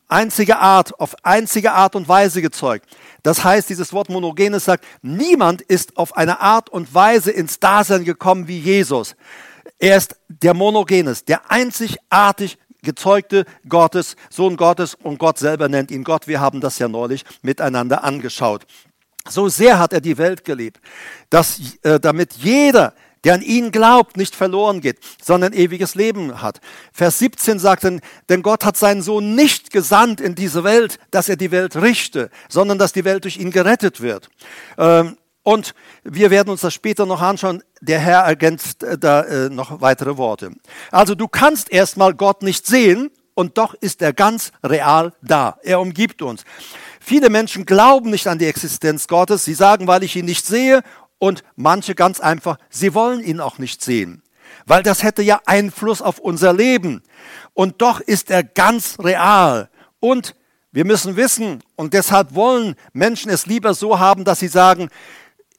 einzige 0.08 0.58
Art, 0.58 0.98
auf 1.00 1.14
einzige 1.24 1.72
Art 1.72 1.94
und 1.96 2.08
Weise 2.08 2.42
gezeugt. 2.42 2.86
Das 3.22 3.44
heißt, 3.44 3.68
dieses 3.68 3.92
Wort 3.92 4.08
Monogenes 4.08 4.64
sagt, 4.64 4.84
niemand 5.02 5.62
ist 5.62 5.96
auf 5.96 6.16
eine 6.16 6.40
Art 6.40 6.70
und 6.70 6.94
Weise 6.94 7.30
ins 7.30 7.60
Dasein 7.60 8.04
gekommen 8.04 8.48
wie 8.48 8.58
Jesus. 8.58 9.16
Er 9.78 9.96
ist 9.96 10.16
der 10.28 10.54
Monogenes, 10.54 11.24
der 11.24 11.50
einzigartig 11.50 12.58
gezeugte 12.82 13.44
Gottes, 13.68 14.16
Sohn 14.30 14.56
Gottes 14.56 14.94
und 14.94 15.18
Gott 15.18 15.38
selber 15.38 15.68
nennt 15.68 15.90
ihn 15.90 16.04
Gott. 16.04 16.26
Wir 16.26 16.40
haben 16.40 16.60
das 16.60 16.78
ja 16.78 16.88
neulich 16.88 17.24
miteinander 17.42 18.04
angeschaut. 18.04 18.64
So 19.28 19.48
sehr 19.48 19.78
hat 19.78 19.92
er 19.92 20.00
die 20.00 20.18
Welt 20.18 20.44
geliebt, 20.44 20.80
dass, 21.30 21.60
äh, 21.82 21.98
damit 21.98 22.34
jeder, 22.34 22.94
der 23.26 23.34
an 23.34 23.42
ihn 23.42 23.72
glaubt, 23.72 24.16
nicht 24.16 24.36
verloren 24.36 24.80
geht, 24.80 25.00
sondern 25.20 25.52
ewiges 25.52 25.96
Leben 25.96 26.42
hat. 26.42 26.60
Vers 26.92 27.18
17 27.18 27.58
sagt, 27.58 27.82
denn, 27.82 28.00
denn 28.28 28.40
Gott 28.40 28.64
hat 28.64 28.76
seinen 28.76 29.02
Sohn 29.02 29.34
nicht 29.34 29.72
gesandt 29.72 30.20
in 30.20 30.36
diese 30.36 30.62
Welt, 30.62 31.00
dass 31.10 31.28
er 31.28 31.34
die 31.34 31.50
Welt 31.50 31.74
richte, 31.74 32.30
sondern 32.48 32.78
dass 32.78 32.92
die 32.92 33.04
Welt 33.04 33.24
durch 33.24 33.38
ihn 33.38 33.50
gerettet 33.50 34.00
wird. 34.00 34.28
Ähm, 34.78 35.16
und 35.42 35.74
wir 36.04 36.30
werden 36.30 36.50
uns 36.50 36.60
das 36.60 36.72
später 36.72 37.04
noch 37.04 37.20
anschauen. 37.20 37.64
Der 37.80 37.98
Herr 37.98 38.20
ergänzt 38.20 38.84
äh, 38.84 38.96
da 38.96 39.22
äh, 39.22 39.50
noch 39.50 39.80
weitere 39.80 40.16
Worte. 40.16 40.52
Also 40.92 41.16
du 41.16 41.26
kannst 41.26 41.72
erstmal 41.72 42.14
Gott 42.14 42.44
nicht 42.44 42.64
sehen 42.64 43.10
und 43.34 43.58
doch 43.58 43.74
ist 43.74 44.02
er 44.02 44.12
ganz 44.12 44.52
real 44.62 45.12
da. 45.20 45.58
Er 45.64 45.80
umgibt 45.80 46.22
uns. 46.22 46.44
Viele 47.00 47.28
Menschen 47.28 47.66
glauben 47.66 48.10
nicht 48.10 48.28
an 48.28 48.38
die 48.38 48.46
Existenz 48.46 49.08
Gottes. 49.08 49.44
Sie 49.44 49.54
sagen, 49.54 49.88
weil 49.88 50.04
ich 50.04 50.14
ihn 50.14 50.26
nicht 50.26 50.46
sehe 50.46 50.84
und 51.18 51.44
manche 51.56 51.94
ganz 51.94 52.20
einfach, 52.20 52.58
sie 52.70 52.94
wollen 52.94 53.22
ihn 53.22 53.40
auch 53.40 53.58
nicht 53.58 53.82
sehen, 53.82 54.22
weil 54.66 54.82
das 54.82 55.02
hätte 55.02 55.22
ja 55.22 55.40
Einfluss 55.46 56.02
auf 56.02 56.18
unser 56.18 56.52
Leben. 56.52 57.02
Und 57.54 57.80
doch 57.82 58.00
ist 58.00 58.30
er 58.30 58.42
ganz 58.42 58.98
real. 58.98 59.70
Und 60.00 60.34
wir 60.72 60.84
müssen 60.84 61.16
wissen, 61.16 61.62
und 61.74 61.94
deshalb 61.94 62.34
wollen 62.34 62.74
Menschen 62.92 63.30
es 63.30 63.46
lieber 63.46 63.72
so 63.74 63.98
haben, 63.98 64.24
dass 64.24 64.40
sie 64.40 64.48
sagen, 64.48 64.90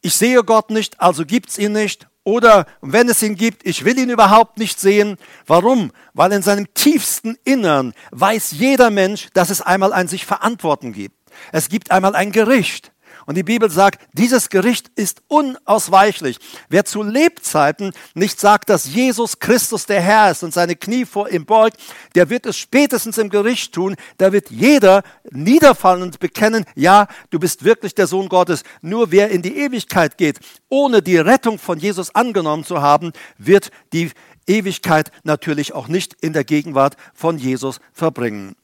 ich 0.02 0.16
sehe 0.16 0.44
Gott 0.44 0.70
nicht, 0.70 1.02
also 1.02 1.26
gibt's 1.26 1.58
ihn 1.58 1.72
nicht. 1.72 2.08
Oder 2.24 2.66
wenn 2.82 3.08
es 3.08 3.24
ihn 3.24 3.36
gibt, 3.36 3.66
ich 3.66 3.86
will 3.86 3.98
ihn 3.98 4.10
überhaupt 4.10 4.58
nicht 4.58 4.80
sehen. 4.80 5.18
Warum? 5.46 5.92
Weil 6.14 6.34
in 6.34 6.42
seinem 6.42 6.74
tiefsten 6.74 7.38
Innern 7.46 7.94
weiß 8.12 8.52
jeder 8.52 8.90
Mensch, 8.90 9.30
dass 9.34 9.50
es 9.50 9.62
einmal 9.62 9.94
ein 9.94 10.10
sich 10.10 10.26
verantworten 10.26 10.92
gibt. 10.92 11.16
Es 11.52 11.70
gibt 11.70 11.90
einmal 11.90 12.16
ein 12.16 12.32
Gericht. 12.32 12.92
Und 13.28 13.36
die 13.36 13.44
Bibel 13.44 13.70
sagt, 13.70 14.08
dieses 14.14 14.48
Gericht 14.48 14.90
ist 14.96 15.22
unausweichlich. 15.28 16.40
Wer 16.70 16.86
zu 16.86 17.04
Lebzeiten 17.04 17.92
nicht 18.14 18.40
sagt, 18.40 18.70
dass 18.70 18.86
Jesus 18.86 19.40
Christus 19.40 19.86
der 19.86 20.00
Herr 20.00 20.32
ist 20.32 20.44
und 20.44 20.54
seine 20.54 20.78
Knie 20.78 21.04
vor 21.04 21.30
ihm 21.30 21.46
beugt, 21.46 21.76
der 22.16 22.30
wird 22.30 22.46
es 22.46 22.58
spätestens 22.58 23.18
im 23.18 23.30
Gericht 23.30 23.74
tun. 23.74 23.98
Da 24.18 24.32
wird 24.32 24.50
jeder 24.50 25.04
niederfallen 25.30 26.04
und 26.04 26.20
bekennen, 26.20 26.64
ja, 26.74 27.10
du 27.30 27.38
bist 27.38 27.66
wirklich 27.66 27.94
der 27.94 28.08
Sohn 28.08 28.30
Gottes. 28.30 28.64
Nur 28.82 29.12
wer 29.12 29.30
in 29.30 29.42
die 29.42 29.58
Ewigkeit 29.58 30.18
geht, 30.18 30.40
ohne 30.70 31.02
die 31.02 31.18
Rettung 31.18 31.60
von 31.60 31.80
Jesus 31.80 32.16
angenommen 32.16 32.64
zu 32.64 32.82
haben, 32.82 33.12
wird 33.38 33.72
die 33.92 34.12
Ewigkeit 34.48 35.12
natürlich 35.26 35.74
auch 35.74 35.90
nicht 35.90 36.16
in 36.22 36.32
der 36.32 36.46
Gegenwart 36.46 36.96
von 37.14 37.38
Jesus 37.38 37.82
verbringen. 37.92 38.56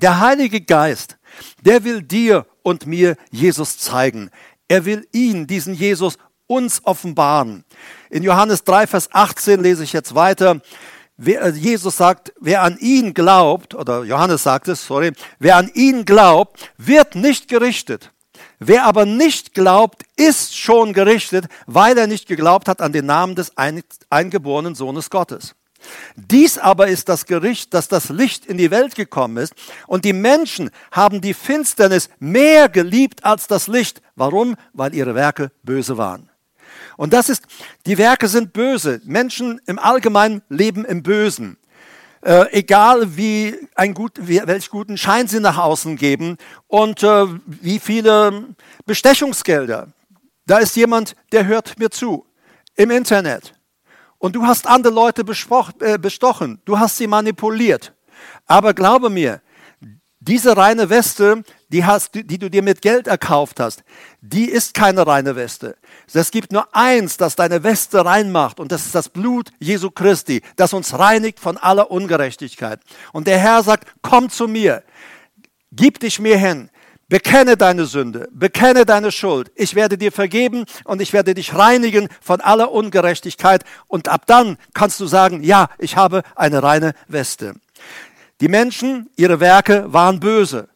Der 0.00 0.20
Heilige 0.20 0.60
Geist, 0.60 1.18
der 1.64 1.84
will 1.84 2.02
dir 2.02 2.46
und 2.62 2.86
mir 2.86 3.16
Jesus 3.30 3.78
zeigen. 3.78 4.30
Er 4.68 4.84
will 4.84 5.06
ihn, 5.12 5.46
diesen 5.46 5.74
Jesus, 5.74 6.16
uns 6.46 6.84
offenbaren. 6.84 7.64
In 8.10 8.22
Johannes 8.22 8.64
3, 8.64 8.86
Vers 8.86 9.08
18 9.12 9.62
lese 9.62 9.84
ich 9.84 9.92
jetzt 9.92 10.14
weiter. 10.14 10.60
Äh, 11.24 11.50
Jesus 11.50 11.96
sagt, 11.96 12.32
wer 12.40 12.62
an 12.62 12.78
ihn 12.78 13.14
glaubt, 13.14 13.74
oder 13.74 14.04
Johannes 14.04 14.42
sagt 14.42 14.68
es, 14.68 14.84
sorry, 14.84 15.12
wer 15.38 15.56
an 15.56 15.70
ihn 15.74 16.04
glaubt, 16.04 16.70
wird 16.78 17.14
nicht 17.14 17.48
gerichtet. 17.48 18.12
Wer 18.58 18.84
aber 18.84 19.06
nicht 19.06 19.54
glaubt, 19.54 20.04
ist 20.16 20.56
schon 20.56 20.92
gerichtet, 20.92 21.46
weil 21.66 21.98
er 21.98 22.06
nicht 22.06 22.28
geglaubt 22.28 22.68
hat 22.68 22.80
an 22.80 22.92
den 22.92 23.06
Namen 23.06 23.34
des 23.34 23.52
eingeborenen 24.08 24.74
Sohnes 24.74 25.10
Gottes. 25.10 25.54
Dies 26.16 26.58
aber 26.58 26.88
ist 26.88 27.08
das 27.08 27.26
Gericht, 27.26 27.74
dass 27.74 27.88
das 27.88 28.08
Licht 28.08 28.46
in 28.46 28.58
die 28.58 28.70
Welt 28.70 28.94
gekommen 28.94 29.36
ist 29.36 29.54
und 29.86 30.04
die 30.04 30.12
Menschen 30.12 30.70
haben 30.90 31.20
die 31.20 31.34
Finsternis 31.34 32.08
mehr 32.18 32.68
geliebt 32.68 33.24
als 33.24 33.46
das 33.46 33.68
Licht. 33.68 34.02
Warum? 34.14 34.56
Weil 34.72 34.94
ihre 34.94 35.14
Werke 35.14 35.52
böse 35.62 35.96
waren. 35.96 36.30
Und 36.96 37.12
das 37.12 37.28
ist, 37.28 37.44
die 37.86 37.98
Werke 37.98 38.28
sind 38.28 38.52
böse. 38.52 39.00
Menschen 39.04 39.60
im 39.66 39.78
Allgemeinen 39.78 40.42
leben 40.48 40.84
im 40.84 41.02
Bösen. 41.02 41.56
Äh, 42.20 42.52
egal 42.52 43.16
wie 43.16 43.56
ein 43.74 43.94
gut, 43.94 44.12
wie, 44.20 44.40
welch 44.44 44.70
guten 44.70 44.96
Schein 44.96 45.26
sie 45.26 45.40
nach 45.40 45.58
außen 45.58 45.96
geben 45.96 46.36
und 46.68 47.02
äh, 47.02 47.26
wie 47.46 47.80
viele 47.80 48.54
Bestechungsgelder. 48.86 49.88
Da 50.46 50.58
ist 50.58 50.76
jemand, 50.76 51.16
der 51.32 51.46
hört 51.46 51.78
mir 51.78 51.90
zu 51.90 52.26
im 52.76 52.90
Internet 52.90 53.54
Und 54.22 54.36
du 54.36 54.46
hast 54.46 54.68
andere 54.68 54.94
Leute 54.94 55.24
äh, 55.80 55.98
bestochen. 55.98 56.60
Du 56.64 56.78
hast 56.78 56.96
sie 56.96 57.08
manipuliert. 57.08 57.92
Aber 58.46 58.72
glaube 58.72 59.10
mir, 59.10 59.42
diese 60.20 60.56
reine 60.56 60.88
Weste, 60.90 61.42
die, 61.70 61.84
hast, 61.84 62.14
die 62.14 62.38
du 62.38 62.48
dir 62.48 62.62
mit 62.62 62.82
Geld 62.82 63.08
erkauft 63.08 63.58
hast, 63.58 63.82
die 64.20 64.48
ist 64.48 64.74
keine 64.74 65.04
reine 65.08 65.34
Weste. 65.34 65.76
Es 66.12 66.30
gibt 66.30 66.52
nur 66.52 66.68
eins, 66.72 67.16
das 67.16 67.34
deine 67.34 67.64
Weste 67.64 68.04
reinmacht, 68.04 68.60
und 68.60 68.70
das 68.70 68.86
ist 68.86 68.94
das 68.94 69.08
Blut 69.08 69.50
Jesu 69.58 69.90
Christi, 69.90 70.40
das 70.54 70.72
uns 70.72 70.96
reinigt 70.96 71.40
von 71.40 71.58
aller 71.58 71.90
Ungerechtigkeit. 71.90 72.78
Und 73.12 73.26
der 73.26 73.40
Herr 73.40 73.64
sagt, 73.64 73.92
komm 74.02 74.30
zu 74.30 74.46
mir, 74.46 74.84
gib 75.72 75.98
dich 75.98 76.20
mir 76.20 76.38
hin, 76.38 76.70
bekenne 77.12 77.58
deine 77.58 77.84
Sünde, 77.84 78.26
bekenne 78.32 78.86
deine 78.86 79.12
Schuld. 79.12 79.52
Ich 79.54 79.74
werde 79.74 79.98
dir 79.98 80.12
vergeben 80.12 80.64
und 80.84 81.02
ich 81.02 81.12
werde 81.12 81.34
dich 81.34 81.54
reinigen 81.54 82.08
von 82.22 82.40
aller 82.40 82.72
Ungerechtigkeit. 82.72 83.64
Und 83.86 84.08
ab 84.08 84.22
dann 84.24 84.56
kannst 84.72 84.98
du 84.98 85.06
sagen, 85.06 85.42
ja, 85.42 85.68
ich 85.76 85.98
habe 85.98 86.22
eine 86.34 86.62
reine 86.62 86.94
Weste. 87.08 87.56
Die 88.40 88.48
Menschen, 88.48 89.10
ihre 89.14 89.40
Werke 89.40 89.92
waren 89.92 90.20
böse 90.20 90.68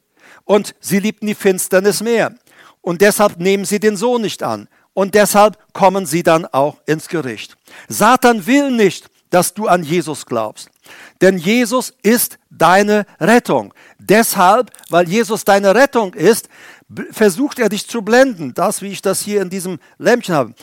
und 0.45 0.75
sie 0.79 0.99
liebten 0.99 1.27
die 1.27 1.35
Finsternis 1.35 2.03
mehr. 2.03 2.35
Und 2.83 3.01
deshalb 3.01 3.39
nehmen 3.39 3.65
sie 3.65 3.81
den 3.81 3.97
Sohn 3.97 4.21
nicht 4.21 4.43
an. 4.43 4.69
Und 4.93 5.15
deshalb 5.15 5.57
kommen 5.73 6.05
sie 6.05 6.23
dann 6.23 6.45
auch 6.45 6.77
ins 6.85 7.09
Gericht. 7.09 7.57
Satan 7.89 8.47
will 8.47 8.71
nicht, 8.73 9.09
dass 9.31 9.55
du 9.55 9.67
an 9.67 9.83
Jesus 9.83 10.27
glaubst. 10.27 10.71
Denn 11.21 11.39
Jesus 11.39 11.93
ist 12.03 12.39
deine 12.51 13.07
Rettung. 13.21 13.75
Deshalb, 13.99 14.71
weil 14.89 15.09
Jesus 15.09 15.45
deine 15.45 15.75
Rettung 15.75 16.15
ist, 16.15 16.49
versucht 17.11 17.59
er 17.59 17.69
dich 17.69 17.89
zu 17.89 18.03
blenden. 18.03 18.55
Das, 18.55 18.81
wie 18.81 18.89
ich 18.89 19.03
das 19.03 19.21
hier 19.21 19.43
in 19.43 19.51
diesem 19.51 19.79
Lämpchen 19.99 20.35
habe. 20.35 20.55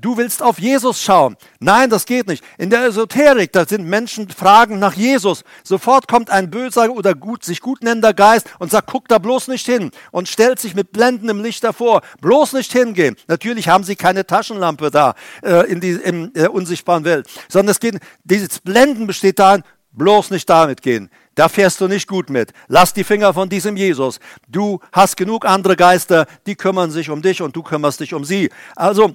Du 0.00 0.16
willst 0.16 0.42
auf 0.42 0.58
Jesus 0.58 1.00
schauen. 1.00 1.36
Nein, 1.60 1.88
das 1.88 2.04
geht 2.04 2.26
nicht. 2.26 2.42
In 2.58 2.70
der 2.70 2.86
Esoterik, 2.86 3.52
da 3.52 3.64
sind 3.64 3.86
Menschen 3.86 4.28
fragen 4.28 4.78
nach 4.80 4.94
Jesus. 4.94 5.44
Sofort 5.62 6.08
kommt 6.08 6.30
ein 6.30 6.50
böser 6.50 6.90
oder 6.90 7.14
gut, 7.14 7.44
sich 7.44 7.60
gut 7.60 7.82
nennender 7.82 8.12
Geist 8.12 8.48
und 8.58 8.72
sagt, 8.72 8.88
guck 8.90 9.06
da 9.08 9.18
bloß 9.18 9.48
nicht 9.48 9.66
hin 9.66 9.90
und 10.10 10.28
stellt 10.28 10.58
sich 10.58 10.74
mit 10.74 10.90
blendendem 10.90 11.42
Licht 11.42 11.62
davor. 11.62 12.02
Bloß 12.20 12.54
nicht 12.54 12.72
hingehen. 12.72 13.16
Natürlich 13.28 13.68
haben 13.68 13.84
sie 13.84 13.94
keine 13.94 14.26
Taschenlampe 14.26 14.90
da 14.90 15.14
äh, 15.42 15.70
in, 15.70 15.80
die, 15.80 15.92
in 15.92 16.32
der 16.32 16.52
unsichtbaren 16.52 17.04
Welt, 17.04 17.28
sondern 17.48 17.70
es 17.70 17.80
geht, 17.80 17.98
dieses 18.24 18.58
Blenden 18.58 19.06
besteht 19.06 19.38
darin, 19.38 19.62
bloß 19.92 20.30
nicht 20.30 20.48
damit 20.48 20.82
gehen. 20.82 21.10
Da 21.38 21.48
fährst 21.48 21.80
du 21.80 21.86
nicht 21.86 22.08
gut 22.08 22.30
mit. 22.30 22.52
Lass 22.66 22.92
die 22.92 23.04
Finger 23.04 23.32
von 23.32 23.48
diesem 23.48 23.76
Jesus. 23.76 24.18
Du 24.48 24.80
hast 24.90 25.16
genug 25.16 25.44
andere 25.44 25.76
Geister, 25.76 26.26
die 26.46 26.56
kümmern 26.56 26.90
sich 26.90 27.10
um 27.10 27.22
dich 27.22 27.40
und 27.40 27.54
du 27.54 27.62
kümmerst 27.62 28.00
dich 28.00 28.12
um 28.12 28.24
sie. 28.24 28.50
Also 28.74 29.14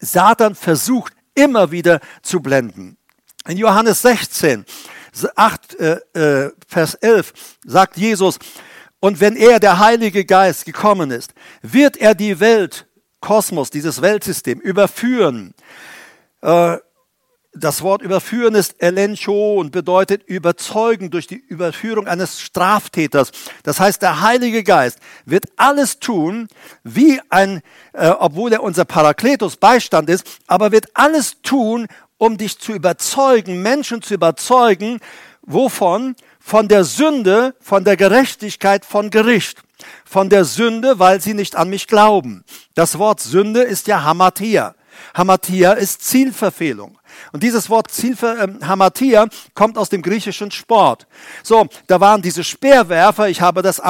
Satan 0.00 0.56
versucht 0.56 1.12
immer 1.36 1.70
wieder 1.70 2.00
zu 2.20 2.40
blenden. 2.40 2.96
In 3.46 3.58
Johannes 3.58 4.02
16, 4.02 4.64
8, 5.36 5.74
äh, 5.78 6.00
äh, 6.14 6.50
Vers 6.66 6.94
11 6.94 7.32
sagt 7.64 7.96
Jesus, 7.96 8.40
und 8.98 9.20
wenn 9.20 9.36
er, 9.36 9.60
der 9.60 9.78
Heilige 9.78 10.24
Geist, 10.24 10.64
gekommen 10.64 11.12
ist, 11.12 11.32
wird 11.62 11.96
er 11.96 12.16
die 12.16 12.40
Welt, 12.40 12.88
Kosmos, 13.20 13.70
dieses 13.70 14.02
Weltsystem 14.02 14.58
überführen. 14.58 15.54
Äh, 16.40 16.78
das 17.54 17.82
Wort 17.82 18.00
überführen 18.00 18.54
ist 18.54 18.76
elencho 18.78 19.60
und 19.60 19.72
bedeutet 19.72 20.22
überzeugen 20.24 21.10
durch 21.10 21.26
die 21.26 21.36
Überführung 21.36 22.06
eines 22.06 22.40
Straftäters. 22.40 23.30
Das 23.62 23.78
heißt, 23.78 24.00
der 24.00 24.22
Heilige 24.22 24.64
Geist 24.64 24.98
wird 25.26 25.44
alles 25.56 25.98
tun, 25.98 26.48
wie 26.82 27.20
ein, 27.28 27.60
äh, 27.92 28.08
obwohl 28.08 28.52
er 28.52 28.62
unser 28.62 28.86
Parakletos 28.86 29.56
Beistand 29.56 30.08
ist, 30.08 30.24
aber 30.46 30.72
wird 30.72 30.86
alles 30.94 31.42
tun, 31.42 31.88
um 32.16 32.38
dich 32.38 32.58
zu 32.58 32.72
überzeugen, 32.72 33.60
Menschen 33.60 34.00
zu 34.00 34.14
überzeugen, 34.14 35.00
wovon? 35.42 36.16
Von 36.40 36.68
der 36.68 36.84
Sünde, 36.84 37.54
von 37.60 37.84
der 37.84 37.96
Gerechtigkeit, 37.96 38.84
von 38.84 39.10
Gericht. 39.10 39.62
Von 40.04 40.28
der 40.30 40.44
Sünde, 40.44 40.98
weil 40.98 41.20
sie 41.20 41.34
nicht 41.34 41.56
an 41.56 41.68
mich 41.68 41.86
glauben. 41.86 42.44
Das 42.74 42.98
Wort 42.98 43.20
Sünde 43.20 43.62
ist 43.62 43.86
ja 43.88 44.02
Hamatia. 44.02 44.74
Hamatia 45.14 45.72
ist 45.72 46.02
Zielverfehlung. 46.04 46.98
Und 47.32 47.42
dieses 47.42 47.70
Wort 47.70 47.90
Zielver 47.90 48.38
äh, 48.38 48.48
Hamatia 48.64 49.26
kommt 49.54 49.78
aus 49.78 49.88
dem 49.88 50.02
griechischen 50.02 50.50
Sport. 50.50 51.06
So, 51.42 51.66
da 51.86 52.00
waren 52.00 52.22
diese 52.22 52.44
Speerwerfer, 52.44 53.28
ich 53.28 53.40
habe 53.40 53.62
das 53.62 53.80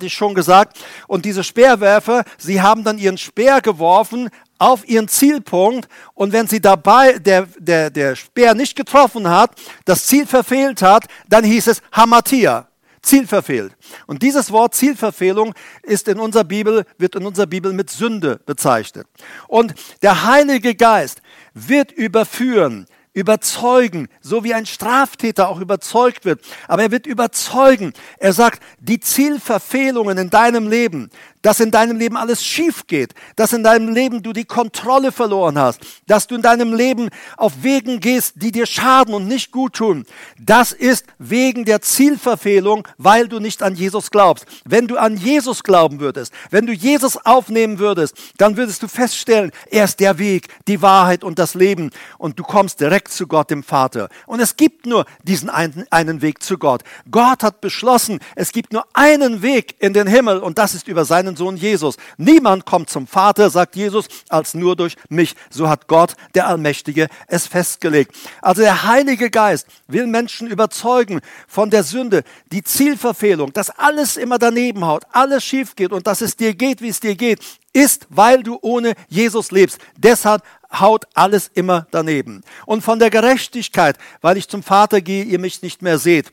ich 0.00 0.14
schon 0.14 0.34
gesagt, 0.34 0.78
und 1.06 1.24
diese 1.24 1.44
Speerwerfer, 1.44 2.24
sie 2.38 2.60
haben 2.62 2.84
dann 2.84 2.98
ihren 2.98 3.18
Speer 3.18 3.60
geworfen 3.60 4.30
auf 4.58 4.88
ihren 4.88 5.08
Zielpunkt 5.08 5.88
und 6.14 6.32
wenn 6.32 6.46
sie 6.46 6.60
dabei 6.60 7.18
der, 7.18 7.46
der, 7.58 7.90
der 7.90 8.14
Speer 8.14 8.54
nicht 8.54 8.76
getroffen 8.76 9.28
hat, 9.28 9.50
das 9.84 10.06
Ziel 10.06 10.26
verfehlt 10.26 10.82
hat, 10.82 11.06
dann 11.28 11.44
hieß 11.44 11.66
es 11.66 11.82
Hamatia. 11.92 12.68
Ziel 13.02 13.26
verfehlt. 13.26 13.76
Und 14.06 14.22
dieses 14.22 14.52
Wort 14.52 14.74
Zielverfehlung 14.74 15.54
ist 15.82 16.06
in 16.06 16.20
unserer 16.20 16.44
Bibel, 16.44 16.86
wird 16.98 17.16
in 17.16 17.26
unserer 17.26 17.46
Bibel 17.46 17.72
mit 17.72 17.90
Sünde 17.90 18.40
bezeichnet. 18.46 19.08
Und 19.48 19.74
der 20.02 20.24
Heilige 20.24 20.76
Geist 20.76 21.20
wird 21.54 21.92
überführen, 21.92 22.86
überzeugen, 23.14 24.08
so 24.20 24.42
wie 24.44 24.54
ein 24.54 24.66
Straftäter 24.66 25.48
auch 25.48 25.60
überzeugt 25.60 26.24
wird. 26.24 26.40
Aber 26.66 26.82
er 26.82 26.90
wird 26.90 27.06
überzeugen. 27.06 27.92
Er 28.18 28.32
sagt, 28.32 28.62
die 28.80 29.00
Zielverfehlungen 29.00 30.16
in 30.18 30.30
deinem 30.30 30.68
Leben, 30.68 31.10
dass 31.42 31.60
in 31.60 31.70
deinem 31.70 31.98
Leben 31.98 32.16
alles 32.16 32.44
schief 32.44 32.86
geht, 32.86 33.14
dass 33.36 33.52
in 33.52 33.62
deinem 33.62 33.92
Leben 33.92 34.22
du 34.22 34.32
die 34.32 34.44
Kontrolle 34.44 35.12
verloren 35.12 35.58
hast, 35.58 35.80
dass 36.06 36.26
du 36.26 36.36
in 36.36 36.42
deinem 36.42 36.72
Leben 36.72 37.10
auf 37.36 37.62
Wegen 37.62 38.00
gehst, 38.00 38.34
die 38.36 38.52
dir 38.52 38.66
schaden 38.66 39.14
und 39.14 39.28
nicht 39.28 39.50
gut 39.50 39.74
tun. 39.74 40.06
Das 40.38 40.72
ist 40.72 41.06
wegen 41.18 41.64
der 41.64 41.82
Zielverfehlung, 41.82 42.86
weil 42.98 43.28
du 43.28 43.40
nicht 43.40 43.62
an 43.62 43.74
Jesus 43.74 44.10
glaubst. 44.10 44.46
Wenn 44.64 44.86
du 44.86 44.96
an 44.96 45.16
Jesus 45.16 45.62
glauben 45.62 46.00
würdest, 46.00 46.32
wenn 46.50 46.66
du 46.66 46.72
Jesus 46.72 47.16
aufnehmen 47.16 47.78
würdest, 47.78 48.16
dann 48.38 48.56
würdest 48.56 48.82
du 48.82 48.88
feststellen, 48.88 49.50
er 49.70 49.84
ist 49.84 50.00
der 50.00 50.18
Weg, 50.18 50.48
die 50.68 50.82
Wahrheit 50.82 51.24
und 51.24 51.38
das 51.38 51.54
Leben 51.54 51.90
und 52.18 52.38
du 52.38 52.44
kommst 52.44 52.80
direkt 52.80 53.12
zu 53.12 53.26
Gott, 53.26 53.50
dem 53.50 53.62
Vater. 53.62 54.08
Und 54.26 54.40
es 54.40 54.56
gibt 54.56 54.86
nur 54.86 55.04
diesen 55.22 55.50
einen, 55.50 55.86
einen 55.90 56.22
Weg 56.22 56.42
zu 56.42 56.58
Gott. 56.58 56.82
Gott 57.10 57.42
hat 57.42 57.60
beschlossen, 57.60 58.20
es 58.36 58.52
gibt 58.52 58.72
nur 58.72 58.84
einen 58.92 59.42
Weg 59.42 59.76
in 59.80 59.92
den 59.92 60.06
Himmel 60.06 60.38
und 60.38 60.58
das 60.58 60.74
ist 60.74 60.88
über 60.88 61.04
seinen 61.04 61.31
seinen 61.32 61.36
Sohn 61.36 61.56
Jesus. 61.56 61.96
Niemand 62.16 62.64
kommt 62.64 62.90
zum 62.90 63.06
Vater, 63.06 63.50
sagt 63.50 63.76
Jesus, 63.76 64.06
als 64.28 64.54
nur 64.54 64.76
durch 64.76 64.96
mich. 65.08 65.34
So 65.50 65.68
hat 65.68 65.88
Gott, 65.88 66.14
der 66.34 66.46
Allmächtige, 66.46 67.08
es 67.26 67.46
festgelegt. 67.46 68.14
Also 68.40 68.62
der 68.62 68.84
Heilige 68.84 69.30
Geist 69.30 69.66
will 69.88 70.06
Menschen 70.06 70.46
überzeugen 70.46 71.20
von 71.48 71.70
der 71.70 71.82
Sünde, 71.84 72.22
die 72.52 72.62
Zielverfehlung, 72.62 73.52
dass 73.52 73.70
alles 73.70 74.16
immer 74.16 74.38
daneben 74.38 74.84
haut, 74.84 75.04
alles 75.12 75.44
schief 75.44 75.74
geht 75.76 75.92
und 75.92 76.06
dass 76.06 76.20
es 76.20 76.36
dir 76.36 76.54
geht, 76.54 76.82
wie 76.82 76.88
es 76.88 77.00
dir 77.00 77.14
geht, 77.14 77.40
ist, 77.72 78.06
weil 78.10 78.42
du 78.42 78.58
ohne 78.60 78.94
Jesus 79.08 79.50
lebst. 79.50 79.78
Deshalb 79.96 80.42
haut 80.72 81.06
alles 81.14 81.50
immer 81.54 81.86
daneben. 81.90 82.42
Und 82.66 82.82
von 82.82 82.98
der 82.98 83.10
Gerechtigkeit, 83.10 83.96
weil 84.20 84.36
ich 84.36 84.48
zum 84.48 84.62
Vater 84.62 85.00
gehe, 85.00 85.24
ihr 85.24 85.38
mich 85.38 85.62
nicht 85.62 85.82
mehr 85.82 85.98
seht. 85.98 86.30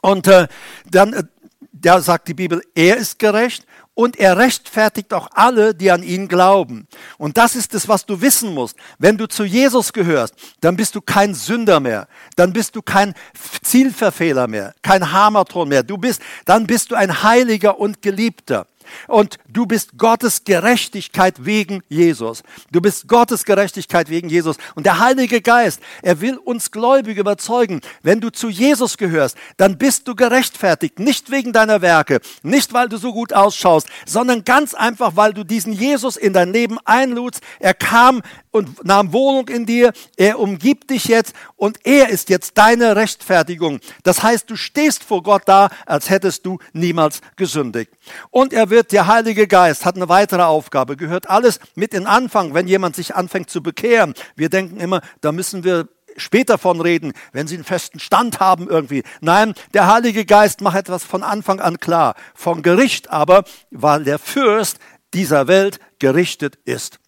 Und 0.00 0.28
äh, 0.28 0.46
dann, 0.88 1.12
äh, 1.12 1.24
da 1.72 2.00
sagt 2.00 2.28
die 2.28 2.34
Bibel, 2.34 2.62
er 2.74 2.96
ist 2.96 3.18
gerecht 3.18 3.67
und 3.98 4.16
er 4.16 4.36
rechtfertigt 4.38 5.12
auch 5.12 5.26
alle, 5.32 5.74
die 5.74 5.90
an 5.90 6.04
ihn 6.04 6.28
glauben. 6.28 6.86
Und 7.16 7.36
das 7.36 7.56
ist 7.56 7.74
es, 7.74 7.88
was 7.88 8.06
du 8.06 8.20
wissen 8.20 8.54
musst. 8.54 8.76
Wenn 9.00 9.18
du 9.18 9.26
zu 9.26 9.42
Jesus 9.42 9.92
gehörst, 9.92 10.36
dann 10.60 10.76
bist 10.76 10.94
du 10.94 11.00
kein 11.00 11.34
Sünder 11.34 11.80
mehr. 11.80 12.06
Dann 12.36 12.52
bist 12.52 12.76
du 12.76 12.82
kein 12.82 13.12
Zielverfehler 13.60 14.46
mehr, 14.46 14.72
kein 14.82 15.10
Hamatron 15.10 15.68
mehr. 15.68 15.82
Du 15.82 15.98
bist, 15.98 16.22
dann 16.44 16.68
bist 16.68 16.92
du 16.92 16.94
ein 16.94 17.24
Heiliger 17.24 17.80
und 17.80 18.00
Geliebter. 18.00 18.68
Und 19.08 19.38
du 19.48 19.66
bist 19.66 19.98
Gottes 19.98 20.44
Gerechtigkeit 20.44 21.44
wegen 21.44 21.82
Jesus. 21.88 22.42
Du 22.70 22.80
bist 22.80 23.08
Gottes 23.08 23.44
Gerechtigkeit 23.44 24.10
wegen 24.10 24.28
Jesus. 24.28 24.56
Und 24.74 24.86
der 24.86 24.98
Heilige 24.98 25.40
Geist, 25.40 25.80
er 26.02 26.20
will 26.20 26.36
uns 26.36 26.70
Gläubige 26.70 27.20
überzeugen, 27.20 27.80
wenn 28.02 28.20
du 28.20 28.30
zu 28.30 28.48
Jesus 28.48 28.96
gehörst, 28.96 29.36
dann 29.56 29.78
bist 29.78 30.06
du 30.06 30.14
gerechtfertigt. 30.14 30.98
Nicht 30.98 31.30
wegen 31.30 31.52
deiner 31.52 31.82
Werke, 31.82 32.20
nicht 32.42 32.72
weil 32.72 32.88
du 32.88 32.96
so 32.98 33.12
gut 33.12 33.32
ausschaust, 33.32 33.88
sondern 34.06 34.44
ganz 34.44 34.74
einfach, 34.74 35.16
weil 35.16 35.32
du 35.32 35.44
diesen 35.44 35.72
Jesus 35.72 36.16
in 36.16 36.32
dein 36.32 36.52
Leben 36.52 36.78
einludst. 36.84 37.42
Er 37.58 37.74
kam 37.74 38.22
und 38.50 38.84
nahm 38.84 39.12
Wohnung 39.12 39.48
in 39.48 39.66
dir. 39.66 39.92
Er 40.16 40.38
umgibt 40.38 40.90
dich 40.90 41.06
jetzt 41.06 41.34
und 41.56 41.78
er 41.84 42.08
ist 42.08 42.28
jetzt 42.28 42.58
deine 42.58 42.96
Rechtfertigung. 42.96 43.80
Das 44.02 44.22
heißt, 44.22 44.48
du 44.50 44.56
stehst 44.56 45.04
vor 45.04 45.22
Gott 45.22 45.42
da, 45.46 45.70
als 45.86 46.10
hättest 46.10 46.44
du 46.44 46.58
niemals 46.72 47.20
gesündigt. 47.36 47.92
Und 48.30 48.52
er 48.52 48.70
wird, 48.70 48.92
der 48.92 49.06
Heilige 49.06 49.37
Geist 49.46 49.84
hat 49.84 49.96
eine 49.96 50.08
weitere 50.08 50.42
Aufgabe, 50.42 50.96
gehört 50.96 51.30
alles 51.30 51.60
mit 51.74 51.94
in 51.94 52.06
Anfang, 52.06 52.54
wenn 52.54 52.66
jemand 52.66 52.96
sich 52.96 53.14
anfängt 53.14 53.50
zu 53.50 53.62
bekehren. 53.62 54.14
Wir 54.36 54.48
denken 54.48 54.80
immer, 54.80 55.00
da 55.20 55.32
müssen 55.32 55.64
wir 55.64 55.88
später 56.16 56.58
von 56.58 56.80
reden, 56.80 57.12
wenn 57.32 57.46
sie 57.46 57.54
einen 57.54 57.64
festen 57.64 58.00
Stand 58.00 58.40
haben 58.40 58.68
irgendwie. 58.68 59.02
Nein, 59.20 59.54
der 59.74 59.92
Heilige 59.92 60.24
Geist 60.24 60.60
macht 60.60 60.76
etwas 60.76 61.04
von 61.04 61.22
Anfang 61.22 61.60
an 61.60 61.78
klar. 61.78 62.14
Von 62.34 62.62
Gericht 62.62 63.10
aber, 63.10 63.44
weil 63.70 64.04
der 64.04 64.18
Fürst 64.18 64.78
dieser 65.14 65.46
Welt 65.46 65.78
gerichtet 65.98 66.58
ist. 66.64 66.98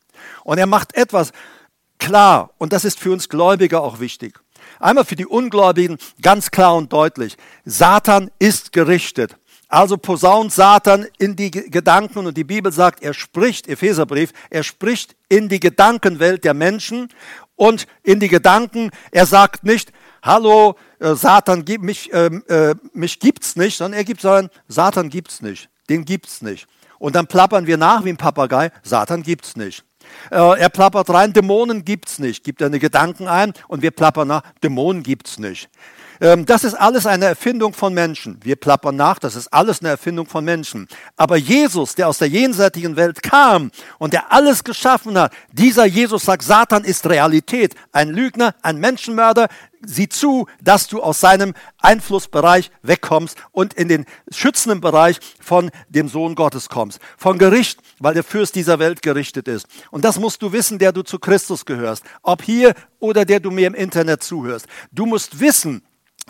Und 0.44 0.58
er 0.58 0.66
macht 0.66 0.94
etwas, 0.94 1.32
klar, 1.98 2.50
und 2.58 2.72
das 2.72 2.84
ist 2.84 2.98
für 2.98 3.12
uns 3.12 3.28
Gläubige 3.28 3.80
auch 3.80 4.00
wichtig. 4.00 4.38
Einmal 4.78 5.04
für 5.04 5.16
die 5.16 5.26
Ungläubigen 5.26 5.98
ganz 6.22 6.50
klar 6.50 6.74
und 6.74 6.92
deutlich. 6.92 7.36
Satan 7.64 8.30
ist 8.38 8.72
gerichtet. 8.72 9.36
Also 9.70 9.96
posaunt 9.96 10.52
Satan 10.52 11.06
in 11.18 11.36
die 11.36 11.52
Gedanken 11.52 12.26
und 12.26 12.36
die 12.36 12.42
Bibel 12.42 12.72
sagt, 12.72 13.04
er 13.04 13.14
spricht, 13.14 13.68
Epheserbrief, 13.68 14.32
er 14.50 14.64
spricht 14.64 15.14
in 15.28 15.48
die 15.48 15.60
Gedankenwelt 15.60 16.44
der 16.44 16.54
Menschen 16.54 17.08
und 17.54 17.86
in 18.02 18.18
die 18.18 18.26
Gedanken. 18.26 18.90
Er 19.12 19.26
sagt 19.26 19.62
nicht, 19.62 19.92
hallo, 20.24 20.74
äh, 20.98 21.14
Satan, 21.14 21.64
mich, 21.82 22.12
äh, 22.12 22.26
äh, 22.26 22.74
mich 22.94 23.20
gibt's 23.20 23.54
nicht, 23.54 23.76
sondern 23.76 23.98
er 24.00 24.04
gibt, 24.04 24.22
sondern 24.22 24.50
Satan 24.66 25.08
gibt's 25.08 25.40
nicht, 25.40 25.70
den 25.88 26.04
gibt's 26.04 26.42
nicht. 26.42 26.66
Und 26.98 27.14
dann 27.14 27.28
plappern 27.28 27.68
wir 27.68 27.76
nach 27.76 28.04
wie 28.04 28.08
ein 28.08 28.16
Papagei, 28.16 28.72
Satan 28.82 29.22
gibt's 29.22 29.54
nicht. 29.54 29.84
Äh, 30.32 30.58
er 30.58 30.68
plappert 30.68 31.10
rein, 31.10 31.32
Dämonen 31.32 31.84
gibt's 31.84 32.18
nicht, 32.18 32.42
gibt 32.42 32.60
eine 32.60 32.80
Gedanken 32.80 33.28
ein 33.28 33.52
und 33.68 33.82
wir 33.82 33.92
plappern 33.92 34.26
nach, 34.26 34.42
Dämonen 34.64 35.04
gibt's 35.04 35.38
nicht. 35.38 35.70
Ähm, 36.20 36.44
das 36.44 36.64
ist 36.64 36.74
alles 36.74 37.06
eine 37.06 37.24
Erfindung 37.24 37.72
von 37.72 37.94
Menschen. 37.94 38.38
Wir 38.42 38.56
plappern 38.56 38.96
nach, 38.96 39.18
das 39.18 39.36
ist 39.36 39.48
alles 39.52 39.80
eine 39.80 39.88
Erfindung 39.88 40.26
von 40.26 40.44
Menschen. 40.44 40.86
Aber 41.16 41.36
Jesus, 41.36 41.94
der 41.94 42.08
aus 42.08 42.18
der 42.18 42.28
jenseitigen 42.28 42.96
Welt 42.96 43.22
kam 43.22 43.70
und 43.98 44.12
der 44.12 44.30
alles 44.30 44.62
geschaffen 44.62 45.18
hat, 45.18 45.32
dieser 45.52 45.86
Jesus 45.86 46.24
sagt, 46.24 46.42
Satan 46.42 46.84
ist 46.84 47.08
Realität. 47.08 47.74
Ein 47.92 48.10
Lügner, 48.10 48.54
ein 48.62 48.76
Menschenmörder, 48.76 49.48
sieh 49.82 50.10
zu, 50.10 50.46
dass 50.62 50.88
du 50.88 51.02
aus 51.02 51.20
seinem 51.20 51.54
Einflussbereich 51.78 52.70
wegkommst 52.82 53.38
und 53.52 53.72
in 53.74 53.88
den 53.88 54.04
schützenden 54.30 54.82
Bereich 54.82 55.18
von 55.40 55.70
dem 55.88 56.08
Sohn 56.08 56.34
Gottes 56.34 56.68
kommst. 56.68 57.00
Von 57.16 57.38
Gericht, 57.38 57.80
weil 57.98 58.12
der 58.12 58.24
Fürst 58.24 58.54
dieser 58.56 58.78
Welt 58.78 59.00
gerichtet 59.00 59.48
ist. 59.48 59.66
Und 59.90 60.04
das 60.04 60.18
musst 60.18 60.42
du 60.42 60.52
wissen, 60.52 60.78
der 60.78 60.92
du 60.92 61.02
zu 61.02 61.18
Christus 61.18 61.64
gehörst. 61.64 62.04
Ob 62.22 62.42
hier 62.42 62.74
oder 62.98 63.24
der 63.24 63.40
du 63.40 63.50
mir 63.50 63.66
im 63.66 63.74
Internet 63.74 64.22
zuhörst. 64.22 64.66
Du 64.92 65.06
musst 65.06 65.40
wissen, 65.40 65.82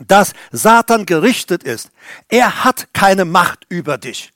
dass 0.07 0.33
Satan 0.51 1.07
gerichtet 1.07 1.63
ist. 1.63 1.91
Er 2.29 2.65
hat 2.65 2.89
keine 2.93 3.25
Macht 3.25 3.67
über 3.69 3.99
dich. 3.99 4.33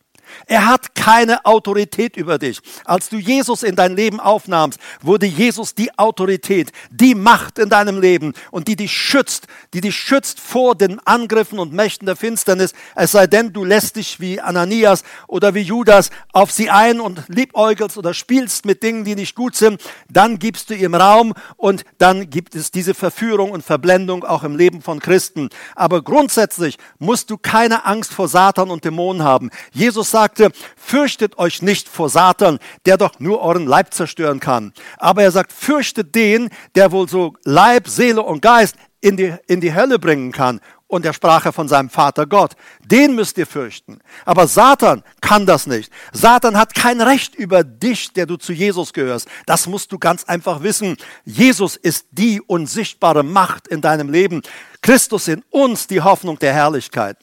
Er 0.47 0.67
hat 0.67 0.95
keine 0.95 1.45
Autorität 1.45 2.17
über 2.17 2.39
dich. 2.39 2.61
Als 2.85 3.09
du 3.09 3.17
Jesus 3.17 3.63
in 3.63 3.77
dein 3.77 3.97
Leben 3.97 4.21
aufnahmst, 4.21 4.79
wurde 5.03 5.27
Jesus 5.27 5.75
die 5.75 5.97
Autorität, 5.99 6.73
die 6.91 7.15
Macht 7.15 7.59
in 7.59 7.69
deinem 7.69 8.01
Leben 8.01 8.35
und 8.51 8.69
die 8.69 8.77
dich 8.77 8.93
schützt, 8.93 9.47
die 9.73 9.81
dich 9.81 9.97
schützt 9.97 10.41
vor 10.41 10.75
den 10.75 10.99
Angriffen 11.07 11.59
und 11.59 11.73
Mächten 11.73 12.07
der 12.07 12.17
Finsternis, 12.17 12.73
es 12.95 13.13
sei 13.13 13.27
denn, 13.27 13.53
du 13.53 13.65
lässt 13.65 13.97
dich 13.97 14.21
wie 14.21 14.41
Ananias 14.41 15.03
oder 15.27 15.55
wie 15.55 15.61
Judas 15.61 16.11
auf 16.33 16.51
sie 16.51 16.71
ein 16.71 17.01
und 17.01 17.23
liebäugelst 17.29 17.97
oder 17.97 18.15
spielst 18.15 18.65
mit 18.65 18.83
Dingen, 18.83 19.05
die 19.05 19.15
nicht 19.15 19.35
gut 19.35 19.57
sind, 19.57 19.81
dann 20.09 20.39
gibst 20.39 20.71
du 20.71 20.75
ihm 20.75 20.95
Raum 20.95 21.35
und 21.57 21.85
dann 21.99 22.31
gibt 22.31 22.55
es 22.55 22.71
diese 22.71 22.95
Verführung 22.95 23.51
und 23.51 23.65
Verblendung 23.65 24.25
auch 24.25 24.45
im 24.45 24.57
Leben 24.57 24.83
von 24.83 25.01
Christen. 25.01 25.49
Aber 25.75 26.03
grundsätzlich 26.03 26.79
musst 26.99 27.31
du 27.31 27.39
keine 27.39 27.85
Angst 27.85 28.13
vor 28.13 28.29
Satan 28.29 28.71
und 28.71 28.85
Dämonen 28.85 29.23
haben. 29.23 29.51
Jesus 29.73 30.11
sagte, 30.15 30.53
fürchtet 30.77 31.39
euch 31.39 31.61
nicht 31.61 31.89
vor 31.89 32.09
Satan, 32.09 32.61
der 32.87 32.97
doch 32.97 33.19
nur 33.19 33.43
euren 33.43 33.67
Leib 33.67 33.93
zerstören 33.93 34.39
kann. 34.39 34.73
Aber 34.97 35.25
er 35.25 35.33
sagt, 35.33 35.53
fürchtet 35.53 36.15
den, 36.15 36.51
der 36.77 36.93
wohl 36.93 37.09
so 37.09 37.35
Leib, 37.43 37.89
Seele 37.89 38.23
und 38.23 38.41
Geist 38.41 38.77
in 39.01 39.17
die, 39.17 39.35
in 39.49 39.61
die 39.61 39.75
Hölle 39.75 39.99
bringen 39.99 40.31
kann. 40.31 40.61
Und 40.87 41.05
er 41.05 41.13
sprach 41.13 41.45
er 41.47 41.53
von 41.53 41.67
seinem 41.67 41.91
Vater 41.91 42.27
Gott. 42.27 42.53
Den 42.85 43.17
müsst 43.17 43.37
ihr 43.39 43.47
fürchten. 43.49 43.99
Aber 44.25 44.47
Satan 44.47 45.03
kann 45.21 45.47
das 45.47 45.67
nicht. 45.67 45.91
Satan 46.13 46.57
hat 46.57 46.77
kein 46.77 47.01
Recht 47.01 47.35
über 47.35 47.65
dich, 47.65 48.13
der 48.13 48.27
du 48.27 48.37
zu 48.37 48.53
Jesus 48.53 48.93
gehörst. 48.93 49.27
Das 49.47 49.67
musst 49.67 49.91
du 49.91 49.99
ganz 49.99 50.23
einfach 50.23 50.63
wissen. 50.63 50.97
Jesus 51.25 51.75
ist 51.75 52.07
die 52.13 52.41
unsichtbare 52.41 53.25
Macht 53.25 53.67
in 53.67 53.81
deinem 53.81 54.11
Leben. 54.11 54.43
Christus 54.81 55.27
in 55.27 55.43
uns 55.51 55.89
die 55.89 56.03
Hoffnung 56.03 56.39
der 56.39 56.53
Herrlichkeit. 56.53 57.17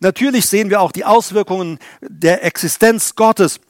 Natürlich 0.00 0.46
sehen 0.46 0.70
wir 0.70 0.80
auch 0.80 0.92
die 0.92 1.04
Auswirkungen 1.04 1.78
der 2.00 2.42
Existenz 2.44 3.14
Gottes 3.14 3.60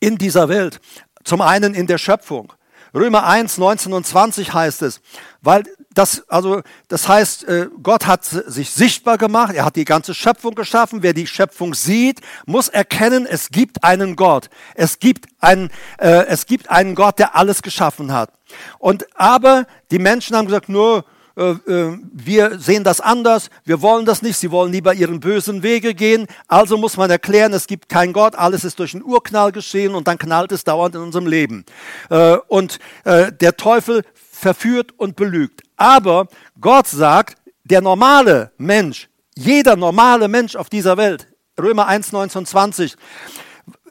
in 0.00 0.18
dieser 0.18 0.48
Welt. 0.48 0.80
Zum 1.24 1.40
einen 1.40 1.74
in 1.74 1.86
der 1.86 1.98
Schöpfung. 1.98 2.52
Römer 2.94 3.26
1, 3.26 3.58
19 3.58 3.92
und 3.92 4.06
20 4.06 4.54
heißt 4.54 4.82
es, 4.82 5.00
weil 5.40 5.64
das, 5.94 6.28
also, 6.28 6.62
das 6.88 7.08
heißt, 7.08 7.44
äh, 7.44 7.68
Gott 7.82 8.06
hat 8.06 8.24
sich 8.24 8.70
sichtbar 8.70 9.18
gemacht, 9.18 9.54
er 9.54 9.64
hat 9.64 9.76
die 9.76 9.84
ganze 9.84 10.14
Schöpfung 10.14 10.54
geschaffen. 10.54 11.02
Wer 11.02 11.12
die 11.12 11.26
Schöpfung 11.26 11.74
sieht, 11.74 12.20
muss 12.46 12.68
erkennen, 12.68 13.26
es 13.26 13.50
gibt 13.50 13.82
einen 13.84 14.16
Gott. 14.16 14.48
Es 14.74 15.00
gibt 15.00 15.26
einen, 15.40 15.70
äh, 15.98 16.26
es 16.26 16.46
gibt 16.46 16.70
einen 16.70 16.94
Gott, 16.94 17.18
der 17.18 17.34
alles 17.34 17.62
geschaffen 17.62 18.12
hat. 18.12 18.30
Und 18.78 19.06
aber 19.18 19.66
die 19.90 19.98
Menschen 19.98 20.36
haben 20.36 20.46
gesagt, 20.46 20.68
nur, 20.68 21.04
äh, 21.38 21.50
äh, 21.72 21.98
wir 22.12 22.58
sehen 22.58 22.82
das 22.82 23.00
anders, 23.00 23.48
wir 23.64 23.80
wollen 23.80 24.04
das 24.04 24.22
nicht, 24.22 24.36
sie 24.36 24.50
wollen 24.50 24.72
lieber 24.72 24.92
ihren 24.92 25.20
bösen 25.20 25.62
Wege 25.62 25.94
gehen. 25.94 26.26
Also 26.48 26.76
muss 26.76 26.96
man 26.96 27.08
erklären, 27.10 27.52
es 27.52 27.68
gibt 27.68 27.88
keinen 27.88 28.12
Gott, 28.12 28.34
alles 28.34 28.64
ist 28.64 28.80
durch 28.80 28.92
einen 28.94 29.04
Urknall 29.04 29.52
geschehen 29.52 29.94
und 29.94 30.08
dann 30.08 30.18
knallt 30.18 30.50
es 30.50 30.64
dauernd 30.64 30.96
in 30.96 31.00
unserem 31.00 31.28
Leben. 31.28 31.64
Äh, 32.10 32.38
und 32.48 32.80
der 33.04 33.56
Teufel 33.56 34.04
verführt 34.14 34.92
und 34.96 35.16
belügt. 35.16 35.62
Aber 35.76 36.26
Gott 36.60 36.86
sagt, 36.86 37.38
der 37.64 37.80
normale 37.80 38.52
Mensch, 38.58 39.08
jeder 39.34 39.76
normale 39.76 40.28
Mensch 40.28 40.56
auf 40.56 40.68
dieser 40.68 40.96
Welt, 40.96 41.28
Römer 41.60 41.86
1, 41.86 42.12
19, 42.12 42.46
20, 42.46 42.96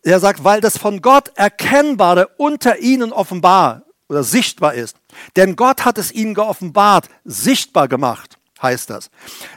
er 0.03 0.19
sagt, 0.19 0.43
weil 0.43 0.61
das 0.61 0.77
von 0.77 1.01
Gott 1.01 1.31
Erkennbare 1.35 2.29
unter 2.37 2.79
ihnen 2.79 3.11
offenbar 3.11 3.86
oder 4.09 4.23
sichtbar 4.23 4.73
ist. 4.73 4.97
Denn 5.35 5.55
Gott 5.55 5.85
hat 5.85 5.97
es 5.97 6.11
ihnen 6.11 6.33
geoffenbart, 6.33 7.09
sichtbar 7.23 7.87
gemacht, 7.87 8.37
heißt 8.61 8.89
das. 8.89 9.09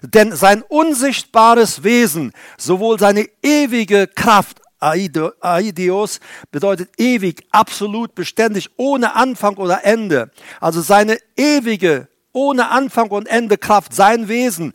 Denn 0.02 0.34
sein 0.34 0.62
unsichtbares 0.62 1.84
Wesen, 1.84 2.32
sowohl 2.58 2.98
seine 2.98 3.28
ewige 3.42 4.06
Kraft, 4.06 4.60
Aideos 4.80 6.20
bedeutet 6.50 6.90
ewig, 6.96 7.46
absolut, 7.50 8.14
beständig, 8.14 8.70
ohne 8.76 9.14
Anfang 9.14 9.56
oder 9.56 9.84
Ende. 9.84 10.30
Also 10.58 10.80
seine 10.80 11.18
ewige, 11.36 12.08
ohne 12.32 12.70
Anfang 12.70 13.10
und 13.10 13.26
Ende 13.26 13.58
Kraft, 13.58 13.94
sein 13.94 14.28
Wesen 14.28 14.72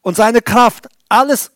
und 0.00 0.16
seine 0.16 0.40
Kraft, 0.40 0.88
alles 1.10 1.50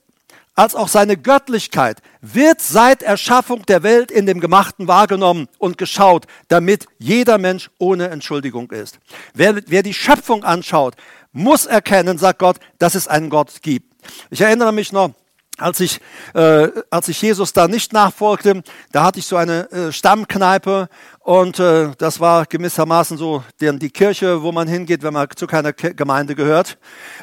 als 0.55 0.75
auch 0.75 0.89
seine 0.89 1.17
Göttlichkeit 1.17 2.03
wird 2.21 2.61
seit 2.61 3.03
Erschaffung 3.03 3.65
der 3.67 3.83
Welt 3.83 4.11
in 4.11 4.27
dem 4.27 4.41
Gemachten 4.41 4.87
wahrgenommen 4.87 5.49
und 5.59 5.79
geschaut, 5.79 6.27
damit 6.49 6.87
jeder 6.99 7.39
Mensch 7.39 7.71
ohne 7.79 8.09
Entschuldigung 8.09 8.71
ist. 8.71 8.99
Wer, 9.35 9.63
wer 9.67 9.83
die 9.83 9.95
Schöpfung 9.95 10.45
anschaut, 10.45 10.95
muss 11.33 11.67
erkennen, 11.67 12.19
sagt 12.19 12.39
Gott, 12.39 12.57
dass 12.79 12.95
es 12.95 13.09
einen 13.09 13.31
Gott 13.31 13.63
gibt. 13.63 13.93
Ich 14.31 14.41
erinnere 14.41 14.73
mich 14.73 14.93
noch, 14.93 15.13
als 15.59 15.81
ich, 15.81 16.01
äh, 16.35 16.69
als 16.91 17.09
ich 17.09 17.21
Jesus 17.21 17.53
da 17.53 17.69
nicht 17.69 17.93
nachfolgte, 17.93 18.63
da 18.91 19.05
hatte 19.05 19.19
ich 19.19 19.27
so 19.27 19.37
eine 19.37 19.71
äh, 19.71 19.93
Stammkneipe 19.93 20.89
und 21.21 21.59
äh, 21.59 21.91
das 21.99 22.21
war 22.21 22.47
gewissermaßen 22.47 23.19
so 23.19 23.45
die, 23.61 23.79
die 23.79 23.91
Kirche, 23.91 24.43
wo 24.43 24.51
man 24.51 24.67
hingeht, 24.67 25.03
wenn 25.03 25.13
man 25.13 25.29
zu 25.37 25.47
keiner 25.47 25.73
Gemeinde 25.73 26.35
gehört. 26.35 26.79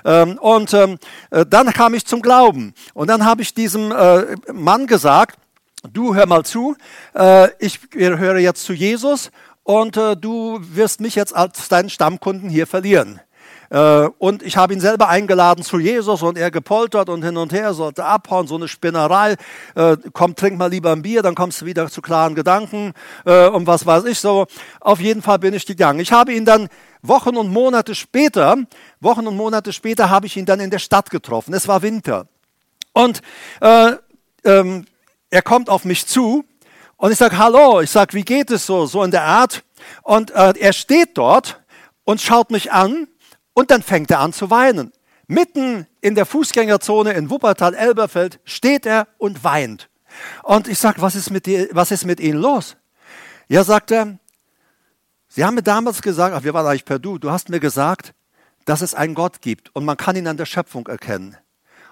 Ähm, 0.06 0.38
und 0.38 0.74
ähm, 0.74 1.00
äh, 1.32 1.46
dann 1.46 1.74
kam 1.74 1.94
ich 1.94 2.06
zum 2.06 2.22
Glauben 2.22 2.74
und 2.94 3.08
dann 3.08 3.26
habe 3.26 3.42
ich 3.42 3.54
diesem 3.54 3.92
äh, 3.92 4.36
Mann 4.54 4.88
gesagt, 4.88 5.40
du 5.92 6.14
hör 6.16 6.28
mal 6.28 6.44
zu, 6.44 6.76
äh, 7.16 7.50
ich 7.60 7.80
höre 7.94 8.38
jetzt 8.38 8.64
zu 8.64 8.74
Jesus 8.74 9.32
und 9.64 9.98
äh, 9.98 10.16
du 10.16 10.60
wirst 10.62 11.02
mich 11.02 11.16
jetzt 11.16 11.36
als 11.36 11.68
deinen 11.68 11.90
Stammkunden 11.90 12.50
hier 12.50 12.68
verlieren. 12.68 13.20
Äh, 13.70 14.10
und 14.18 14.42
ich 14.44 14.58
habe 14.58 14.74
ihn 14.74 14.80
selber 14.80 15.10
eingeladen 15.10 15.64
zu 15.64 15.80
Jesus 15.80 16.24
und 16.24 16.38
er 16.38 16.52
gepoltert 16.52 17.10
und 17.10 17.24
hin 17.24 17.38
und 17.38 17.54
her, 17.54 17.74
sollte 17.74 18.06
abhauen, 18.06 18.48
so 18.48 18.56
eine 18.56 18.68
Spinnerei. 18.68 19.36
Äh, 19.76 19.98
komm, 20.14 20.36
trink 20.36 20.58
mal 20.58 20.70
lieber 20.70 20.92
ein 20.92 21.02
Bier, 21.02 21.22
dann 21.22 21.36
kommst 21.36 21.62
du 21.62 21.66
wieder 21.66 21.90
zu 21.90 22.02
klaren 22.02 22.36
Gedanken 22.36 22.94
äh, 23.26 23.48
und 23.48 23.68
was 23.68 23.86
weiß 23.86 24.06
ich 24.06 24.20
so. 24.20 24.48
Auf 24.80 25.00
jeden 25.00 25.22
Fall 25.22 25.40
bin 25.40 25.54
ich 25.54 25.66
gegangen. 25.66 26.00
Ich 26.00 26.12
habe 26.12 26.34
ihn 26.34 26.46
dann 26.46 26.68
Wochen 27.02 27.38
und 27.38 27.52
Monate 27.52 27.96
später, 27.96 28.58
Wochen 29.00 29.28
und 29.28 29.36
Monate 29.36 29.72
später 29.72 30.10
habe 30.10 30.26
ich 30.26 30.36
ihn 30.36 30.46
dann 30.46 30.60
in 30.60 30.70
der 30.70 30.80
Stadt 30.80 31.10
getroffen. 31.10 31.54
Es 31.54 31.68
war 31.68 31.82
Winter. 31.82 32.28
Und 32.94 33.22
äh, 33.62 33.94
ähm, 34.44 34.86
er 35.30 35.42
kommt 35.42 35.70
auf 35.70 35.86
mich 35.86 36.08
zu 36.08 36.44
und 36.98 37.12
ich 37.12 37.18
sage, 37.18 37.38
hallo, 37.38 37.82
ich 37.82 37.92
sage, 37.92 38.14
wie 38.14 38.24
geht 38.24 38.52
es 38.52 38.66
so, 38.66 38.86
so 38.86 39.04
in 39.04 39.12
der 39.12 39.24
Art. 39.24 39.64
Und 40.02 40.32
äh, 40.32 40.54
er 40.60 40.74
steht 40.74 41.18
dort 41.18 41.62
und 42.04 42.20
schaut 42.20 42.52
mich 42.52 42.72
an 42.72 43.08
und 43.54 43.72
dann 43.72 43.82
fängt 43.82 44.12
er 44.12 44.20
an 44.20 44.34
zu 44.34 44.50
weinen. 44.50 44.92
Mitten 45.28 45.86
in 46.02 46.16
der 46.16 46.26
Fußgängerzone 46.26 47.14
in 47.14 47.30
Wuppertal-Elberfeld 47.30 48.40
steht 48.46 48.86
er 48.86 49.08
und 49.18 49.44
weint. 49.44 49.90
Und 50.44 50.68
ich 50.68 50.80
sage, 50.80 51.02
was, 51.02 51.16
ist 51.16 51.30
mit 51.30 51.48
was 51.72 51.92
ist 51.92 52.06
mit 52.06 52.20
Ihnen 52.20 52.40
los? 52.40 52.78
Ja, 53.48 53.64
sagt 53.64 53.92
er, 53.92 54.18
Sie 55.28 55.46
haben 55.46 55.56
mir 55.56 55.64
damals 55.64 56.02
gesagt, 56.02 56.36
ach, 56.36 56.44
wir 56.44 56.56
waren 56.56 56.66
eigentlich 56.66 56.86
per 56.86 56.98
Du, 56.98 57.20
du 57.20 57.30
hast 57.30 57.50
mir 57.50 57.60
gesagt, 57.60 58.16
dass 58.66 58.82
es 58.82 58.96
einen 58.96 59.14
Gott 59.14 59.42
gibt 59.42 59.74
und 59.76 59.86
man 59.86 59.96
kann 59.96 60.16
ihn 60.16 60.28
an 60.28 60.38
der 60.38 60.48
Schöpfung 60.48 60.88
erkennen. 60.88 61.38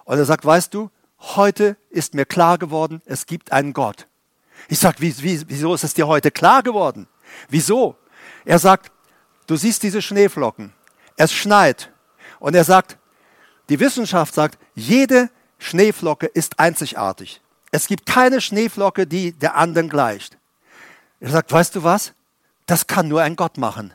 Und 0.05 0.17
er 0.17 0.25
sagt, 0.25 0.43
weißt 0.43 0.73
du, 0.73 0.89
heute 1.19 1.77
ist 1.89 2.15
mir 2.15 2.25
klar 2.25 2.57
geworden, 2.57 3.01
es 3.05 3.27
gibt 3.27 3.51
einen 3.51 3.73
Gott. 3.73 4.07
Ich 4.67 4.79
sage, 4.79 4.97
wie, 4.99 5.15
wie, 5.21 5.43
wieso 5.47 5.73
ist 5.75 5.83
es 5.83 5.93
dir 5.93 6.07
heute 6.07 6.31
klar 6.31 6.63
geworden? 6.63 7.07
Wieso? 7.49 7.95
Er 8.45 8.57
sagt, 8.57 8.91
du 9.45 9.55
siehst 9.55 9.83
diese 9.83 10.01
Schneeflocken. 10.01 10.73
Es 11.17 11.33
schneit. 11.33 11.91
Und 12.39 12.55
er 12.55 12.63
sagt, 12.63 12.97
die 13.69 13.79
Wissenschaft 13.79 14.33
sagt, 14.33 14.57
jede 14.75 15.29
Schneeflocke 15.59 16.27
ist 16.27 16.59
einzigartig. 16.59 17.41
Es 17.71 17.87
gibt 17.87 18.05
keine 18.05 18.39
Schneeflocke, 18.39 19.05
die 19.05 19.33
der 19.33 19.55
anderen 19.55 19.89
gleicht. 19.89 20.37
Er 21.19 21.31
sagt, 21.31 21.51
weißt 21.51 21.75
du 21.75 21.83
was? 21.83 22.13
Das 22.65 22.87
kann 22.87 23.07
nur 23.07 23.21
ein 23.21 23.35
Gott 23.35 23.57
machen. 23.57 23.93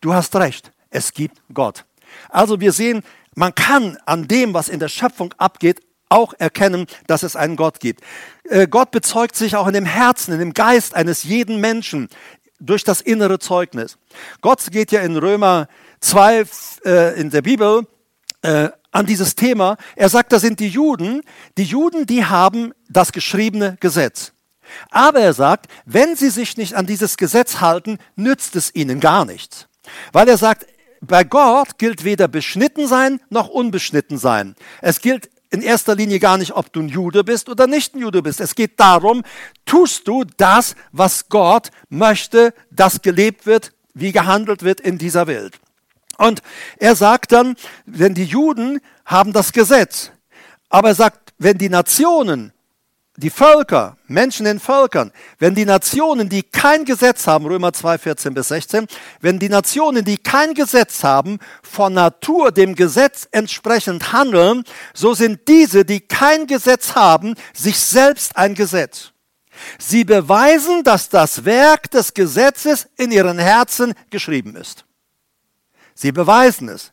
Du 0.00 0.14
hast 0.14 0.34
recht, 0.36 0.72
es 0.90 1.12
gibt 1.12 1.40
Gott. 1.52 1.84
Also 2.28 2.60
wir 2.60 2.72
sehen, 2.72 3.02
man 3.34 3.54
kann 3.54 3.96
an 4.04 4.28
dem, 4.28 4.52
was 4.54 4.68
in 4.68 4.80
der 4.80 4.88
Schöpfung 4.88 5.32
abgeht, 5.38 5.80
auch 6.08 6.34
erkennen, 6.38 6.86
dass 7.06 7.22
es 7.22 7.36
einen 7.36 7.56
Gott 7.56 7.80
gibt. 7.80 8.02
Äh, 8.44 8.68
Gott 8.68 8.90
bezeugt 8.90 9.34
sich 9.34 9.56
auch 9.56 9.66
in 9.66 9.72
dem 9.72 9.86
Herzen, 9.86 10.32
in 10.32 10.40
dem 10.40 10.52
Geist 10.52 10.94
eines 10.94 11.22
jeden 11.22 11.58
Menschen 11.58 12.08
durch 12.60 12.84
das 12.84 13.00
innere 13.00 13.38
Zeugnis. 13.38 13.96
Gott 14.42 14.70
geht 14.70 14.92
ja 14.92 15.00
in 15.00 15.16
Römer 15.16 15.68
2 16.02 16.44
äh, 16.84 17.20
in 17.20 17.30
der 17.30 17.42
Bibel 17.42 17.86
äh, 18.42 18.68
an 18.90 19.06
dieses 19.06 19.34
Thema. 19.34 19.76
Er 19.96 20.08
sagt, 20.08 20.32
da 20.32 20.38
sind 20.38 20.60
die 20.60 20.68
Juden. 20.68 21.22
Die 21.56 21.64
Juden, 21.64 22.06
die 22.06 22.24
haben 22.24 22.72
das 22.90 23.12
geschriebene 23.12 23.78
Gesetz. 23.80 24.32
Aber 24.90 25.20
er 25.20 25.32
sagt, 25.32 25.66
wenn 25.84 26.16
sie 26.16 26.30
sich 26.30 26.56
nicht 26.56 26.74
an 26.74 26.86
dieses 26.86 27.16
Gesetz 27.16 27.60
halten, 27.60 27.98
nützt 28.16 28.56
es 28.56 28.74
ihnen 28.74 29.00
gar 29.00 29.24
nichts. 29.24 29.68
Weil 30.12 30.28
er 30.28 30.38
sagt, 30.38 30.66
bei 31.00 31.24
Gott 31.24 31.78
gilt 31.78 32.04
weder 32.04 32.28
beschnitten 32.28 32.86
sein 32.86 33.20
noch 33.28 33.48
unbeschnitten 33.48 34.18
sein. 34.18 34.54
Es 34.80 35.00
gilt 35.00 35.30
in 35.50 35.60
erster 35.60 35.94
Linie 35.94 36.18
gar 36.18 36.38
nicht, 36.38 36.52
ob 36.52 36.72
du 36.72 36.80
ein 36.80 36.88
Jude 36.88 37.24
bist 37.24 37.48
oder 37.48 37.66
nicht 37.66 37.94
ein 37.94 38.00
Jude 38.00 38.22
bist. 38.22 38.40
Es 38.40 38.54
geht 38.54 38.80
darum, 38.80 39.22
tust 39.66 40.08
du 40.08 40.24
das, 40.36 40.74
was 40.92 41.28
Gott 41.28 41.70
möchte, 41.90 42.54
dass 42.70 43.02
gelebt 43.02 43.46
wird, 43.46 43.72
wie 43.94 44.12
gehandelt 44.12 44.62
wird 44.62 44.80
in 44.80 44.96
dieser 44.96 45.26
Welt. 45.26 45.61
Und 46.22 46.40
er 46.76 46.94
sagt 46.94 47.32
dann, 47.32 47.56
wenn 47.84 48.14
die 48.14 48.24
Juden 48.24 48.80
haben 49.04 49.32
das 49.32 49.52
Gesetz, 49.52 50.12
aber 50.68 50.90
er 50.90 50.94
sagt, 50.94 51.34
wenn 51.38 51.58
die 51.58 51.68
Nationen 51.68 52.52
die 53.16 53.28
Völker, 53.28 53.96
Menschen 54.06 54.46
in 54.46 54.60
Völkern, 54.60 55.10
wenn 55.40 55.56
die 55.56 55.64
Nationen, 55.64 56.28
die 56.28 56.44
kein 56.44 56.84
Gesetz 56.84 57.26
haben, 57.26 57.44
Römer 57.46 57.72
2, 57.72 57.98
14 57.98 58.34
bis 58.34 58.48
16, 58.48 58.86
wenn 59.20 59.40
die 59.40 59.48
Nationen, 59.48 60.04
die 60.04 60.16
kein 60.16 60.54
Gesetz 60.54 61.02
haben, 61.02 61.40
von 61.62 61.92
Natur 61.92 62.52
dem 62.52 62.76
Gesetz 62.76 63.26
entsprechend 63.32 64.12
handeln, 64.12 64.62
so 64.94 65.14
sind 65.14 65.48
diese, 65.48 65.84
die 65.84 66.00
kein 66.00 66.46
Gesetz 66.46 66.94
haben, 66.94 67.34
sich 67.52 67.78
selbst 67.80 68.36
ein 68.36 68.54
Gesetz. 68.54 69.10
Sie 69.78 70.04
beweisen, 70.04 70.84
dass 70.84 71.08
das 71.08 71.44
Werk 71.44 71.90
des 71.90 72.14
Gesetzes 72.14 72.88
in 72.96 73.10
ihren 73.10 73.40
Herzen 73.40 73.92
geschrieben 74.08 74.54
ist. 74.54 74.86
Sie 76.02 76.10
beweisen 76.10 76.68
es 76.68 76.92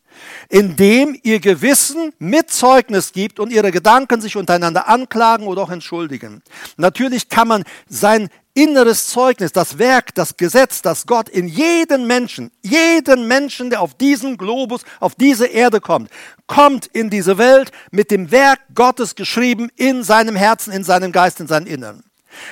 indem 0.50 1.18
ihr 1.24 1.40
Gewissen 1.40 2.14
mit 2.20 2.50
Zeugnis 2.50 3.12
gibt 3.12 3.40
und 3.40 3.52
ihre 3.52 3.72
Gedanken 3.72 4.22
sich 4.22 4.36
untereinander 4.36 4.88
anklagen 4.88 5.48
oder 5.48 5.62
auch 5.64 5.70
entschuldigen. 5.70 6.42
Natürlich 6.78 7.30
kann 7.30 7.48
man 7.48 7.64
sein 7.88 8.30
inneres 8.54 9.08
Zeugnis, 9.08 9.52
das 9.52 9.78
Werk, 9.78 10.14
das 10.16 10.36
Gesetz, 10.36 10.82
das 10.82 11.06
Gott 11.06 11.30
in 11.30 11.48
jeden 11.48 12.08
Menschen, 12.08 12.52
jeden 12.62 13.28
Menschen, 13.28 13.70
der 13.70 13.82
auf 13.82 13.94
diesen 13.94 14.38
Globus, 14.38 14.82
auf 15.00 15.16
diese 15.16 15.46
Erde 15.46 15.80
kommt, 15.80 16.10
kommt 16.48 16.88
in 16.88 17.10
diese 17.10 17.38
Welt 17.38 17.72
mit 17.92 18.12
dem 18.12 18.32
Werk 18.32 18.60
Gottes 18.74 19.16
geschrieben 19.16 19.70
in 19.76 20.04
seinem 20.04 20.36
Herzen, 20.36 20.74
in 20.74 20.84
seinem 20.84 21.12
Geist, 21.12 21.40
in 21.40 21.48
seinem 21.48 21.68
Innern. 21.68 22.04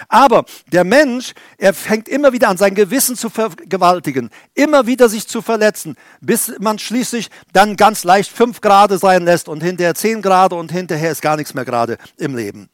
Aber 0.07 0.45
der 0.71 0.83
Mensch, 0.83 1.33
er 1.57 1.73
fängt 1.73 2.07
immer 2.07 2.33
wieder 2.33 2.49
an, 2.49 2.57
sein 2.57 2.75
Gewissen 2.75 3.15
zu 3.15 3.29
vergewaltigen, 3.29 4.29
immer 4.53 4.87
wieder 4.87 5.09
sich 5.09 5.27
zu 5.27 5.41
verletzen, 5.41 5.95
bis 6.21 6.53
man 6.59 6.79
schließlich 6.79 7.29
dann 7.53 7.75
ganz 7.75 8.03
leicht 8.03 8.31
fünf 8.31 8.61
Grad 8.61 8.91
sein 8.99 9.23
lässt 9.23 9.49
und 9.49 9.61
hinterher 9.61 9.95
zehn 9.95 10.21
Grad 10.21 10.53
und 10.53 10.71
hinterher 10.71 11.11
ist 11.11 11.21
gar 11.21 11.37
nichts 11.37 11.53
mehr 11.53 11.65
gerade 11.65 11.97
im 12.17 12.35
Leben. 12.35 12.69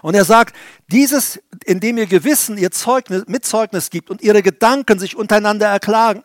Und 0.00 0.14
er 0.14 0.24
sagt, 0.24 0.54
dieses, 0.88 1.40
indem 1.64 1.98
ihr 1.98 2.06
Gewissen, 2.06 2.56
ihr 2.56 2.70
Zeugnis, 2.70 3.24
Mitzeugnis 3.26 3.90
gibt 3.90 4.10
und 4.10 4.22
ihre 4.22 4.42
Gedanken 4.42 4.98
sich 5.00 5.16
untereinander 5.16 5.66
erklagen, 5.66 6.22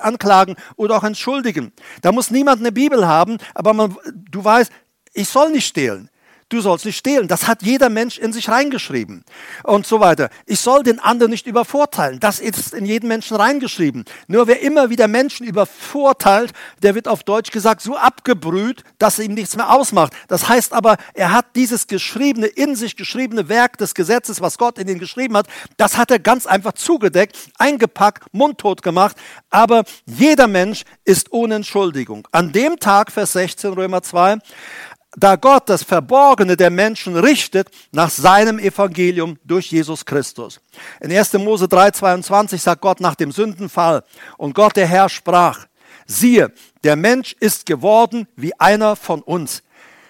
anklagen 0.00 0.56
oder 0.74 0.96
auch 0.96 1.04
entschuldigen. 1.04 1.72
Da 2.02 2.10
muss 2.10 2.32
niemand 2.32 2.60
eine 2.60 2.72
Bibel 2.72 3.06
haben, 3.06 3.38
aber 3.54 3.74
man, 3.74 3.96
du 4.12 4.42
weißt, 4.42 4.72
ich 5.12 5.28
soll 5.28 5.50
nicht 5.50 5.66
stehlen 5.66 6.10
du 6.48 6.60
sollst 6.60 6.84
nicht 6.84 6.96
stehlen. 6.96 7.28
Das 7.28 7.48
hat 7.48 7.62
jeder 7.62 7.88
Mensch 7.88 8.18
in 8.18 8.32
sich 8.32 8.48
reingeschrieben 8.48 9.24
und 9.64 9.86
so 9.86 10.00
weiter. 10.00 10.30
Ich 10.46 10.60
soll 10.60 10.82
den 10.82 11.00
anderen 11.00 11.30
nicht 11.30 11.46
übervorteilen. 11.46 12.20
Das 12.20 12.38
ist 12.38 12.72
in 12.72 12.86
jeden 12.86 13.08
Menschen 13.08 13.36
reingeschrieben. 13.36 14.04
Nur 14.28 14.46
wer 14.46 14.60
immer 14.60 14.90
wieder 14.90 15.08
Menschen 15.08 15.46
übervorteilt, 15.46 16.52
der 16.82 16.94
wird 16.94 17.08
auf 17.08 17.24
Deutsch 17.24 17.50
gesagt 17.50 17.80
so 17.80 17.96
abgebrüht, 17.96 18.84
dass 18.98 19.18
ihm 19.18 19.34
nichts 19.34 19.56
mehr 19.56 19.72
ausmacht. 19.72 20.12
Das 20.28 20.48
heißt 20.48 20.72
aber, 20.72 20.96
er 21.14 21.32
hat 21.32 21.56
dieses 21.56 21.86
geschriebene, 21.86 22.46
in 22.46 22.76
sich 22.76 22.96
geschriebene 22.96 23.48
Werk 23.48 23.78
des 23.78 23.94
Gesetzes, 23.94 24.40
was 24.40 24.58
Gott 24.58 24.78
in 24.78 24.88
ihn 24.88 24.98
geschrieben 24.98 25.36
hat, 25.36 25.48
das 25.76 25.96
hat 25.96 26.10
er 26.10 26.18
ganz 26.18 26.46
einfach 26.46 26.72
zugedeckt, 26.72 27.36
eingepackt, 27.58 28.32
mundtot 28.32 28.82
gemacht. 28.82 29.16
Aber 29.50 29.84
jeder 30.04 30.46
Mensch 30.46 30.84
ist 31.04 31.32
ohne 31.32 31.56
Entschuldigung. 31.56 32.28
An 32.30 32.52
dem 32.52 32.78
Tag, 32.78 33.10
Vers 33.10 33.32
16, 33.32 33.72
Römer 33.72 34.02
2, 34.02 34.38
da 35.16 35.36
Gott 35.36 35.68
das 35.68 35.82
Verborgene 35.82 36.56
der 36.56 36.70
Menschen 36.70 37.16
richtet 37.16 37.68
nach 37.90 38.10
seinem 38.10 38.58
Evangelium 38.58 39.38
durch 39.44 39.72
Jesus 39.72 40.04
Christus. 40.04 40.60
In 41.00 41.10
1. 41.10 41.32
Mose 41.34 41.64
3,22 41.64 42.58
sagt 42.58 42.82
Gott 42.82 43.00
nach 43.00 43.14
dem 43.14 43.32
Sündenfall, 43.32 44.04
und 44.36 44.54
Gott 44.54 44.76
der 44.76 44.86
Herr 44.86 45.08
sprach, 45.08 45.66
siehe, 46.06 46.52
der 46.84 46.96
Mensch 46.96 47.34
ist 47.40 47.66
geworden 47.66 48.28
wie 48.36 48.58
einer 48.60 48.94
von 48.94 49.22
uns, 49.22 49.62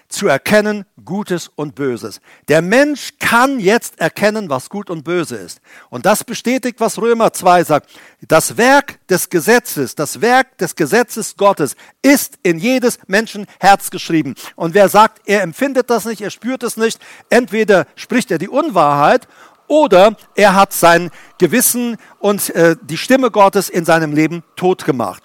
zu 0.09 0.27
erkennen 0.27 0.85
Gutes 1.03 1.49
und 1.55 1.75
Böses. 1.75 2.21
Der 2.47 2.61
Mensch 2.61 3.13
kann 3.19 3.59
jetzt 3.59 3.99
erkennen, 3.99 4.49
was 4.49 4.69
gut 4.69 4.89
und 4.89 5.03
böse 5.03 5.35
ist. 5.35 5.59
Und 5.89 6.05
das 6.05 6.23
bestätigt, 6.23 6.79
was 6.79 6.97
Römer 6.99 7.33
2 7.33 7.63
sagt. 7.63 7.89
Das 8.27 8.57
Werk 8.57 9.05
des 9.07 9.29
Gesetzes, 9.29 9.95
das 9.95 10.21
Werk 10.21 10.57
des 10.57 10.75
Gesetzes 10.75 11.35
Gottes 11.35 11.75
ist 12.01 12.39
in 12.43 12.57
jedes 12.57 12.99
Menschen 13.07 13.45
Herz 13.59 13.89
geschrieben. 13.89 14.35
Und 14.55 14.73
wer 14.73 14.89
sagt, 14.89 15.21
er 15.25 15.41
empfindet 15.41 15.89
das 15.89 16.05
nicht, 16.05 16.21
er 16.21 16.31
spürt 16.31 16.63
es 16.63 16.77
nicht, 16.77 16.99
entweder 17.29 17.85
spricht 17.95 18.31
er 18.31 18.37
die 18.37 18.49
Unwahrheit 18.49 19.27
oder 19.67 20.15
er 20.35 20.55
hat 20.55 20.73
sein 20.73 21.11
Gewissen 21.37 21.97
und 22.19 22.49
äh, 22.51 22.75
die 22.81 22.97
Stimme 22.97 23.31
Gottes 23.31 23.69
in 23.69 23.85
seinem 23.85 24.13
Leben 24.13 24.43
tot 24.55 24.85
gemacht. 24.85 25.21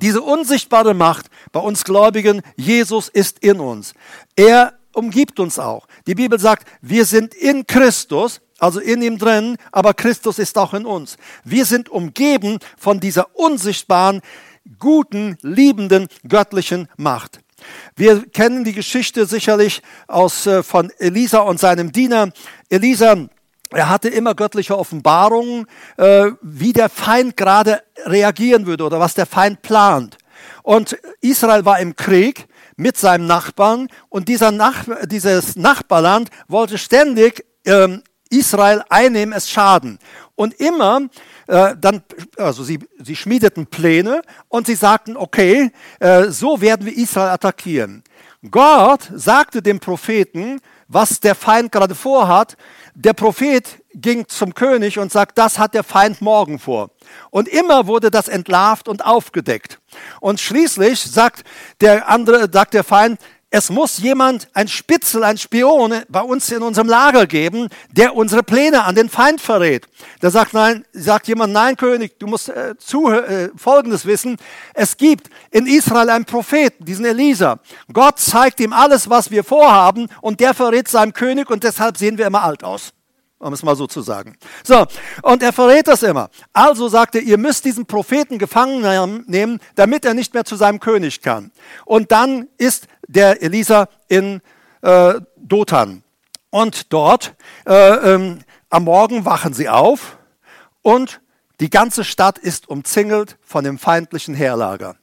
Diese 0.00 0.22
unsichtbare 0.22 0.94
Macht 0.94 1.26
bei 1.52 1.60
uns 1.60 1.84
Gläubigen, 1.84 2.42
Jesus 2.56 3.08
ist 3.08 3.40
in 3.40 3.60
uns. 3.60 3.94
Er 4.36 4.74
umgibt 4.92 5.40
uns 5.40 5.58
auch. 5.58 5.86
Die 6.06 6.14
Bibel 6.14 6.38
sagt, 6.38 6.66
wir 6.80 7.04
sind 7.04 7.34
in 7.34 7.66
Christus, 7.66 8.40
also 8.58 8.80
in 8.80 9.02
ihm 9.02 9.18
drin, 9.18 9.56
aber 9.72 9.94
Christus 9.94 10.38
ist 10.38 10.58
auch 10.58 10.74
in 10.74 10.84
uns. 10.84 11.16
Wir 11.44 11.64
sind 11.64 11.88
umgeben 11.88 12.58
von 12.78 13.00
dieser 13.00 13.34
unsichtbaren, 13.36 14.20
guten, 14.78 15.38
liebenden, 15.42 16.08
göttlichen 16.28 16.88
Macht. 16.96 17.40
Wir 17.94 18.26
kennen 18.26 18.64
die 18.64 18.72
Geschichte 18.72 19.26
sicherlich 19.26 19.82
aus, 20.08 20.46
äh, 20.46 20.62
von 20.62 20.90
Elisa 20.98 21.40
und 21.40 21.60
seinem 21.60 21.92
Diener. 21.92 22.32
Elisa 22.68 23.28
er 23.72 23.88
hatte 23.88 24.08
immer 24.08 24.34
göttliche 24.34 24.76
Offenbarungen, 24.76 25.66
äh, 25.96 26.32
wie 26.42 26.72
der 26.72 26.88
Feind 26.88 27.36
gerade 27.36 27.82
reagieren 28.04 28.66
würde 28.66 28.84
oder 28.84 28.98
was 28.98 29.14
der 29.14 29.26
Feind 29.26 29.62
plant. 29.62 30.18
Und 30.70 30.96
Israel 31.20 31.64
war 31.64 31.80
im 31.80 31.96
Krieg 31.96 32.46
mit 32.76 32.96
seinem 32.96 33.26
Nachbarn 33.26 33.88
und 34.08 34.28
dieser 34.28 34.52
Nach 34.52 34.84
dieses 35.06 35.56
Nachbarland 35.56 36.30
wollte 36.46 36.78
ständig 36.78 37.44
ähm, 37.64 38.04
Israel 38.28 38.84
einnehmen, 38.88 39.34
es 39.36 39.50
schaden. 39.50 39.98
Und 40.36 40.54
immer 40.60 41.08
äh, 41.48 41.74
dann, 41.76 42.04
also 42.36 42.62
sie, 42.62 42.78
sie 43.00 43.16
schmiedeten 43.16 43.66
Pläne 43.66 44.22
und 44.46 44.68
sie 44.68 44.76
sagten, 44.76 45.16
okay, 45.16 45.72
äh, 45.98 46.28
so 46.28 46.60
werden 46.60 46.86
wir 46.86 46.96
Israel 46.96 47.30
attackieren. 47.30 48.04
Gott 48.48 49.10
sagte 49.12 49.62
dem 49.62 49.80
Propheten, 49.80 50.60
was 50.90 51.20
der 51.20 51.36
Feind 51.36 51.70
gerade 51.72 51.94
vorhat. 51.94 52.56
Der 52.94 53.12
Prophet 53.12 53.80
ging 53.94 54.26
zum 54.26 54.54
König 54.54 54.98
und 54.98 55.12
sagt, 55.12 55.38
das 55.38 55.58
hat 55.58 55.72
der 55.72 55.84
Feind 55.84 56.20
morgen 56.20 56.58
vor. 56.58 56.90
Und 57.30 57.48
immer 57.48 57.86
wurde 57.86 58.10
das 58.10 58.28
entlarvt 58.28 58.88
und 58.88 59.04
aufgedeckt. 59.04 59.78
Und 60.20 60.40
schließlich 60.40 61.00
sagt 61.00 61.44
der 61.80 62.08
andere, 62.08 62.48
sagt 62.52 62.74
der 62.74 62.84
Feind, 62.84 63.20
es 63.52 63.68
muss 63.68 63.98
jemand, 63.98 64.48
ein 64.54 64.68
Spitzel, 64.68 65.24
ein 65.24 65.36
Spion 65.36 65.92
bei 66.08 66.20
uns 66.20 66.50
in 66.52 66.62
unserem 66.62 66.86
Lager 66.86 67.26
geben, 67.26 67.68
der 67.90 68.14
unsere 68.14 68.44
Pläne 68.44 68.84
an 68.84 68.94
den 68.94 69.08
Feind 69.08 69.40
verrät. 69.40 69.88
Da 70.20 70.30
sagt, 70.30 70.54
nein, 70.54 70.84
sagt 70.92 71.26
jemand, 71.26 71.52
nein, 71.52 71.76
König, 71.76 72.16
du 72.20 72.28
musst 72.28 72.48
äh, 72.48 72.76
zu, 72.78 73.10
äh, 73.10 73.50
Folgendes 73.56 74.06
wissen. 74.06 74.36
Es 74.72 74.96
gibt 74.96 75.30
in 75.50 75.66
Israel 75.66 76.10
einen 76.10 76.26
Propheten, 76.26 76.84
diesen 76.84 77.04
Elisa. 77.04 77.58
Gott 77.92 78.20
zeigt 78.20 78.60
ihm 78.60 78.72
alles, 78.72 79.10
was 79.10 79.32
wir 79.32 79.42
vorhaben 79.42 80.06
und 80.20 80.38
der 80.38 80.54
verrät 80.54 80.86
seinem 80.86 81.12
König 81.12 81.50
und 81.50 81.64
deshalb 81.64 81.96
sehen 81.96 82.18
wir 82.18 82.28
immer 82.28 82.44
alt 82.44 82.62
aus. 82.62 82.92
um 83.40 83.54
es 83.54 83.62
mal 83.62 83.74
so 83.74 83.86
zu 83.86 84.02
sagen. 84.02 84.36
So, 84.62 84.86
und 85.22 85.42
er 85.42 85.52
verrät 85.52 85.88
das 85.88 86.02
immer. 86.02 86.28
Also 86.52 86.88
sagt 86.88 87.14
er, 87.14 87.22
ihr 87.22 87.38
müsst 87.38 87.64
diesen 87.64 87.86
Propheten 87.86 88.38
gefangen 88.38 89.24
nehmen, 89.26 89.60
damit 89.74 90.04
er 90.04 90.12
nicht 90.12 90.34
mehr 90.34 90.44
zu 90.44 90.56
seinem 90.56 90.78
König 90.78 91.22
kann. 91.22 91.50
Und 91.86 92.12
dann 92.12 92.48
ist 92.58 92.86
der 93.10 93.42
Elisa 93.42 93.88
in 94.08 94.40
äh, 94.82 95.14
Dothan. 95.36 96.02
Und 96.50 96.92
dort 96.92 97.34
äh, 97.66 98.14
ähm, 98.14 98.40
am 98.70 98.84
Morgen 98.84 99.24
wachen 99.24 99.52
sie 99.52 99.68
auf 99.68 100.18
und 100.82 101.20
die 101.60 101.70
ganze 101.70 102.04
Stadt 102.04 102.38
ist 102.38 102.68
umzingelt 102.68 103.36
von 103.42 103.64
dem 103.64 103.78
feindlichen 103.78 104.34
Heerlager. 104.34 104.96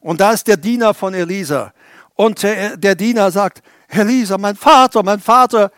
Und 0.00 0.20
da 0.20 0.32
ist 0.32 0.46
der 0.46 0.56
Diener 0.56 0.94
von 0.94 1.14
Elisa. 1.14 1.72
Und 2.14 2.42
der, 2.42 2.76
der 2.76 2.94
Diener 2.94 3.30
sagt, 3.30 3.62
Elisa, 3.88 4.38
mein 4.38 4.56
Vater, 4.56 5.02
mein 5.02 5.20
Vater, 5.20 5.70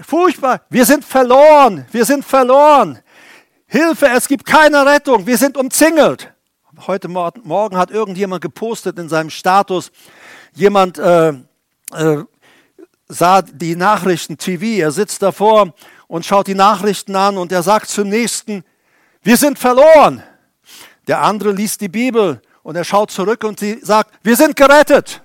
furchtbar, 0.00 0.62
wir 0.68 0.84
sind 0.84 1.04
verloren, 1.04 1.86
wir 1.90 2.04
sind 2.04 2.24
verloren. 2.24 3.00
Hilfe, 3.66 4.08
es 4.08 4.28
gibt 4.28 4.44
keine 4.44 4.84
Rettung, 4.84 5.26
wir 5.26 5.38
sind 5.38 5.56
umzingelt. 5.56 6.32
Heute 6.86 7.08
Morgen 7.08 7.76
hat 7.76 7.90
irgendjemand 7.90 8.42
gepostet 8.42 8.98
in 8.98 9.08
seinem 9.08 9.30
Status, 9.30 9.90
jemand 10.54 10.98
äh, 10.98 11.30
äh, 11.92 12.24
sah 13.08 13.42
die 13.42 13.76
Nachrichten 13.76 14.38
TV, 14.38 14.80
er 14.82 14.90
sitzt 14.92 15.22
davor 15.22 15.74
und 16.06 16.24
schaut 16.24 16.46
die 16.46 16.54
Nachrichten 16.54 17.16
an 17.16 17.38
und 17.38 17.52
er 17.52 17.62
sagt 17.62 17.88
zum 17.88 18.08
Nächsten, 18.08 18.64
wir 19.22 19.36
sind 19.36 19.58
verloren. 19.58 20.22
Der 21.06 21.22
andere 21.22 21.52
liest 21.52 21.80
die 21.80 21.88
Bibel 21.88 22.40
und 22.62 22.76
er 22.76 22.84
schaut 22.84 23.10
zurück 23.10 23.44
und 23.44 23.58
sie 23.58 23.80
sagt, 23.82 24.12
wir 24.22 24.36
sind 24.36 24.56
gerettet. 24.56 25.22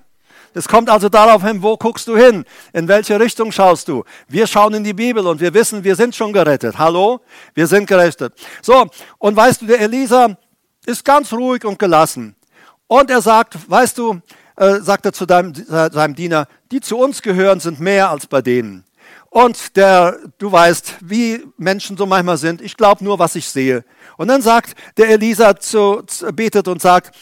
Es 0.56 0.66
kommt 0.66 0.88
also 0.88 1.10
darauf 1.10 1.42
hin, 1.42 1.62
wo 1.62 1.76
guckst 1.76 2.08
du 2.08 2.16
hin? 2.16 2.44
In 2.72 2.88
welche 2.88 3.20
Richtung 3.20 3.52
schaust 3.52 3.88
du? 3.88 4.04
Wir 4.26 4.46
schauen 4.46 4.72
in 4.72 4.84
die 4.84 4.94
Bibel 4.94 5.26
und 5.26 5.38
wir 5.38 5.52
wissen, 5.52 5.84
wir 5.84 5.94
sind 5.94 6.16
schon 6.16 6.32
gerettet. 6.32 6.78
Hallo? 6.78 7.20
Wir 7.52 7.66
sind 7.66 7.86
gerettet. 7.86 8.32
So, 8.62 8.86
und 9.18 9.36
weißt 9.36 9.60
du, 9.60 9.66
der 9.66 9.80
Elisa 9.80 10.34
ist 10.86 11.04
ganz 11.04 11.30
ruhig 11.32 11.62
und 11.66 11.78
gelassen. 11.78 12.34
Und 12.86 13.10
er 13.10 13.20
sagt, 13.20 13.70
weißt 13.70 13.98
du, 13.98 14.22
äh, 14.56 14.80
sagt 14.80 15.06
er 15.06 15.12
zu 15.12 15.26
deinem, 15.26 15.52
äh, 15.52 15.90
seinem 15.90 16.14
Diener, 16.14 16.48
die 16.70 16.80
zu 16.80 16.98
uns 16.98 17.22
gehören, 17.22 17.60
sind 17.60 17.80
mehr 17.80 18.10
als 18.10 18.26
bei 18.26 18.42
denen. 18.42 18.84
Und 19.30 19.76
der, 19.76 20.18
du 20.38 20.50
weißt, 20.50 20.94
wie 21.02 21.44
Menschen 21.58 21.96
so 21.96 22.06
manchmal 22.06 22.38
sind, 22.38 22.62
ich 22.62 22.76
glaube 22.76 23.04
nur, 23.04 23.18
was 23.18 23.34
ich 23.34 23.48
sehe. 23.48 23.84
Und 24.16 24.28
dann 24.28 24.40
sagt 24.40 24.74
der 24.96 25.10
Elisa 25.10 25.56
zu, 25.56 26.02
betet 26.32 26.68
und 26.68 26.80
sagt, 26.80 27.14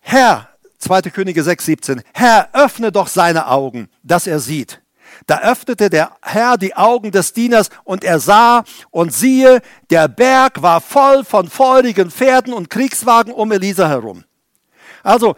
Herr, 0.00 0.48
2. 0.78 1.02
Könige 1.02 1.42
6, 1.42 1.64
17. 1.64 2.02
Herr, 2.14 2.50
öffne 2.52 2.92
doch 2.92 3.08
seine 3.08 3.48
Augen, 3.48 3.88
dass 4.02 4.26
er 4.26 4.38
sieht. 4.38 4.80
Da 5.26 5.40
öffnete 5.40 5.90
der 5.90 6.12
Herr 6.22 6.56
die 6.56 6.76
Augen 6.76 7.10
des 7.10 7.32
Dieners 7.32 7.70
und 7.84 8.04
er 8.04 8.20
sah 8.20 8.62
und 8.90 9.12
siehe, 9.12 9.60
der 9.90 10.08
Berg 10.08 10.62
war 10.62 10.80
voll 10.80 11.24
von 11.24 11.48
feurigen 11.48 12.10
Pferden 12.10 12.52
und 12.52 12.70
Kriegswagen 12.70 13.32
um 13.32 13.50
Elisa 13.50 13.88
herum. 13.88 14.24
Also, 15.02 15.34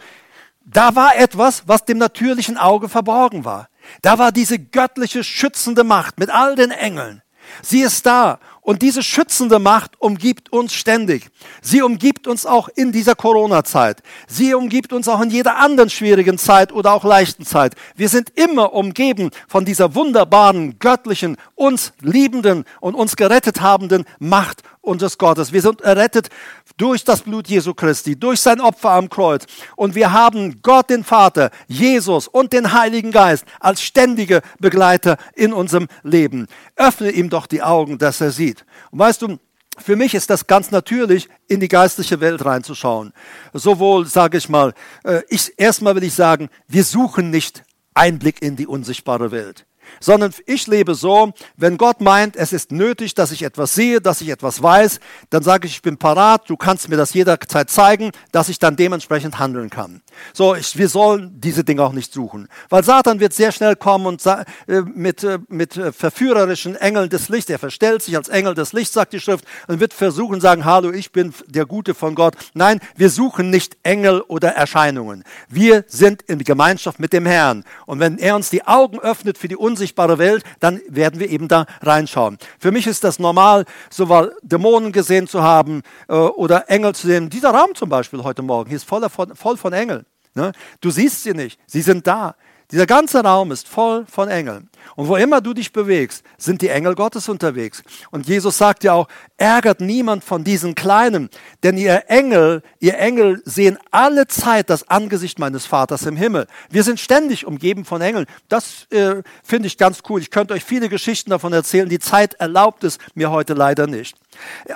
da 0.71 0.95
war 0.95 1.15
etwas, 1.17 1.63
was 1.65 1.85
dem 1.85 1.97
natürlichen 1.97 2.57
Auge 2.57 2.89
verborgen 2.89 3.43
war. 3.43 3.69
Da 4.01 4.19
war 4.19 4.31
diese 4.31 4.59
göttliche 4.59 5.23
schützende 5.23 5.83
Macht 5.83 6.19
mit 6.19 6.29
all 6.29 6.55
den 6.55 6.71
Engeln. 6.71 7.23
Sie 7.63 7.81
ist 7.81 8.05
da 8.05 8.39
und 8.61 8.83
diese 8.83 9.01
schützende 9.01 9.57
Macht 9.57 9.99
umgibt 9.99 10.53
uns 10.53 10.73
ständig. 10.73 11.29
Sie 11.63 11.81
umgibt 11.81 12.27
uns 12.27 12.45
auch 12.45 12.69
in 12.69 12.91
dieser 12.91 13.15
Corona-Zeit. 13.15 14.03
Sie 14.27 14.53
umgibt 14.53 14.93
uns 14.93 15.07
auch 15.07 15.21
in 15.21 15.31
jeder 15.31 15.57
anderen 15.57 15.89
schwierigen 15.89 16.37
Zeit 16.37 16.71
oder 16.71 16.93
auch 16.93 17.03
leichten 17.03 17.45
Zeit. 17.45 17.73
Wir 17.95 18.09
sind 18.09 18.29
immer 18.35 18.73
umgeben 18.73 19.31
von 19.47 19.65
dieser 19.65 19.95
wunderbaren, 19.95 20.77
göttlichen, 20.77 21.37
uns 21.55 21.93
liebenden 22.01 22.65
und 22.79 22.93
uns 22.93 23.15
gerettet 23.15 23.61
habenden 23.61 24.05
Macht 24.19 24.61
unseres 24.89 25.17
Gottes. 25.17 25.53
Wir 25.53 25.61
sind 25.61 25.81
errettet 25.81 26.29
durch 26.75 27.03
das 27.03 27.21
Blut 27.21 27.47
Jesu 27.47 27.73
Christi, 27.73 28.19
durch 28.19 28.41
sein 28.41 28.59
Opfer 28.59 28.91
am 28.91 29.09
Kreuz. 29.09 29.45
Und 29.75 29.95
wir 29.95 30.11
haben 30.11 30.61
Gott 30.61 30.89
den 30.89 31.03
Vater, 31.03 31.51
Jesus 31.67 32.27
und 32.27 32.51
den 32.51 32.73
Heiligen 32.73 33.11
Geist 33.11 33.45
als 33.59 33.81
ständige 33.81 34.41
Begleiter 34.59 35.17
in 35.35 35.53
unserem 35.53 35.87
Leben. 36.03 36.47
Öffne 36.75 37.11
ihm 37.11 37.29
doch 37.29 37.47
die 37.47 37.61
Augen, 37.61 37.97
dass 37.97 38.19
er 38.19 38.31
sieht. 38.31 38.65
Und 38.91 38.99
weißt 38.99 39.21
du, 39.21 39.37
für 39.77 39.95
mich 39.95 40.13
ist 40.13 40.29
das 40.29 40.45
ganz 40.47 40.71
natürlich, 40.71 41.29
in 41.47 41.59
die 41.59 41.69
geistliche 41.69 42.19
Welt 42.19 42.43
reinzuschauen. 42.43 43.13
Sowohl, 43.53 44.05
sage 44.05 44.37
ich 44.37 44.49
mal, 44.49 44.73
äh, 45.03 45.21
ich, 45.29 45.53
erstmal 45.57 45.95
will 45.95 46.03
ich 46.03 46.13
sagen, 46.13 46.49
wir 46.67 46.83
suchen 46.83 47.29
nicht 47.29 47.63
Einblick 47.93 48.41
in 48.41 48.55
die 48.55 48.67
unsichtbare 48.67 49.31
Welt 49.31 49.65
sondern 49.99 50.33
ich 50.45 50.67
lebe 50.67 50.95
so, 50.95 51.31
wenn 51.57 51.77
Gott 51.77 52.01
meint, 52.01 52.35
es 52.35 52.53
ist 52.53 52.71
nötig, 52.71 53.13
dass 53.15 53.31
ich 53.31 53.43
etwas 53.43 53.73
sehe, 53.73 54.01
dass 54.01 54.21
ich 54.21 54.29
etwas 54.29 54.61
weiß, 54.61 54.99
dann 55.29 55.43
sage 55.43 55.67
ich, 55.67 55.73
ich 55.73 55.81
bin 55.81 55.97
parat, 55.97 56.49
du 56.49 56.57
kannst 56.57 56.89
mir 56.89 56.97
das 56.97 57.13
jederzeit 57.13 57.69
zeigen, 57.69 58.11
dass 58.31 58.49
ich 58.49 58.59
dann 58.59 58.75
dementsprechend 58.75 59.39
handeln 59.39 59.69
kann. 59.69 60.01
So, 60.33 60.55
ich, 60.55 60.77
wir 60.77 60.89
sollen 60.89 61.39
diese 61.39 61.63
Dinge 61.63 61.83
auch 61.83 61.93
nicht 61.93 62.13
suchen, 62.13 62.47
weil 62.69 62.83
Satan 62.83 63.19
wird 63.19 63.33
sehr 63.33 63.51
schnell 63.51 63.75
kommen 63.75 64.05
und 64.05 64.25
äh, 64.25 64.81
mit, 64.81 65.23
äh, 65.23 65.39
mit 65.47 65.77
äh, 65.77 65.91
verführerischen 65.91 66.75
Engeln 66.75 67.09
des 67.09 67.29
Lichts, 67.29 67.49
er 67.49 67.59
verstellt 67.59 68.01
sich 68.01 68.15
als 68.15 68.29
Engel 68.29 68.53
des 68.53 68.73
Lichts, 68.73 68.93
sagt 68.93 69.13
die 69.13 69.19
Schrift, 69.19 69.45
und 69.67 69.79
wird 69.79 69.93
versuchen, 69.93 70.41
sagen, 70.41 70.65
hallo, 70.65 70.91
ich 70.91 71.11
bin 71.11 71.33
der 71.47 71.65
Gute 71.65 71.93
von 71.93 72.15
Gott. 72.15 72.35
Nein, 72.53 72.79
wir 72.95 73.09
suchen 73.09 73.49
nicht 73.49 73.77
Engel 73.83 74.21
oder 74.21 74.49
Erscheinungen. 74.49 75.23
Wir 75.47 75.85
sind 75.87 76.21
in 76.23 76.39
Gemeinschaft 76.39 76.99
mit 76.99 77.13
dem 77.13 77.25
Herrn. 77.25 77.63
Und 77.85 77.99
wenn 77.99 78.17
er 78.17 78.35
uns 78.35 78.49
die 78.49 78.65
Augen 78.65 78.99
öffnet 78.99 79.37
für 79.37 79.47
die 79.47 79.55
unsichtbare 79.55 79.78
unsichtbare 79.79 80.17
Welt, 80.17 80.43
dann 80.59 80.81
werden 80.89 81.21
wir 81.21 81.29
eben 81.29 81.47
da 81.47 81.65
reinschauen. 81.81 82.37
Für 82.59 82.71
mich 82.71 82.85
ist 82.85 83.05
das 83.05 83.17
normal, 83.17 83.63
sowohl 83.89 84.35
Dämonen 84.41 84.91
gesehen 84.91 85.25
zu 85.25 85.41
haben 85.41 85.83
äh, 86.09 86.13
oder 86.13 86.69
Engel 86.69 86.93
zu 86.93 87.07
sehen. 87.07 87.29
Dieser 87.29 87.51
Raum 87.51 87.75
zum 87.75 87.87
Beispiel 87.87 88.23
heute 88.23 88.41
Morgen 88.41 88.67
hier 88.67 88.75
ist 88.75 88.83
voller 88.83 89.09
von, 89.09 89.33
voll 89.35 89.55
von 89.55 89.71
Engeln. 89.71 90.05
Ne? 90.35 90.51
Du 90.81 90.91
siehst 90.91 91.23
sie 91.23 91.33
nicht, 91.33 91.59
sie 91.65 91.81
sind 91.81 92.05
da. 92.05 92.35
Dieser 92.71 92.85
ganze 92.85 93.23
Raum 93.23 93.51
ist 93.51 93.67
voll 93.67 94.05
von 94.05 94.29
Engeln. 94.29 94.69
Und 94.95 95.07
wo 95.07 95.15
immer 95.15 95.41
du 95.41 95.55
dich 95.55 95.73
bewegst, 95.73 96.23
sind 96.37 96.61
die 96.61 96.67
Engel 96.67 96.93
Gottes 96.93 97.27
unterwegs. 97.27 97.81
Und 98.11 98.27
Jesus 98.27 98.59
sagt 98.59 98.83
ja 98.83 98.93
auch, 98.93 99.07
ärgert 99.37 99.81
niemand 99.81 100.23
von 100.23 100.43
diesen 100.43 100.75
Kleinen, 100.75 101.29
denn 101.63 101.77
ihr 101.77 102.03
Engel, 102.09 102.61
ihr 102.79 102.99
Engel 102.99 103.41
sehen 103.43 103.79
alle 103.89 104.27
Zeit 104.27 104.69
das 104.69 104.87
Angesicht 104.87 105.39
meines 105.39 105.65
Vaters 105.65 106.03
im 106.03 106.15
Himmel. 106.15 106.45
Wir 106.69 106.83
sind 106.83 106.99
ständig 106.99 107.47
umgeben 107.47 107.85
von 107.85 108.01
Engeln. 108.01 108.27
Das 108.49 108.85
äh, 108.91 109.23
finde 109.43 109.67
ich 109.67 109.79
ganz 109.79 110.03
cool. 110.07 110.21
Ich 110.21 110.29
könnte 110.29 110.53
euch 110.53 110.63
viele 110.63 110.89
Geschichten 110.89 111.31
davon 111.31 111.53
erzählen. 111.53 111.89
Die 111.89 111.99
Zeit 111.99 112.35
erlaubt 112.35 112.83
es 112.83 112.99
mir 113.15 113.31
heute 113.31 113.55
leider 113.55 113.87
nicht. 113.87 114.15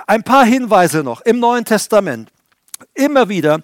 Ein 0.08 0.24
paar 0.24 0.44
Hinweise 0.44 1.04
noch 1.04 1.20
im 1.20 1.38
Neuen 1.38 1.64
Testament. 1.64 2.32
Immer 2.94 3.28
wieder 3.28 3.60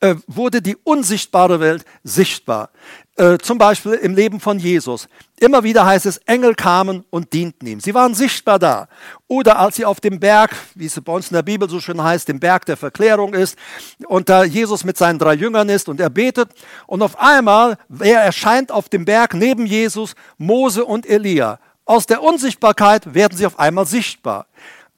äh, 0.00 0.14
wurde 0.26 0.62
die 0.62 0.76
unsichtbare 0.76 1.60
Welt 1.60 1.84
sichtbar. 2.04 2.70
Äh, 3.18 3.36
zum 3.38 3.58
Beispiel 3.58 3.94
im 3.94 4.14
Leben 4.14 4.38
von 4.38 4.60
Jesus. 4.60 5.08
Immer 5.40 5.64
wieder 5.64 5.84
heißt 5.84 6.06
es, 6.06 6.18
Engel 6.18 6.54
kamen 6.54 7.04
und 7.10 7.32
dienten 7.32 7.66
ihm. 7.66 7.80
Sie 7.80 7.92
waren 7.92 8.14
sichtbar 8.14 8.60
da. 8.60 8.86
Oder 9.26 9.58
als 9.58 9.74
sie 9.74 9.84
auf 9.84 9.98
dem 9.98 10.20
Berg, 10.20 10.54
wie 10.76 10.86
es 10.86 11.00
bei 11.00 11.12
uns 11.12 11.28
in 11.28 11.34
der 11.34 11.42
Bibel 11.42 11.68
so 11.68 11.80
schön 11.80 12.00
heißt, 12.00 12.28
dem 12.28 12.38
Berg 12.38 12.64
der 12.66 12.76
Verklärung 12.76 13.34
ist, 13.34 13.58
und 14.06 14.28
da 14.28 14.44
Jesus 14.44 14.84
mit 14.84 14.96
seinen 14.96 15.18
drei 15.18 15.34
Jüngern 15.34 15.68
ist 15.68 15.88
und 15.88 15.98
er 15.98 16.10
betet, 16.10 16.50
und 16.86 17.02
auf 17.02 17.18
einmal, 17.18 17.76
er 17.98 18.20
erscheint 18.20 18.70
auf 18.70 18.88
dem 18.88 19.04
Berg 19.04 19.34
neben 19.34 19.66
Jesus, 19.66 20.14
Mose 20.36 20.84
und 20.84 21.04
Elia. 21.04 21.58
Aus 21.86 22.06
der 22.06 22.22
Unsichtbarkeit 22.22 23.14
werden 23.14 23.36
sie 23.36 23.46
auf 23.46 23.58
einmal 23.58 23.86
sichtbar. 23.86 24.46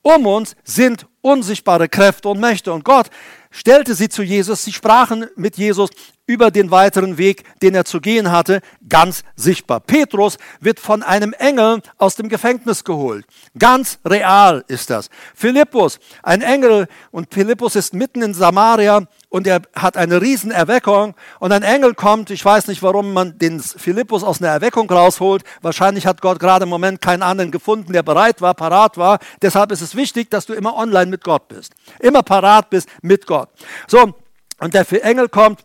Um 0.03 0.27
uns 0.27 0.57
sind 0.63 1.07
unsichtbare 1.23 1.89
Kräfte 1.89 2.29
und 2.29 2.39
Mächte. 2.39 2.71
Und 2.71 2.85
Gott 2.85 3.09
stellte 3.51 3.95
sie 3.95 4.11
zu 4.11 4.23
Jesus. 4.23 4.65
Sie 4.65 4.73
sprachen 4.73 5.27
mit 5.37 5.57
Jesus 5.57 5.89
über 6.31 6.53
den 6.53 6.71
weiteren 6.71 7.19
Weg, 7.19 7.43
den 7.61 7.75
er 7.75 7.85
zu 7.85 8.01
gehen 8.01 8.31
hatte, 8.31 8.61
ganz 8.89 9.25
sichtbar. 9.35 9.81
Petrus 9.81 10.39
wird 10.61 10.79
von 10.79 11.03
einem 11.03 11.33
Engel 11.33 11.83
aus 11.99 12.15
dem 12.15 12.29
Gefängnis 12.29 12.85
geholt. 12.85 13.27
Ganz 13.59 13.99
real 14.07 14.65
ist 14.69 14.91
das. 14.91 15.11
Philippus, 15.35 15.99
ein 16.23 16.41
Engel, 16.41 16.87
und 17.11 17.35
Philippus 17.35 17.75
ist 17.75 17.95
mitten 17.95 18.23
in 18.23 18.33
Samaria 18.33 19.09
und 19.29 19.49
er 19.49 19.63
hat 19.75 19.97
eine 19.97 20.23
Riesenerweckung 20.23 21.17
und 21.41 21.51
ein 21.51 21.65
Engel 21.65 21.95
kommt, 21.95 22.31
ich 22.31 22.45
weiß 22.45 22.69
nicht, 22.69 22.81
warum 22.81 23.13
man 23.13 23.37
den 23.39 23.59
Philippus 23.59 24.23
aus 24.23 24.41
einer 24.41 24.53
Erweckung 24.53 24.89
rausholt. 24.89 25.43
Wahrscheinlich 25.63 26.07
hat 26.07 26.21
Gott 26.21 26.39
gerade 26.39 26.63
im 26.63 26.69
Moment 26.69 27.01
keinen 27.01 27.25
anderen 27.25 27.51
gefunden, 27.51 27.93
der 27.93 28.05
bereit 28.05 28.41
war, 28.41 28.55
parat 28.55 28.99
war. 28.99 29.19
Deshalb 29.43 29.73
ist 29.73 29.81
es 29.81 29.97
wichtig, 29.97 30.31
dass 30.31 30.47
du 30.47 30.53
immer 30.53 30.77
online 30.77 31.11
mit 31.11 31.25
Gott 31.25 31.49
bist. 31.49 31.73
Immer 31.99 32.23
parat 32.23 32.71
bist 32.71 32.89
mit 33.03 33.27
Gott. 33.27 33.49
So, 33.89 34.15
und 34.61 34.75
der 34.75 34.87
Engel 35.05 35.29
kommt 35.29 35.65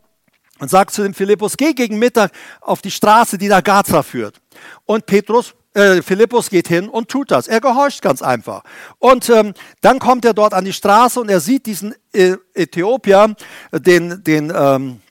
und 0.59 0.69
sagt 0.69 0.93
zu 0.93 1.03
dem 1.03 1.13
Philippus, 1.13 1.57
geh 1.57 1.73
gegen 1.73 1.99
Mittag 1.99 2.31
auf 2.61 2.81
die 2.81 2.91
Straße, 2.91 3.37
die 3.37 3.47
nach 3.47 3.63
Gaza 3.63 4.03
führt. 4.03 4.41
Und 4.85 5.05
Petrus, 5.05 5.53
äh, 5.73 6.01
Philippus 6.01 6.49
geht 6.49 6.67
hin 6.67 6.87
und 6.87 7.09
tut 7.09 7.31
das. 7.31 7.47
Er 7.47 7.59
gehorcht 7.59 8.01
ganz 8.01 8.21
einfach. 8.21 8.63
Und 8.99 9.29
ähm, 9.29 9.53
dann 9.81 9.99
kommt 9.99 10.23
er 10.25 10.33
dort 10.33 10.53
an 10.53 10.65
die 10.65 10.73
Straße 10.73 11.19
und 11.19 11.29
er 11.29 11.41
sieht 11.41 11.65
diesen 11.65 11.93
äh, 12.13 12.37
Äthiopier, 12.53 13.35
den, 13.71 14.23
den 14.23 14.51
ähm, 14.55 15.01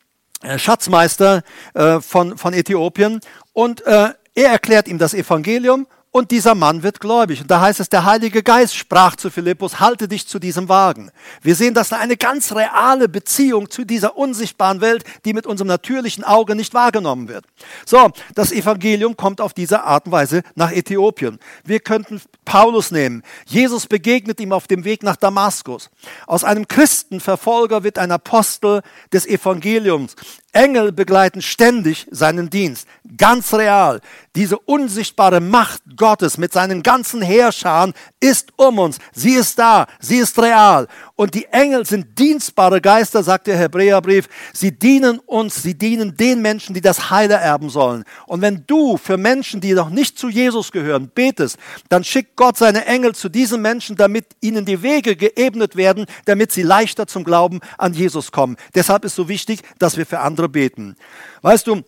Schatzmeister 0.57 1.43
äh, 1.75 2.01
von, 2.01 2.39
von 2.39 2.55
Äthiopien. 2.55 3.21
Und 3.53 3.87
äh, 3.87 4.11
er 4.35 4.51
erklärt 4.51 4.89
ihm 4.89 4.99
das 4.99 5.15
Evangelium 5.15 5.87
und 6.15 6.31
dieser 6.31 6.55
Mann 6.55 6.85
wird 6.85 7.01
gläubig. 7.01 7.41
Und 7.41 7.51
da 7.51 7.61
heißt 7.61 7.81
es, 7.81 7.89
der 7.89 8.05
Heilige 8.05 8.45
Geist 8.45 8.77
sprach 8.77 9.17
zu 9.17 9.31
Philippus, 9.31 9.81
halte 9.81 10.07
dich 10.07 10.29
zu 10.29 10.39
diesem 10.39 10.69
Wagen. 10.69 11.11
Wir 11.43 11.57
sehen, 11.57 11.75
dass 11.75 11.89
da 11.89 11.97
eine 11.97 12.17
ganz 12.17 12.53
reale 12.53 13.09
Beziehung 13.09 13.69
zu 13.69 13.85
dieser 13.85 14.17
unsichtbaren 14.17 14.81
Welt, 14.81 15.03
die 15.25 15.33
mit 15.33 15.45
unserem 15.45 15.67
natürlichen 15.67 16.23
Auge 16.23 16.55
nicht 16.55 16.73
wahrgenommen 16.73 17.27
wird. 17.27 17.45
So, 17.85 18.13
das 18.37 18.53
Evangelium 18.53 19.17
kommt 19.17 19.41
auf 19.41 19.55
diese 19.55 19.83
Art 19.83 20.07
und 20.07 20.13
Weise 20.13 20.45
nach 20.55 20.71
Äthiopien. 20.71 21.41
Wir 21.65 21.81
könnten 21.81 22.21
Paulus 22.45 22.93
nehmen. 22.93 23.25
Jesus 23.47 23.89
begegnet 23.89 24.39
ihm 24.39 24.53
auf 24.53 24.69
dem 24.69 24.85
Weg 24.85 25.03
nach 25.03 25.17
Damaskus. 25.17 25.91
Aus 26.29 26.45
einem 26.45 26.69
Christenverfolger 26.69 27.83
wird 27.83 27.99
ein 27.99 28.13
Apostel 28.13 28.83
des 29.13 29.27
Evangeliums. 29.27 30.15
Engel 30.55 30.93
begleiten 30.93 31.43
ständig 31.43 32.07
seinen 32.11 32.49
Dienst. 32.49 32.87
Ganz 33.17 33.53
real. 33.53 34.01
Diese 34.37 34.59
unsichtbare 34.59 35.41
Macht 35.41 35.83
Gottes 35.97 36.39
mit 36.39 36.53
seinen 36.53 36.83
ganzen 36.83 37.21
Heerscharen 37.23 37.93
ist 38.21 38.53
um 38.57 38.79
uns. 38.79 38.99
Sie 39.13 39.35
ist 39.35 39.59
da. 39.59 39.87
Sie 40.01 40.17
ist 40.17 40.39
real. 40.39 40.89
Und 41.17 41.35
die 41.35 41.47
Engel 41.47 41.87
sind 41.87 42.19
dienstbare 42.19 42.81
Geister, 42.81 43.23
sagt 43.23 43.47
der 43.47 43.57
Hebräerbrief. 43.57 44.29
Sie 44.53 44.77
dienen 44.77 45.21
uns. 45.21 45.63
Sie 45.63 45.79
dienen 45.79 46.17
den 46.17 46.43
Menschen, 46.43 46.75
die 46.75 46.81
das 46.81 47.11
Heil 47.11 47.31
erben 47.31 47.71
sollen. 47.71 48.03
Und 48.27 48.41
wenn 48.41 48.65
du 48.67 48.97
für 48.97 49.17
Menschen, 49.17 49.61
die 49.61 49.75
noch 49.75 49.91
nicht 49.91 50.19
zu 50.19 50.29
Jesus 50.29 50.73
gehören, 50.73 51.09
betest, 51.15 51.57
dann 51.89 52.03
schickt 52.03 52.35
Gott 52.35 52.57
seine 52.57 52.87
Engel 52.87 53.15
zu 53.15 53.29
diesen 53.29 53.63
Menschen, 53.63 53.95
damit 53.95 54.27
ihnen 54.41 54.65
die 54.65 54.83
Wege 54.83 55.15
geebnet 55.15 55.77
werden, 55.77 56.07
damit 56.25 56.51
sie 56.51 56.63
leichter 56.63 57.07
zum 57.07 57.23
Glauben 57.23 57.61
an 57.79 57.95
Jesus 57.95 58.33
kommen. 58.33 58.57
Deshalb 58.75 59.05
ist 59.05 59.15
so 59.15 59.29
wichtig, 59.29 59.61
dass 59.79 59.97
wir 59.97 60.07
für 60.07 60.19
andere 60.19 60.49
beten. 60.49 60.97
Weißt 61.43 61.69
du, 61.69 61.83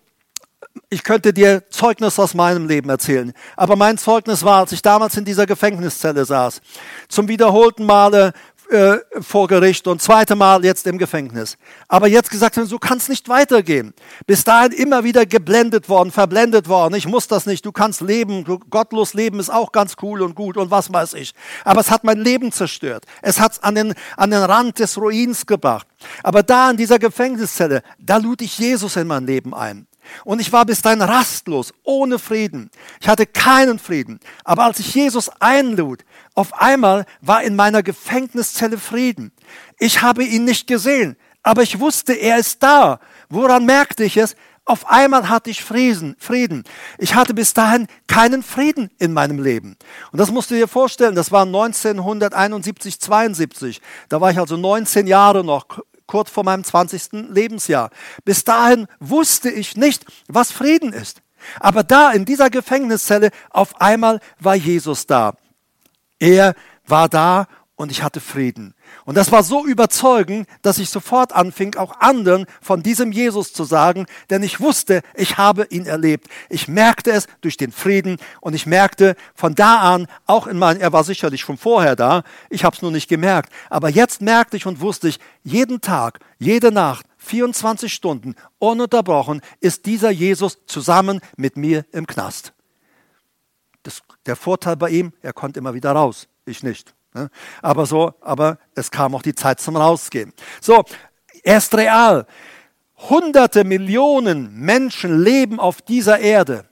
ich 0.88 1.02
könnte 1.02 1.32
dir 1.32 1.64
Zeugnis 1.70 2.18
aus 2.18 2.34
meinem 2.34 2.68
Leben 2.68 2.90
erzählen. 2.90 3.32
Aber 3.56 3.76
mein 3.76 3.98
Zeugnis 3.98 4.44
war, 4.44 4.60
als 4.60 4.72
ich 4.72 4.82
damals 4.82 5.16
in 5.16 5.24
dieser 5.24 5.46
Gefängniszelle 5.46 6.24
saß, 6.24 6.60
zum 7.08 7.28
wiederholten 7.28 7.84
Male 7.84 8.32
äh, 8.70 8.98
vor 9.20 9.46
Gericht 9.48 9.86
und 9.86 10.02
zweite 10.02 10.34
Mal 10.34 10.64
jetzt 10.64 10.86
im 10.86 10.98
Gefängnis. 10.98 11.56
Aber 11.88 12.08
jetzt 12.08 12.30
gesagt 12.30 12.56
haben, 12.56 12.66
so 12.66 12.78
kann 12.78 12.98
es 12.98 13.08
nicht 13.08 13.28
weitergehen. 13.28 13.94
Bis 14.26 14.44
dahin 14.44 14.72
immer 14.72 15.04
wieder 15.04 15.26
geblendet 15.26 15.88
worden, 15.88 16.10
verblendet 16.10 16.68
worden. 16.68 16.94
Ich 16.94 17.06
muss 17.06 17.28
das 17.28 17.46
nicht. 17.46 17.64
Du 17.64 17.72
kannst 17.72 18.00
leben. 18.00 18.44
Gottlos 18.70 19.14
leben 19.14 19.40
ist 19.40 19.50
auch 19.50 19.72
ganz 19.72 19.94
cool 20.02 20.22
und 20.22 20.34
gut 20.34 20.56
und 20.56 20.70
was 20.70 20.92
weiß 20.92 21.14
ich. 21.14 21.32
Aber 21.64 21.80
es 21.80 21.90
hat 21.90 22.04
mein 22.04 22.18
Leben 22.18 22.52
zerstört. 22.52 23.04
Es 23.22 23.40
hat 23.40 23.52
es 23.52 23.62
an 23.62 23.74
den, 23.74 23.94
an 24.16 24.30
den 24.30 24.42
Rand 24.42 24.78
des 24.78 24.96
Ruins 24.96 25.46
gebracht. 25.46 25.86
Aber 26.22 26.42
da 26.42 26.70
in 26.70 26.76
dieser 26.76 26.98
Gefängniszelle, 26.98 27.82
da 27.98 28.16
lud 28.16 28.42
ich 28.42 28.58
Jesus 28.58 28.96
in 28.96 29.06
mein 29.06 29.26
Leben 29.26 29.54
ein. 29.54 29.86
Und 30.24 30.40
ich 30.40 30.52
war 30.52 30.64
bis 30.64 30.82
dahin 30.82 31.02
rastlos, 31.02 31.72
ohne 31.82 32.18
Frieden. 32.18 32.70
Ich 33.00 33.08
hatte 33.08 33.26
keinen 33.26 33.78
Frieden. 33.78 34.20
Aber 34.44 34.64
als 34.64 34.78
ich 34.78 34.94
Jesus 34.94 35.30
einlud, 35.40 36.04
auf 36.34 36.60
einmal 36.60 37.06
war 37.20 37.42
in 37.42 37.56
meiner 37.56 37.82
Gefängniszelle 37.82 38.78
Frieden. 38.78 39.32
Ich 39.78 40.02
habe 40.02 40.24
ihn 40.24 40.44
nicht 40.44 40.66
gesehen, 40.66 41.16
aber 41.42 41.62
ich 41.62 41.80
wusste, 41.80 42.12
er 42.12 42.38
ist 42.38 42.62
da. 42.62 43.00
Woran 43.28 43.64
merkte 43.64 44.04
ich 44.04 44.16
es? 44.16 44.36
Auf 44.68 44.90
einmal 44.90 45.28
hatte 45.28 45.48
ich 45.48 45.62
Frieden. 45.62 46.16
Ich 46.98 47.14
hatte 47.14 47.34
bis 47.34 47.54
dahin 47.54 47.86
keinen 48.08 48.42
Frieden 48.42 48.90
in 48.98 49.12
meinem 49.12 49.40
Leben. 49.40 49.76
Und 50.10 50.18
das 50.18 50.32
musst 50.32 50.50
du 50.50 50.56
dir 50.56 50.66
vorstellen, 50.66 51.14
das 51.14 51.30
war 51.30 51.46
1971, 51.46 53.00
72. 53.00 53.80
Da 54.08 54.20
war 54.20 54.32
ich 54.32 54.40
also 54.40 54.56
19 54.56 55.06
Jahre 55.06 55.44
noch 55.44 55.78
kurz 56.06 56.30
vor 56.30 56.44
meinem 56.44 56.64
20. 56.64 57.28
Lebensjahr. 57.30 57.90
Bis 58.24 58.44
dahin 58.44 58.86
wusste 59.00 59.50
ich 59.50 59.76
nicht, 59.76 60.04
was 60.28 60.52
Frieden 60.52 60.92
ist. 60.92 61.22
Aber 61.60 61.82
da 61.82 62.10
in 62.10 62.24
dieser 62.24 62.50
Gefängniszelle, 62.50 63.30
auf 63.50 63.80
einmal 63.80 64.20
war 64.38 64.54
Jesus 64.54 65.06
da. 65.06 65.34
Er 66.18 66.54
war 66.86 67.08
da 67.08 67.46
und 67.76 67.92
ich 67.92 68.02
hatte 68.02 68.20
Frieden. 68.20 68.74
Und 69.04 69.16
das 69.16 69.30
war 69.30 69.42
so 69.42 69.64
überzeugend, 69.64 70.48
dass 70.62 70.78
ich 70.78 70.88
sofort 70.88 71.34
anfing, 71.34 71.76
auch 71.76 72.00
anderen 72.00 72.46
von 72.62 72.82
diesem 72.82 73.12
Jesus 73.12 73.52
zu 73.52 73.64
sagen, 73.64 74.06
denn 74.30 74.42
ich 74.42 74.60
wusste, 74.60 75.02
ich 75.14 75.36
habe 75.36 75.66
ihn 75.70 75.84
erlebt. 75.84 76.28
Ich 76.48 76.68
merkte 76.68 77.12
es 77.12 77.28
durch 77.42 77.58
den 77.58 77.72
Frieden 77.72 78.16
und 78.40 78.54
ich 78.54 78.66
merkte 78.66 79.14
von 79.34 79.54
da 79.54 79.94
an, 79.94 80.06
auch 80.24 80.46
in 80.46 80.58
meinem, 80.58 80.80
er 80.80 80.92
war 80.92 81.04
sicherlich 81.04 81.42
schon 81.42 81.58
vorher 81.58 81.96
da, 81.96 82.22
ich 82.48 82.64
habe 82.64 82.74
es 82.74 82.82
nur 82.82 82.90
nicht 82.90 83.08
gemerkt, 83.08 83.52
aber 83.68 83.90
jetzt 83.90 84.22
merkte 84.22 84.56
ich 84.56 84.66
und 84.66 84.80
wusste 84.80 85.08
ich, 85.08 85.20
jeden 85.42 85.82
Tag, 85.82 86.20
jede 86.38 86.72
Nacht, 86.72 87.06
24 87.18 87.92
Stunden, 87.92 88.36
ununterbrochen, 88.58 89.42
ist 89.60 89.84
dieser 89.84 90.10
Jesus 90.10 90.58
zusammen 90.66 91.20
mit 91.36 91.58
mir 91.58 91.84
im 91.92 92.06
Knast. 92.06 92.54
Das, 93.82 94.02
der 94.24 94.36
Vorteil 94.36 94.76
bei 94.76 94.90
ihm, 94.90 95.12
er 95.20 95.34
konnte 95.34 95.58
immer 95.58 95.74
wieder 95.74 95.92
raus, 95.92 96.26
ich 96.46 96.62
nicht. 96.62 96.95
Ne? 97.16 97.30
Aber 97.62 97.86
so, 97.86 98.12
aber 98.20 98.58
es 98.74 98.90
kam 98.90 99.14
auch 99.14 99.22
die 99.22 99.34
Zeit 99.34 99.58
zum 99.58 99.74
Rausgehen. 99.76 100.34
So, 100.60 100.84
er 101.42 101.56
ist 101.56 101.74
real. 101.74 102.26
Hunderte 103.08 103.64
Millionen 103.64 104.54
Menschen 104.54 105.22
leben 105.22 105.58
auf 105.58 105.80
dieser 105.80 106.18
Erde 106.18 106.66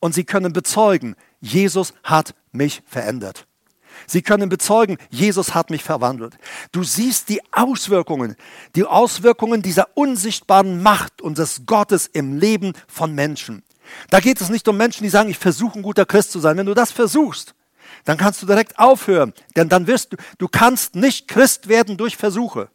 und 0.00 0.14
sie 0.14 0.24
können 0.24 0.54
bezeugen, 0.54 1.16
Jesus 1.40 1.92
hat 2.02 2.34
mich 2.50 2.82
verändert. 2.86 3.46
Sie 4.06 4.22
können 4.22 4.48
bezeugen, 4.48 4.96
Jesus 5.10 5.54
hat 5.54 5.68
mich 5.68 5.84
verwandelt. 5.84 6.38
Du 6.72 6.82
siehst 6.82 7.28
die 7.28 7.42
Auswirkungen, 7.52 8.36
die 8.74 8.84
Auswirkungen 8.84 9.60
dieser 9.60 9.88
unsichtbaren 9.96 10.82
Macht 10.82 11.20
unseres 11.20 11.62
Gottes 11.66 12.06
im 12.06 12.38
Leben 12.38 12.72
von 12.88 13.14
Menschen. 13.14 13.62
Da 14.08 14.20
geht 14.20 14.40
es 14.40 14.48
nicht 14.48 14.66
um 14.66 14.78
Menschen, 14.78 15.02
die 15.02 15.10
sagen, 15.10 15.28
ich 15.28 15.38
versuche 15.38 15.78
ein 15.78 15.82
guter 15.82 16.06
Christ 16.06 16.32
zu 16.32 16.40
sein. 16.40 16.56
Wenn 16.56 16.66
du 16.66 16.74
das 16.74 16.90
versuchst, 16.90 17.54
dann 18.04 18.16
kannst 18.16 18.42
du 18.42 18.46
direkt 18.46 18.78
aufhören, 18.78 19.32
denn 19.56 19.68
dann 19.68 19.86
wirst 19.86 20.12
du, 20.12 20.16
du 20.38 20.48
kannst 20.48 20.94
nicht 20.94 21.28
Christ 21.28 21.68
werden 21.68 21.96
durch 21.96 22.16
Versuche. 22.16 22.68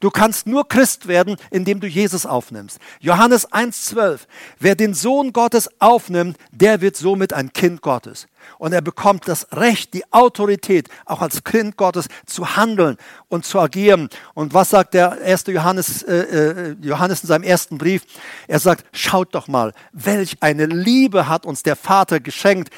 Du 0.00 0.10
kannst 0.10 0.46
nur 0.46 0.68
Christ 0.68 1.08
werden, 1.08 1.36
indem 1.50 1.80
du 1.80 1.86
Jesus 1.86 2.26
aufnimmst. 2.26 2.78
Johannes 3.00 3.50
1,12. 3.50 4.20
Wer 4.58 4.74
den 4.74 4.94
Sohn 4.94 5.32
Gottes 5.32 5.68
aufnimmt, 5.78 6.36
der 6.50 6.80
wird 6.80 6.96
somit 6.96 7.32
ein 7.32 7.52
Kind 7.52 7.82
Gottes. 7.82 8.26
Und 8.58 8.72
er 8.72 8.80
bekommt 8.80 9.28
das 9.28 9.46
Recht, 9.52 9.92
die 9.94 10.04
Autorität, 10.12 10.88
auch 11.04 11.20
als 11.20 11.44
Kind 11.44 11.76
Gottes 11.76 12.06
zu 12.26 12.56
handeln 12.56 12.96
und 13.28 13.44
zu 13.44 13.60
agieren. 13.60 14.08
Und 14.34 14.54
was 14.54 14.70
sagt 14.70 14.94
der 14.94 15.20
erste 15.20 15.52
Johannes, 15.52 16.02
äh, 16.02 16.14
äh, 16.14 16.76
Johannes 16.80 17.22
in 17.22 17.26
seinem 17.26 17.42
ersten 17.42 17.78
Brief? 17.78 18.02
Er 18.48 18.58
sagt, 18.58 18.84
schaut 18.96 19.34
doch 19.34 19.48
mal, 19.48 19.72
welch 19.92 20.36
eine 20.40 20.66
Liebe 20.66 21.28
hat 21.28 21.44
uns 21.44 21.62
der 21.62 21.76
Vater 21.76 22.20
geschenkt 22.20 22.70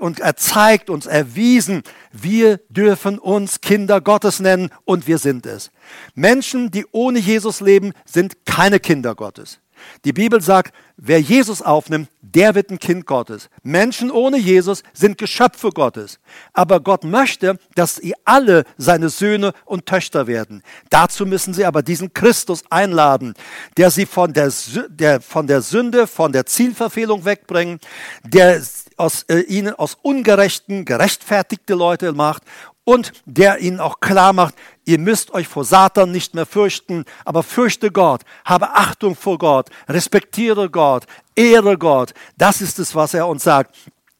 und 0.00 0.20
er 0.20 0.36
zeigt 0.36 0.90
uns, 0.90 1.06
erwiesen, 1.06 1.82
wir 2.12 2.58
dürfen 2.68 3.18
uns 3.18 3.60
Kinder 3.60 4.00
Gottes 4.00 4.40
nennen 4.40 4.70
und 4.84 5.06
wir 5.06 5.18
sind 5.18 5.46
es. 5.46 5.70
Menschen, 6.14 6.70
die 6.70 6.86
ohne 6.92 7.18
Jesus 7.18 7.60
leben, 7.60 7.92
sind 8.04 8.44
keine 8.44 8.80
Kinder 8.80 9.14
Gottes. 9.14 9.60
Die 10.04 10.12
Bibel 10.12 10.40
sagt, 10.40 10.74
wer 10.96 11.20
Jesus 11.20 11.62
aufnimmt, 11.62 12.08
der 12.20 12.54
wird 12.54 12.70
ein 12.70 12.78
Kind 12.78 13.06
Gottes. 13.06 13.48
Menschen 13.62 14.10
ohne 14.10 14.38
Jesus 14.38 14.82
sind 14.92 15.18
Geschöpfe 15.18 15.70
Gottes. 15.70 16.18
Aber 16.52 16.80
Gott 16.80 17.04
möchte, 17.04 17.58
dass 17.74 17.96
sie 17.96 18.14
alle 18.24 18.64
seine 18.76 19.08
Söhne 19.08 19.52
und 19.64 19.86
Töchter 19.86 20.26
werden. 20.26 20.62
Dazu 20.90 21.26
müssen 21.26 21.54
sie 21.54 21.64
aber 21.64 21.82
diesen 21.82 22.12
Christus 22.12 22.62
einladen, 22.70 23.34
der 23.76 23.90
sie 23.90 24.06
von 24.06 24.32
der, 24.32 24.52
der, 24.88 25.20
von 25.20 25.46
der 25.46 25.62
Sünde, 25.62 26.06
von 26.06 26.32
der 26.32 26.46
Zielverfehlung 26.46 27.24
wegbringt, 27.24 27.86
der 28.24 28.62
aus 28.96 29.24
äh, 29.24 29.40
ihnen 29.40 29.74
aus 29.74 29.96
ungerechten, 30.00 30.84
gerechtfertigte 30.84 31.74
Leute 31.74 32.12
macht 32.12 32.42
und 32.86 33.12
der 33.26 33.58
ihnen 33.58 33.80
auch 33.80 33.98
klar 33.98 34.32
macht, 34.32 34.54
ihr 34.84 34.98
müsst 34.98 35.34
euch 35.34 35.48
vor 35.48 35.64
Satan 35.64 36.12
nicht 36.12 36.34
mehr 36.34 36.46
fürchten, 36.46 37.04
aber 37.24 37.42
fürchte 37.42 37.90
Gott, 37.90 38.22
habe 38.44 38.76
Achtung 38.76 39.16
vor 39.16 39.38
Gott, 39.38 39.70
respektiere 39.88 40.70
Gott, 40.70 41.04
ehre 41.34 41.76
Gott. 41.76 42.14
Das 42.38 42.60
ist 42.60 42.78
es, 42.78 42.94
was 42.94 43.12
er 43.12 43.26
uns 43.26 43.42
sagt. 43.42 43.76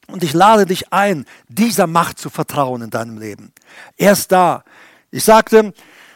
Und 0.09 0.25
ich 0.25 0.33
lade 0.33 0.67
dich 0.67 0.93
ein, 0.93 1.27
dieser 1.49 1.87
Macht 1.87 2.19
zu 2.19 2.29
vertrauen 2.29 2.83
in 2.83 2.91
deinem 2.91 3.19
Leben. 3.19 3.53
Er 3.97 4.13
ist 4.13 4.33
da. 4.33 4.65
Ich 5.13 5.25
sagte, 5.25 5.73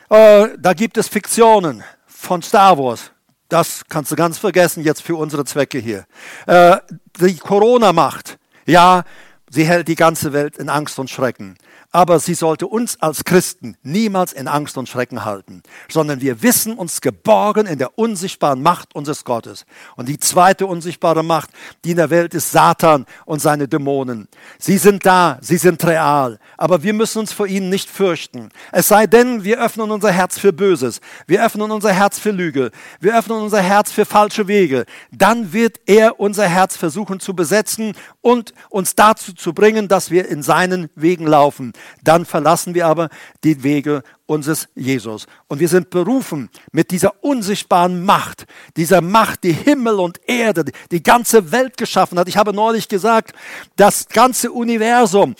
äh, 0.08 0.48
da 0.58 0.72
gibt 0.74 0.98
es 0.98 1.06
Fiktionen 1.06 1.84
von 2.06 2.42
Star 2.42 2.76
Wars. 2.78 3.12
Das 3.48 3.84
kannst 3.88 4.10
du 4.10 4.16
ganz 4.16 4.38
vergessen 4.38 4.82
jetzt 4.82 5.02
für 5.02 5.14
unsere 5.14 5.44
Zwecke 5.44 5.78
hier. 5.78 6.04
Äh, 6.46 6.78
die 7.20 7.36
Corona-Macht. 7.36 8.38
Ja, 8.66 9.04
sie 9.50 9.64
hält 9.64 9.86
die 9.86 9.94
ganze 9.94 10.32
Welt 10.32 10.56
in 10.56 10.68
Angst 10.68 10.98
und 10.98 11.10
Schrecken. 11.10 11.56
Aber 11.92 12.20
sie 12.20 12.34
sollte 12.34 12.66
uns 12.66 13.00
als 13.00 13.24
Christen 13.24 13.76
niemals 13.82 14.32
in 14.32 14.46
Angst 14.48 14.78
und 14.78 14.88
Schrecken 14.88 15.24
halten, 15.24 15.62
sondern 15.88 16.20
wir 16.20 16.42
wissen 16.42 16.74
uns 16.74 17.00
geborgen 17.00 17.66
in 17.66 17.78
der 17.78 17.98
unsichtbaren 17.98 18.62
Macht 18.62 18.94
unseres 18.94 19.24
Gottes. 19.24 19.66
Und 19.96 20.08
die 20.08 20.18
zweite 20.18 20.66
unsichtbare 20.66 21.24
Macht, 21.24 21.50
die 21.84 21.90
in 21.90 21.96
der 21.96 22.10
Welt 22.10 22.34
ist 22.34 22.52
Satan 22.52 23.06
und 23.24 23.40
seine 23.40 23.66
Dämonen. 23.66 24.28
Sie 24.58 24.78
sind 24.78 25.04
da, 25.04 25.38
sie 25.40 25.56
sind 25.56 25.84
real, 25.84 26.38
aber 26.56 26.82
wir 26.82 26.92
müssen 26.92 27.18
uns 27.18 27.32
vor 27.32 27.46
ihnen 27.46 27.70
nicht 27.70 27.90
fürchten. 27.90 28.50
Es 28.70 28.88
sei 28.88 29.06
denn, 29.06 29.42
wir 29.42 29.60
öffnen 29.60 29.90
unser 29.90 30.12
Herz 30.12 30.38
für 30.38 30.52
Böses, 30.52 31.00
wir 31.26 31.44
öffnen 31.44 31.70
unser 31.70 31.92
Herz 31.92 32.18
für 32.18 32.30
Lüge, 32.30 32.70
wir 33.00 33.18
öffnen 33.18 33.40
unser 33.40 33.60
Herz 33.60 33.90
für 33.90 34.04
falsche 34.04 34.46
Wege. 34.46 34.84
Dann 35.10 35.52
wird 35.52 35.80
er 35.86 36.20
unser 36.20 36.46
Herz 36.46 36.76
versuchen 36.76 37.18
zu 37.18 37.34
besetzen 37.34 37.94
und 38.22 38.52
uns 38.68 38.94
dazu 38.94 39.32
zu 39.32 39.52
bringen, 39.52 39.88
dass 39.88 40.10
wir 40.10 40.28
in 40.28 40.42
seinen 40.42 40.90
Wegen 40.94 41.26
laufen. 41.26 41.72
Dann 42.02 42.26
verlassen 42.26 42.74
wir 42.74 42.86
aber 42.86 43.08
die 43.44 43.62
Wege 43.62 44.02
unseres 44.26 44.68
Jesus. 44.74 45.26
Und 45.48 45.60
wir 45.60 45.68
sind 45.68 45.90
berufen 45.90 46.50
mit 46.72 46.90
dieser 46.90 47.24
unsichtbaren 47.24 48.04
Macht, 48.04 48.46
dieser 48.76 49.00
Macht, 49.00 49.44
die 49.44 49.52
Himmel 49.52 49.94
und 49.94 50.20
Erde, 50.28 50.64
die 50.90 51.02
ganze 51.02 51.50
Welt 51.50 51.76
geschaffen 51.76 52.18
hat. 52.18 52.28
Ich 52.28 52.36
habe 52.36 52.52
neulich 52.52 52.88
gesagt, 52.88 53.32
das 53.76 54.08
ganze 54.08 54.52
Universum, 54.52 55.34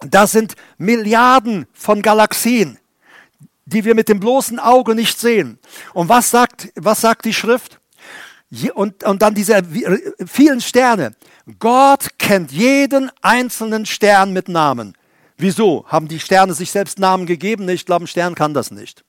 das 0.00 0.32
sind 0.32 0.54
Milliarden 0.78 1.66
von 1.72 2.02
Galaxien, 2.02 2.78
die 3.66 3.84
wir 3.84 3.94
mit 3.94 4.08
dem 4.08 4.20
bloßen 4.20 4.58
Auge 4.58 4.94
nicht 4.94 5.20
sehen. 5.20 5.58
Und 5.92 6.08
was 6.08 6.30
sagt, 6.30 6.72
was 6.74 7.00
sagt 7.00 7.24
die 7.24 7.34
Schrift? 7.34 7.78
Und, 8.74 9.04
und 9.04 9.22
dann 9.22 9.34
diese 9.34 9.62
vielen 10.26 10.60
Sterne. 10.60 11.14
Gott 11.58 12.18
kennt 12.18 12.52
jeden 12.52 13.10
einzelnen 13.22 13.86
Stern 13.86 14.32
mit 14.32 14.48
Namen. 14.48 14.94
Wieso? 15.38 15.86
Haben 15.88 16.06
die 16.06 16.20
Sterne 16.20 16.52
sich 16.52 16.70
selbst 16.70 16.98
Namen 16.98 17.26
gegeben? 17.26 17.68
Ich 17.68 17.86
glaube, 17.86 18.04
ein 18.04 18.08
Stern 18.08 18.34
kann 18.34 18.52
das 18.52 18.70
nicht. 18.70 19.04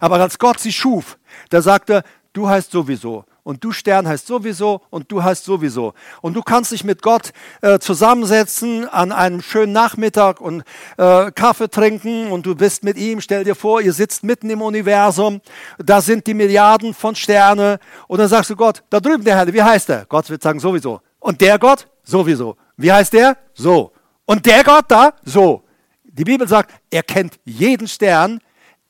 Aber 0.00 0.18
als 0.18 0.38
Gott 0.38 0.58
sie 0.58 0.72
schuf, 0.72 1.18
da 1.50 1.60
sagte 1.60 1.92
er, 1.94 2.04
du 2.32 2.48
heißt 2.48 2.70
sowieso 2.70 3.24
und 3.46 3.62
du 3.62 3.70
Stern 3.70 4.08
heißt 4.08 4.26
sowieso 4.26 4.80
und 4.90 5.12
du 5.12 5.22
heißt 5.22 5.44
sowieso. 5.44 5.94
Und 6.20 6.34
du 6.34 6.42
kannst 6.42 6.72
dich 6.72 6.82
mit 6.82 7.00
Gott 7.00 7.32
äh, 7.62 7.78
zusammensetzen 7.78 8.88
an 8.88 9.12
einem 9.12 9.40
schönen 9.40 9.72
Nachmittag 9.72 10.40
und 10.40 10.64
äh, 10.96 11.30
Kaffee 11.30 11.68
trinken 11.68 12.32
und 12.32 12.44
du 12.44 12.56
bist 12.56 12.82
mit 12.82 12.96
ihm. 12.96 13.20
Stell 13.20 13.44
dir 13.44 13.54
vor, 13.54 13.80
ihr 13.80 13.92
sitzt 13.92 14.24
mitten 14.24 14.50
im 14.50 14.62
Universum, 14.62 15.40
da 15.78 16.00
sind 16.00 16.26
die 16.26 16.34
Milliarden 16.34 16.92
von 16.92 17.14
Sterne 17.14 17.78
und 18.08 18.18
dann 18.18 18.26
sagst 18.26 18.50
du 18.50 18.56
Gott, 18.56 18.82
da 18.90 18.98
drüben 18.98 19.22
der 19.22 19.36
Herr, 19.36 19.52
wie 19.52 19.62
heißt 19.62 19.90
er? 19.90 20.06
Gott 20.06 20.28
wird 20.28 20.42
sagen 20.42 20.58
sowieso. 20.58 21.00
Und 21.20 21.40
der 21.40 21.56
Gott? 21.60 21.86
Sowieso. 22.02 22.56
Wie 22.76 22.90
heißt 22.90 23.12
der? 23.12 23.36
So. 23.54 23.92
Und 24.24 24.44
der 24.44 24.64
Gott 24.64 24.86
da? 24.88 25.12
So. 25.24 25.62
Die 26.02 26.24
Bibel 26.24 26.48
sagt, 26.48 26.72
er 26.90 27.04
kennt 27.04 27.38
jeden 27.44 27.86
Stern, 27.86 28.40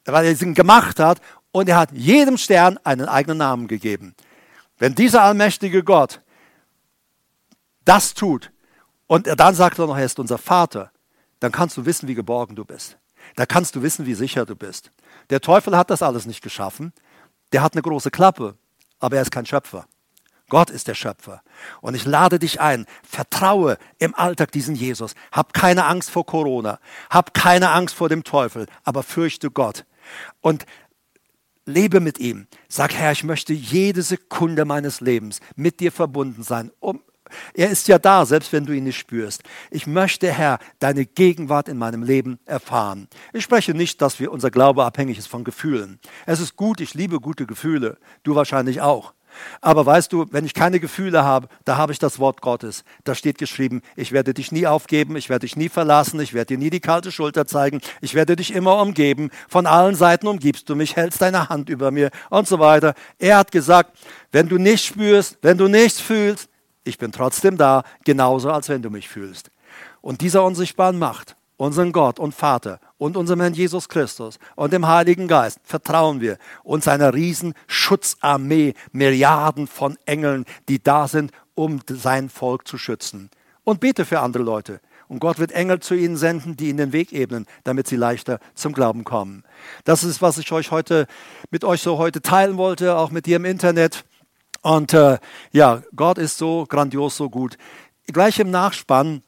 weil 0.07 0.25
er 0.25 0.41
ihn 0.41 0.55
gemacht 0.55 0.99
hat 0.99 1.21
und 1.53 1.69
er 1.69 1.77
hat 1.77 1.93
jedem 1.93 2.39
Stern 2.39 2.79
einen 2.85 3.07
eigenen 3.07 3.37
Namen 3.37 3.69
gegeben. 3.69 4.15
Wenn 4.79 4.95
dieser 4.95 5.23
allmächtige 5.23 5.83
Gott 5.83 6.21
das 7.85 8.15
tut 8.15 8.53
und 9.07 9.27
er 9.27 9.37
dann 9.37 9.55
sagt 9.55 9.79
er 9.79 9.87
noch, 9.87 9.97
er 9.97 10.05
ist 10.05 10.19
unser 10.19 10.39
Vater, 10.39 10.91
dann 11.41 11.53
kannst 11.53 11.77
du 11.77 11.87
wissen, 11.87 12.09
wie 12.09 12.15
geborgen 12.15 12.57
du 12.57 12.65
bist. 12.65 12.99
Da 13.37 13.47
kannst 13.47 13.75
du 13.75 13.83
wissen, 13.83 14.07
wie 14.07 14.15
sicher 14.15 14.47
du 14.47 14.57
bist. 14.57 14.91
Der 15.31 15.41
Teufel 15.41 15.77
hat 15.77 15.91
das 15.91 16.03
alles 16.03 16.27
nicht 16.27 16.43
geschaffen. 16.43 16.93
Der 17.53 17.63
hat 17.63 17.75
eine 17.75 17.83
große 17.83 18.11
Klappe, 18.11 18.57
aber 18.99 19.17
er 19.17 19.23
ist 19.23 19.31
kein 19.31 19.47
Schöpfer. 19.47 19.87
Gott 20.49 20.71
ist 20.71 20.87
der 20.87 20.95
Schöpfer. 20.95 21.43
Und 21.81 21.95
ich 21.95 22.05
lade 22.05 22.39
dich 22.39 22.61
ein, 22.61 22.87
vertraue 23.03 23.79
im 23.99 24.15
Alltag 24.15 24.53
diesen 24.53 24.77
Jesus. 24.77 25.15
Hab 25.33 25.53
keine 25.53 25.87
Angst 25.87 26.11
vor 26.11 26.25
Corona, 26.25 26.79
hab 27.11 27.35
keine 27.35 27.71
Angst 27.71 27.97
vor 27.97 28.09
dem 28.09 28.23
Teufel, 28.23 28.67
aber 28.85 29.03
fürchte 29.03 29.51
Gott. 29.51 29.85
Und 30.41 30.65
lebe 31.67 32.01
mit 32.01 32.19
ihm. 32.19 32.47
Sag, 32.69 32.95
Herr, 32.95 33.13
ich 33.13 33.25
möchte 33.25 33.53
jede 33.53 34.03
Sekunde 34.03 34.65
meines 34.65 35.01
Lebens 35.01 35.41
mit 35.57 35.81
dir 35.81 35.93
verbunden 35.93 36.43
sein. 36.43 36.71
Um, 36.81 37.01
er 37.55 37.71
ist 37.71 37.89
ja 37.89 37.99
da, 37.99 38.25
selbst 38.25 38.53
wenn 38.53 38.67
du 38.67 38.73
ihn 38.73 38.85
nicht 38.85 38.99
spürst. 38.99 39.43
Ich 39.71 39.87
möchte, 39.87 40.31
Herr, 40.31 40.59
deine 40.79 41.05
Gegenwart 41.05 41.69
in 41.69 41.77
meinem 41.77 42.03
Leben 42.03 42.39
erfahren. 42.47 43.09
Ich 43.33 43.45
spreche 43.45 43.75
nicht, 43.75 44.01
dass 44.01 44.21
wir 44.21 44.33
unser 44.33 44.51
Glaube 44.51 44.85
abhängig 44.85 45.19
ist 45.19 45.27
von 45.27 45.45
Gefühlen. 45.45 45.99
Es 46.25 46.41
ist 46.41 46.57
gut, 46.57 46.81
ich 46.81 46.95
liebe 46.95 47.21
gute 47.21 47.47
Gefühle. 47.47 47.99
Du 48.23 48.35
wahrscheinlich 48.35 48.81
auch. 48.81 49.13
Aber 49.61 49.87
weißt 49.87 50.13
du, 50.13 50.27
wenn 50.31 50.45
ich 50.45 50.55
keine 50.55 50.81
Gefühle 50.81 51.25
habe, 51.25 51.49
da 51.65 51.77
habe 51.77 51.93
ich 51.93 51.99
das 51.99 52.19
Wort 52.19 52.41
Gottes. 52.41 52.85
Da 53.05 53.15
steht 53.15 53.39
geschrieben, 53.39 53.83
ich 53.97 54.13
werde 54.13 54.35
dich 54.35 54.53
nie 54.53 54.67
aufgeben, 54.67 55.17
ich 55.17 55.29
werde 55.29 55.47
dich 55.47 55.57
nie 55.57 55.69
verlassen, 55.69 56.21
ich 56.21 56.35
werde 56.35 56.55
dir 56.55 56.59
nie 56.59 56.71
die 56.71 56.81
kalte 56.81 57.13
Schulter 57.13 57.47
zeigen, 57.47 57.81
ich 58.01 58.15
werde 58.15 58.37
dich 58.37 58.55
immer 58.55 58.81
umgeben, 58.81 59.31
von 59.49 59.67
allen 59.67 59.95
Seiten 59.95 60.27
umgibst 60.27 60.69
du 60.69 60.77
mich, 60.77 60.97
hältst 60.97 61.23
deine 61.23 61.49
Hand 61.49 61.69
über 61.69 61.91
mir 61.91 62.11
und 62.31 62.49
so 62.49 62.59
weiter. 62.59 62.95
Er 63.19 63.39
hat 63.39 63.53
gesagt, 63.53 63.99
wenn 64.33 64.49
du 64.49 64.59
nichts 64.59 64.87
spürst, 64.87 65.39
wenn 65.43 65.59
du 65.59 65.69
nichts 65.69 66.01
fühlst, 66.01 66.49
ich 66.85 66.99
bin 66.99 67.13
trotzdem 67.13 67.57
da, 67.57 67.83
genauso 68.05 68.51
als 68.51 68.69
wenn 68.69 68.83
du 68.83 68.91
mich 68.91 69.09
fühlst. 69.09 69.51
Und 70.01 70.21
dieser 70.21 70.45
unsichtbaren 70.45 70.99
Macht, 70.99 71.37
unseren 71.57 71.93
Gott 71.93 72.19
und 72.19 72.35
Vater 72.35 72.81
und 72.99 73.17
unserem 73.17 73.41
Herrn 73.41 73.55
Jesus 73.55 73.89
Christus 73.89 74.39
und 74.55 74.73
dem 74.73 74.87
Heiligen 74.87 75.29
Geist 75.29 75.61
vertrauen 75.65 76.21
wir 76.21 76.39
und 76.65 76.83
seiner 76.83 77.15
riesen 77.15 77.55
Schutzarmee, 77.67 78.75
Milliarden 78.93 79.67
von 79.67 79.99
Engeln, 80.07 80.45
die 80.69 80.83
da 80.83 81.09
sind, 81.09 81.33
um 81.55 81.81
sein 81.89 82.29
Volk 82.29 82.67
zu 82.67 82.79
schützen. 82.79 83.31
Und 83.65 83.81
bete 83.81 84.05
für 84.05 84.21
andere 84.21 84.43
Leute. 84.43 84.81
Und 85.09 85.21
Gott 85.21 85.39
wird 85.39 85.53
Engel 85.53 85.81
zu 85.81 85.95
ihnen 85.95 86.17
senden, 86.17 86.57
die 86.57 86.69
ihnen 86.69 86.79
den 86.79 86.93
Weg 86.93 87.13
ebnen, 87.13 87.47
damit 87.65 87.87
sie 87.87 87.97
leichter 87.97 88.41
zum 88.55 88.73
Glauben 88.73 89.05
kommen. 89.05 89.45
Das 89.85 90.03
ist, 90.03 90.21
was 90.21 90.39
ich 90.39 90.51
euch 90.53 90.71
heute 90.71 91.07
mit 91.51 91.65
euch 91.65 91.81
so 91.81 91.99
heute 91.99 92.23
teilen 92.23 92.57
wollte, 92.57 92.97
auch 92.97 93.11
mit 93.11 93.27
dir 93.27 93.37
im 93.37 93.45
Internet. 93.45 94.05
Und 94.63 94.95
äh, 94.95 95.19
ja, 95.53 95.83
Gott 95.95 96.19
ist 96.19 96.39
so 96.39 96.67
grandios, 96.69 97.17
so 97.17 97.31
gut. 97.31 97.57
Gleich 98.09 98.41
im 98.41 98.51
Nachspann 98.51 99.23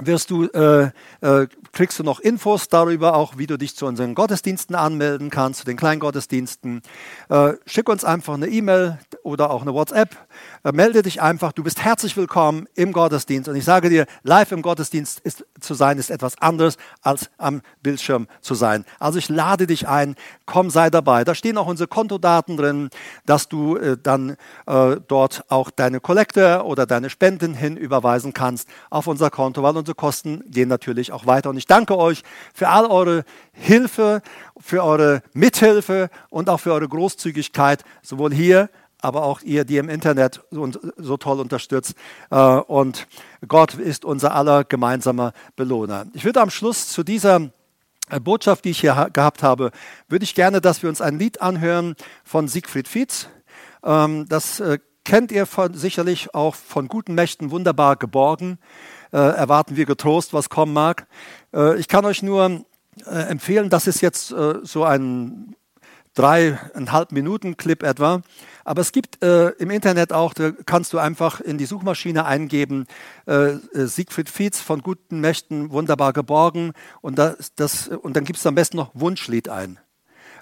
wirst 0.00 0.30
du, 0.30 0.44
äh, 0.46 0.90
äh, 1.20 1.46
kriegst 1.72 1.98
du 1.98 2.02
noch 2.02 2.20
Infos 2.20 2.68
darüber, 2.68 3.14
auch 3.14 3.38
wie 3.38 3.46
du 3.46 3.56
dich 3.56 3.76
zu 3.76 3.86
unseren 3.86 4.14
Gottesdiensten 4.14 4.74
anmelden 4.74 5.30
kannst, 5.30 5.60
zu 5.60 5.66
den 5.66 5.76
Kleingottesdiensten. 5.76 6.82
Äh, 7.28 7.54
schick 7.66 7.88
uns 7.88 8.04
einfach 8.04 8.34
eine 8.34 8.48
E-Mail 8.48 8.98
oder 9.22 9.50
auch 9.50 9.62
eine 9.62 9.72
WhatsApp 9.74 10.16
äh, 10.64 10.72
melde 10.72 11.02
dich 11.02 11.20
einfach, 11.20 11.52
du 11.52 11.62
bist 11.62 11.84
herzlich 11.84 12.16
willkommen 12.16 12.66
im 12.74 12.92
Gottesdienst. 12.92 13.48
Und 13.48 13.56
ich 13.56 13.64
sage 13.64 13.90
dir, 13.90 14.06
live 14.22 14.50
im 14.52 14.62
Gottesdienst 14.62 15.20
ist, 15.20 15.44
zu 15.64 15.74
sein, 15.74 15.98
ist 15.98 16.10
etwas 16.10 16.40
anderes 16.40 16.76
als 17.02 17.30
am 17.38 17.62
Bildschirm 17.82 18.28
zu 18.40 18.54
sein. 18.54 18.84
Also 18.98 19.18
ich 19.18 19.28
lade 19.28 19.66
dich 19.66 19.88
ein, 19.88 20.14
komm, 20.46 20.70
sei 20.70 20.90
dabei. 20.90 21.24
Da 21.24 21.34
stehen 21.34 21.58
auch 21.58 21.66
unsere 21.66 21.88
Kontodaten 21.88 22.56
drin, 22.56 22.90
dass 23.26 23.48
du 23.48 23.76
äh, 23.76 23.96
dann 24.00 24.36
äh, 24.66 24.96
dort 25.08 25.44
auch 25.48 25.70
deine 25.70 26.00
Kollekte 26.00 26.64
oder 26.64 26.86
deine 26.86 27.10
Spenden 27.10 27.54
hin 27.54 27.76
überweisen 27.76 28.32
kannst 28.32 28.68
auf 28.90 29.06
unser 29.06 29.30
Konto, 29.30 29.62
weil 29.62 29.76
unsere 29.76 29.94
Kosten 29.94 30.44
gehen 30.50 30.68
natürlich 30.68 31.12
auch 31.12 31.26
weiter. 31.26 31.50
Und 31.50 31.56
ich 31.56 31.66
danke 31.66 31.96
euch 31.96 32.22
für 32.52 32.68
all 32.68 32.86
eure 32.86 33.24
Hilfe, 33.52 34.22
für 34.58 34.84
eure 34.84 35.22
Mithilfe 35.32 36.10
und 36.30 36.48
auch 36.48 36.60
für 36.60 36.72
eure 36.72 36.88
Großzügigkeit, 36.88 37.84
sowohl 38.02 38.32
hier 38.32 38.68
aber 39.04 39.22
auch 39.22 39.42
ihr, 39.42 39.64
die 39.64 39.76
im 39.76 39.90
Internet 39.90 40.40
so 40.50 41.16
toll 41.18 41.38
unterstützt. 41.38 41.94
Äh, 42.30 42.36
und 42.38 43.06
Gott 43.46 43.74
ist 43.74 44.04
unser 44.04 44.34
aller 44.34 44.64
gemeinsamer 44.64 45.34
Belohner. 45.56 46.06
Ich 46.14 46.24
würde 46.24 46.40
am 46.40 46.48
Schluss 46.48 46.88
zu 46.88 47.02
dieser 47.04 47.50
äh, 48.08 48.18
Botschaft, 48.18 48.64
die 48.64 48.70
ich 48.70 48.80
hier 48.80 49.10
gehabt 49.12 49.42
habe, 49.42 49.72
würde 50.08 50.24
ich 50.24 50.34
gerne, 50.34 50.62
dass 50.62 50.82
wir 50.82 50.88
uns 50.88 51.02
ein 51.02 51.18
Lied 51.18 51.42
anhören 51.42 51.96
von 52.24 52.48
Siegfried 52.48 52.88
Fietz. 52.88 53.28
Ähm, 53.84 54.26
das 54.28 54.60
äh, 54.60 54.78
kennt 55.04 55.30
ihr 55.32 55.44
von, 55.44 55.74
sicherlich 55.74 56.34
auch 56.34 56.54
von 56.54 56.88
guten 56.88 57.14
Mächten 57.14 57.50
wunderbar 57.50 57.96
geborgen. 57.96 58.58
Erwarten 59.10 59.76
wir 59.76 59.86
getrost, 59.86 60.32
was 60.32 60.48
kommen 60.48 60.72
mag. 60.72 61.06
Ich 61.78 61.86
kann 61.86 62.04
euch 62.04 62.20
nur 62.24 62.64
empfehlen, 63.06 63.70
das 63.70 63.86
ist 63.86 64.00
jetzt 64.00 64.34
so 64.62 64.82
ein 64.82 65.54
dreieinhalb 66.14 67.12
Minuten 67.12 67.56
Clip 67.56 67.82
etwa. 67.82 68.22
Aber 68.64 68.80
es 68.80 68.92
gibt 68.92 69.22
äh, 69.22 69.50
im 69.50 69.70
Internet 69.70 70.12
auch, 70.12 70.32
da 70.32 70.52
kannst 70.64 70.92
du 70.92 70.98
einfach 70.98 71.40
in 71.40 71.58
die 71.58 71.66
Suchmaschine 71.66 72.24
eingeben, 72.24 72.86
äh, 73.26 73.52
äh 73.52 73.86
Siegfried 73.86 74.30
Fietz 74.30 74.60
von 74.60 74.80
guten 74.80 75.20
Mächten 75.20 75.70
wunderbar 75.70 76.12
geborgen 76.12 76.72
und, 77.02 77.18
das, 77.18 77.52
das, 77.56 77.88
und 77.88 78.16
dann 78.16 78.24
gibst 78.24 78.44
du 78.44 78.48
am 78.48 78.54
besten 78.54 78.76
noch 78.78 78.90
Wunschlied 78.94 79.48
ein. 79.48 79.78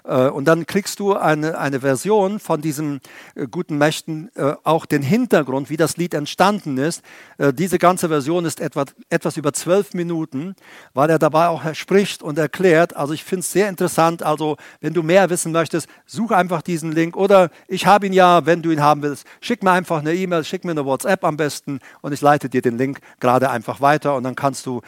Äh, 0.03 0.27
und 0.27 0.45
dann 0.45 0.65
kriegst 0.65 0.99
du 0.99 1.15
eine, 1.15 1.57
eine 1.57 1.79
Version 1.79 2.39
von 2.39 2.61
diesen 2.61 3.01
äh, 3.35 3.47
guten 3.47 3.77
Mächten, 3.77 4.29
äh, 4.35 4.53
auch 4.63 4.85
den 4.85 5.01
Hintergrund, 5.01 5.69
wie 5.69 5.77
das 5.77 5.97
Lied 5.97 6.13
entstanden 6.13 6.77
ist. 6.77 7.01
Diese 7.39 7.79
ganze 7.79 8.09
Version 8.09 8.45
ist 8.45 8.59
etwa, 8.59 8.85
etwas 9.09 9.37
über 9.37 9.53
zwölf 9.53 9.93
Minuten, 9.93 10.55
weil 10.93 11.09
er 11.09 11.19
dabei 11.19 11.47
auch 11.47 11.73
spricht 11.73 12.23
und 12.23 12.37
erklärt. 12.37 12.95
Also 12.95 13.13
ich 13.13 13.23
finde 13.23 13.41
es 13.41 13.51
sehr 13.51 13.69
interessant. 13.69 14.23
Also 14.23 14.57
wenn 14.81 14.93
du 14.93 15.03
mehr 15.03 15.29
wissen 15.29 15.51
möchtest, 15.51 15.87
such 16.05 16.31
einfach 16.31 16.61
diesen 16.61 16.91
Link 16.91 17.17
oder 17.17 17.49
ich 17.67 17.85
habe 17.85 18.07
ihn 18.07 18.13
ja, 18.13 18.45
wenn 18.45 18.61
du 18.61 18.71
ihn 18.71 18.81
haben 18.81 19.01
willst, 19.01 19.25
schick 19.41 19.63
mir 19.63 19.71
einfach 19.71 19.99
eine 19.99 20.13
E-Mail, 20.13 20.43
schick 20.43 20.63
mir 20.63 20.71
eine 20.71 20.85
WhatsApp 20.85 21.23
am 21.23 21.37
besten 21.37 21.79
und 22.01 22.13
ich 22.13 22.21
leite 22.21 22.49
dir 22.49 22.61
den 22.61 22.77
Link 22.77 22.99
gerade 23.19 23.49
einfach 23.49 23.81
weiter 23.81 24.15
und 24.15 24.23
dann 24.23 24.35
kannst 24.35 24.65
du 24.65 24.81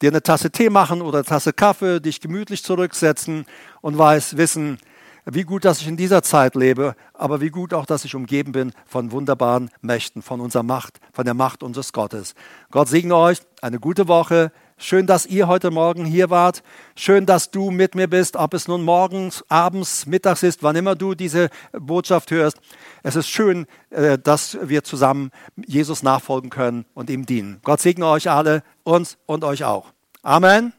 dir 0.00 0.10
eine 0.10 0.22
Tasse 0.22 0.50
Tee 0.50 0.70
machen 0.70 1.02
oder 1.02 1.18
eine 1.18 1.24
Tasse 1.24 1.52
Kaffee, 1.52 2.00
dich 2.00 2.20
gemütlich 2.20 2.64
zurücksetzen 2.64 3.46
und 3.82 3.98
weiß, 3.98 4.38
wissen, 4.38 4.78
wie 5.24 5.42
gut, 5.42 5.64
dass 5.64 5.80
ich 5.80 5.86
in 5.86 5.96
dieser 5.96 6.22
Zeit 6.22 6.56
lebe, 6.56 6.96
aber 7.14 7.40
wie 7.40 7.50
gut 7.50 7.74
auch, 7.74 7.86
dass 7.86 8.04
ich 8.04 8.14
umgeben 8.14 8.52
bin 8.52 8.72
von 8.86 9.12
wunderbaren 9.12 9.70
Mächten, 9.80 10.20
von 10.22 10.40
unserer 10.40 10.64
Macht, 10.64 10.98
von 11.12 11.24
der 11.24 11.34
Macht 11.34 11.62
unseres 11.62 11.92
Gottes. 11.92 12.34
Gott 12.70 12.88
segne 12.88 13.14
euch, 13.14 13.38
eine 13.60 13.78
gute 13.78 14.08
Woche. 14.08 14.50
Schön, 14.78 15.06
dass 15.06 15.26
ihr 15.26 15.46
heute 15.46 15.70
Morgen 15.70 16.04
hier 16.04 16.28
wart. 16.28 16.64
Schön, 16.96 17.24
dass 17.24 17.52
du 17.52 17.70
mit 17.70 17.94
mir 17.94 18.08
bist, 18.08 18.34
ob 18.34 18.52
es 18.52 18.66
nun 18.66 18.82
morgens, 18.82 19.44
abends, 19.48 20.06
mittags 20.06 20.42
ist, 20.42 20.64
wann 20.64 20.74
immer 20.74 20.96
du 20.96 21.14
diese 21.14 21.50
Botschaft 21.72 22.32
hörst. 22.32 22.56
Es 23.04 23.14
ist 23.14 23.28
schön, 23.28 23.66
äh, 23.90 24.18
dass 24.18 24.58
wir 24.60 24.82
zusammen 24.82 25.30
Jesus 25.54 26.02
nachfolgen 26.02 26.50
können 26.50 26.84
und 26.94 27.10
ihm 27.10 27.26
dienen. 27.26 27.60
Gott 27.62 27.80
segne 27.80 28.06
euch 28.06 28.28
alle, 28.28 28.64
uns 28.82 29.18
und 29.26 29.44
euch 29.44 29.62
auch. 29.62 29.92
Amen. 30.22 30.72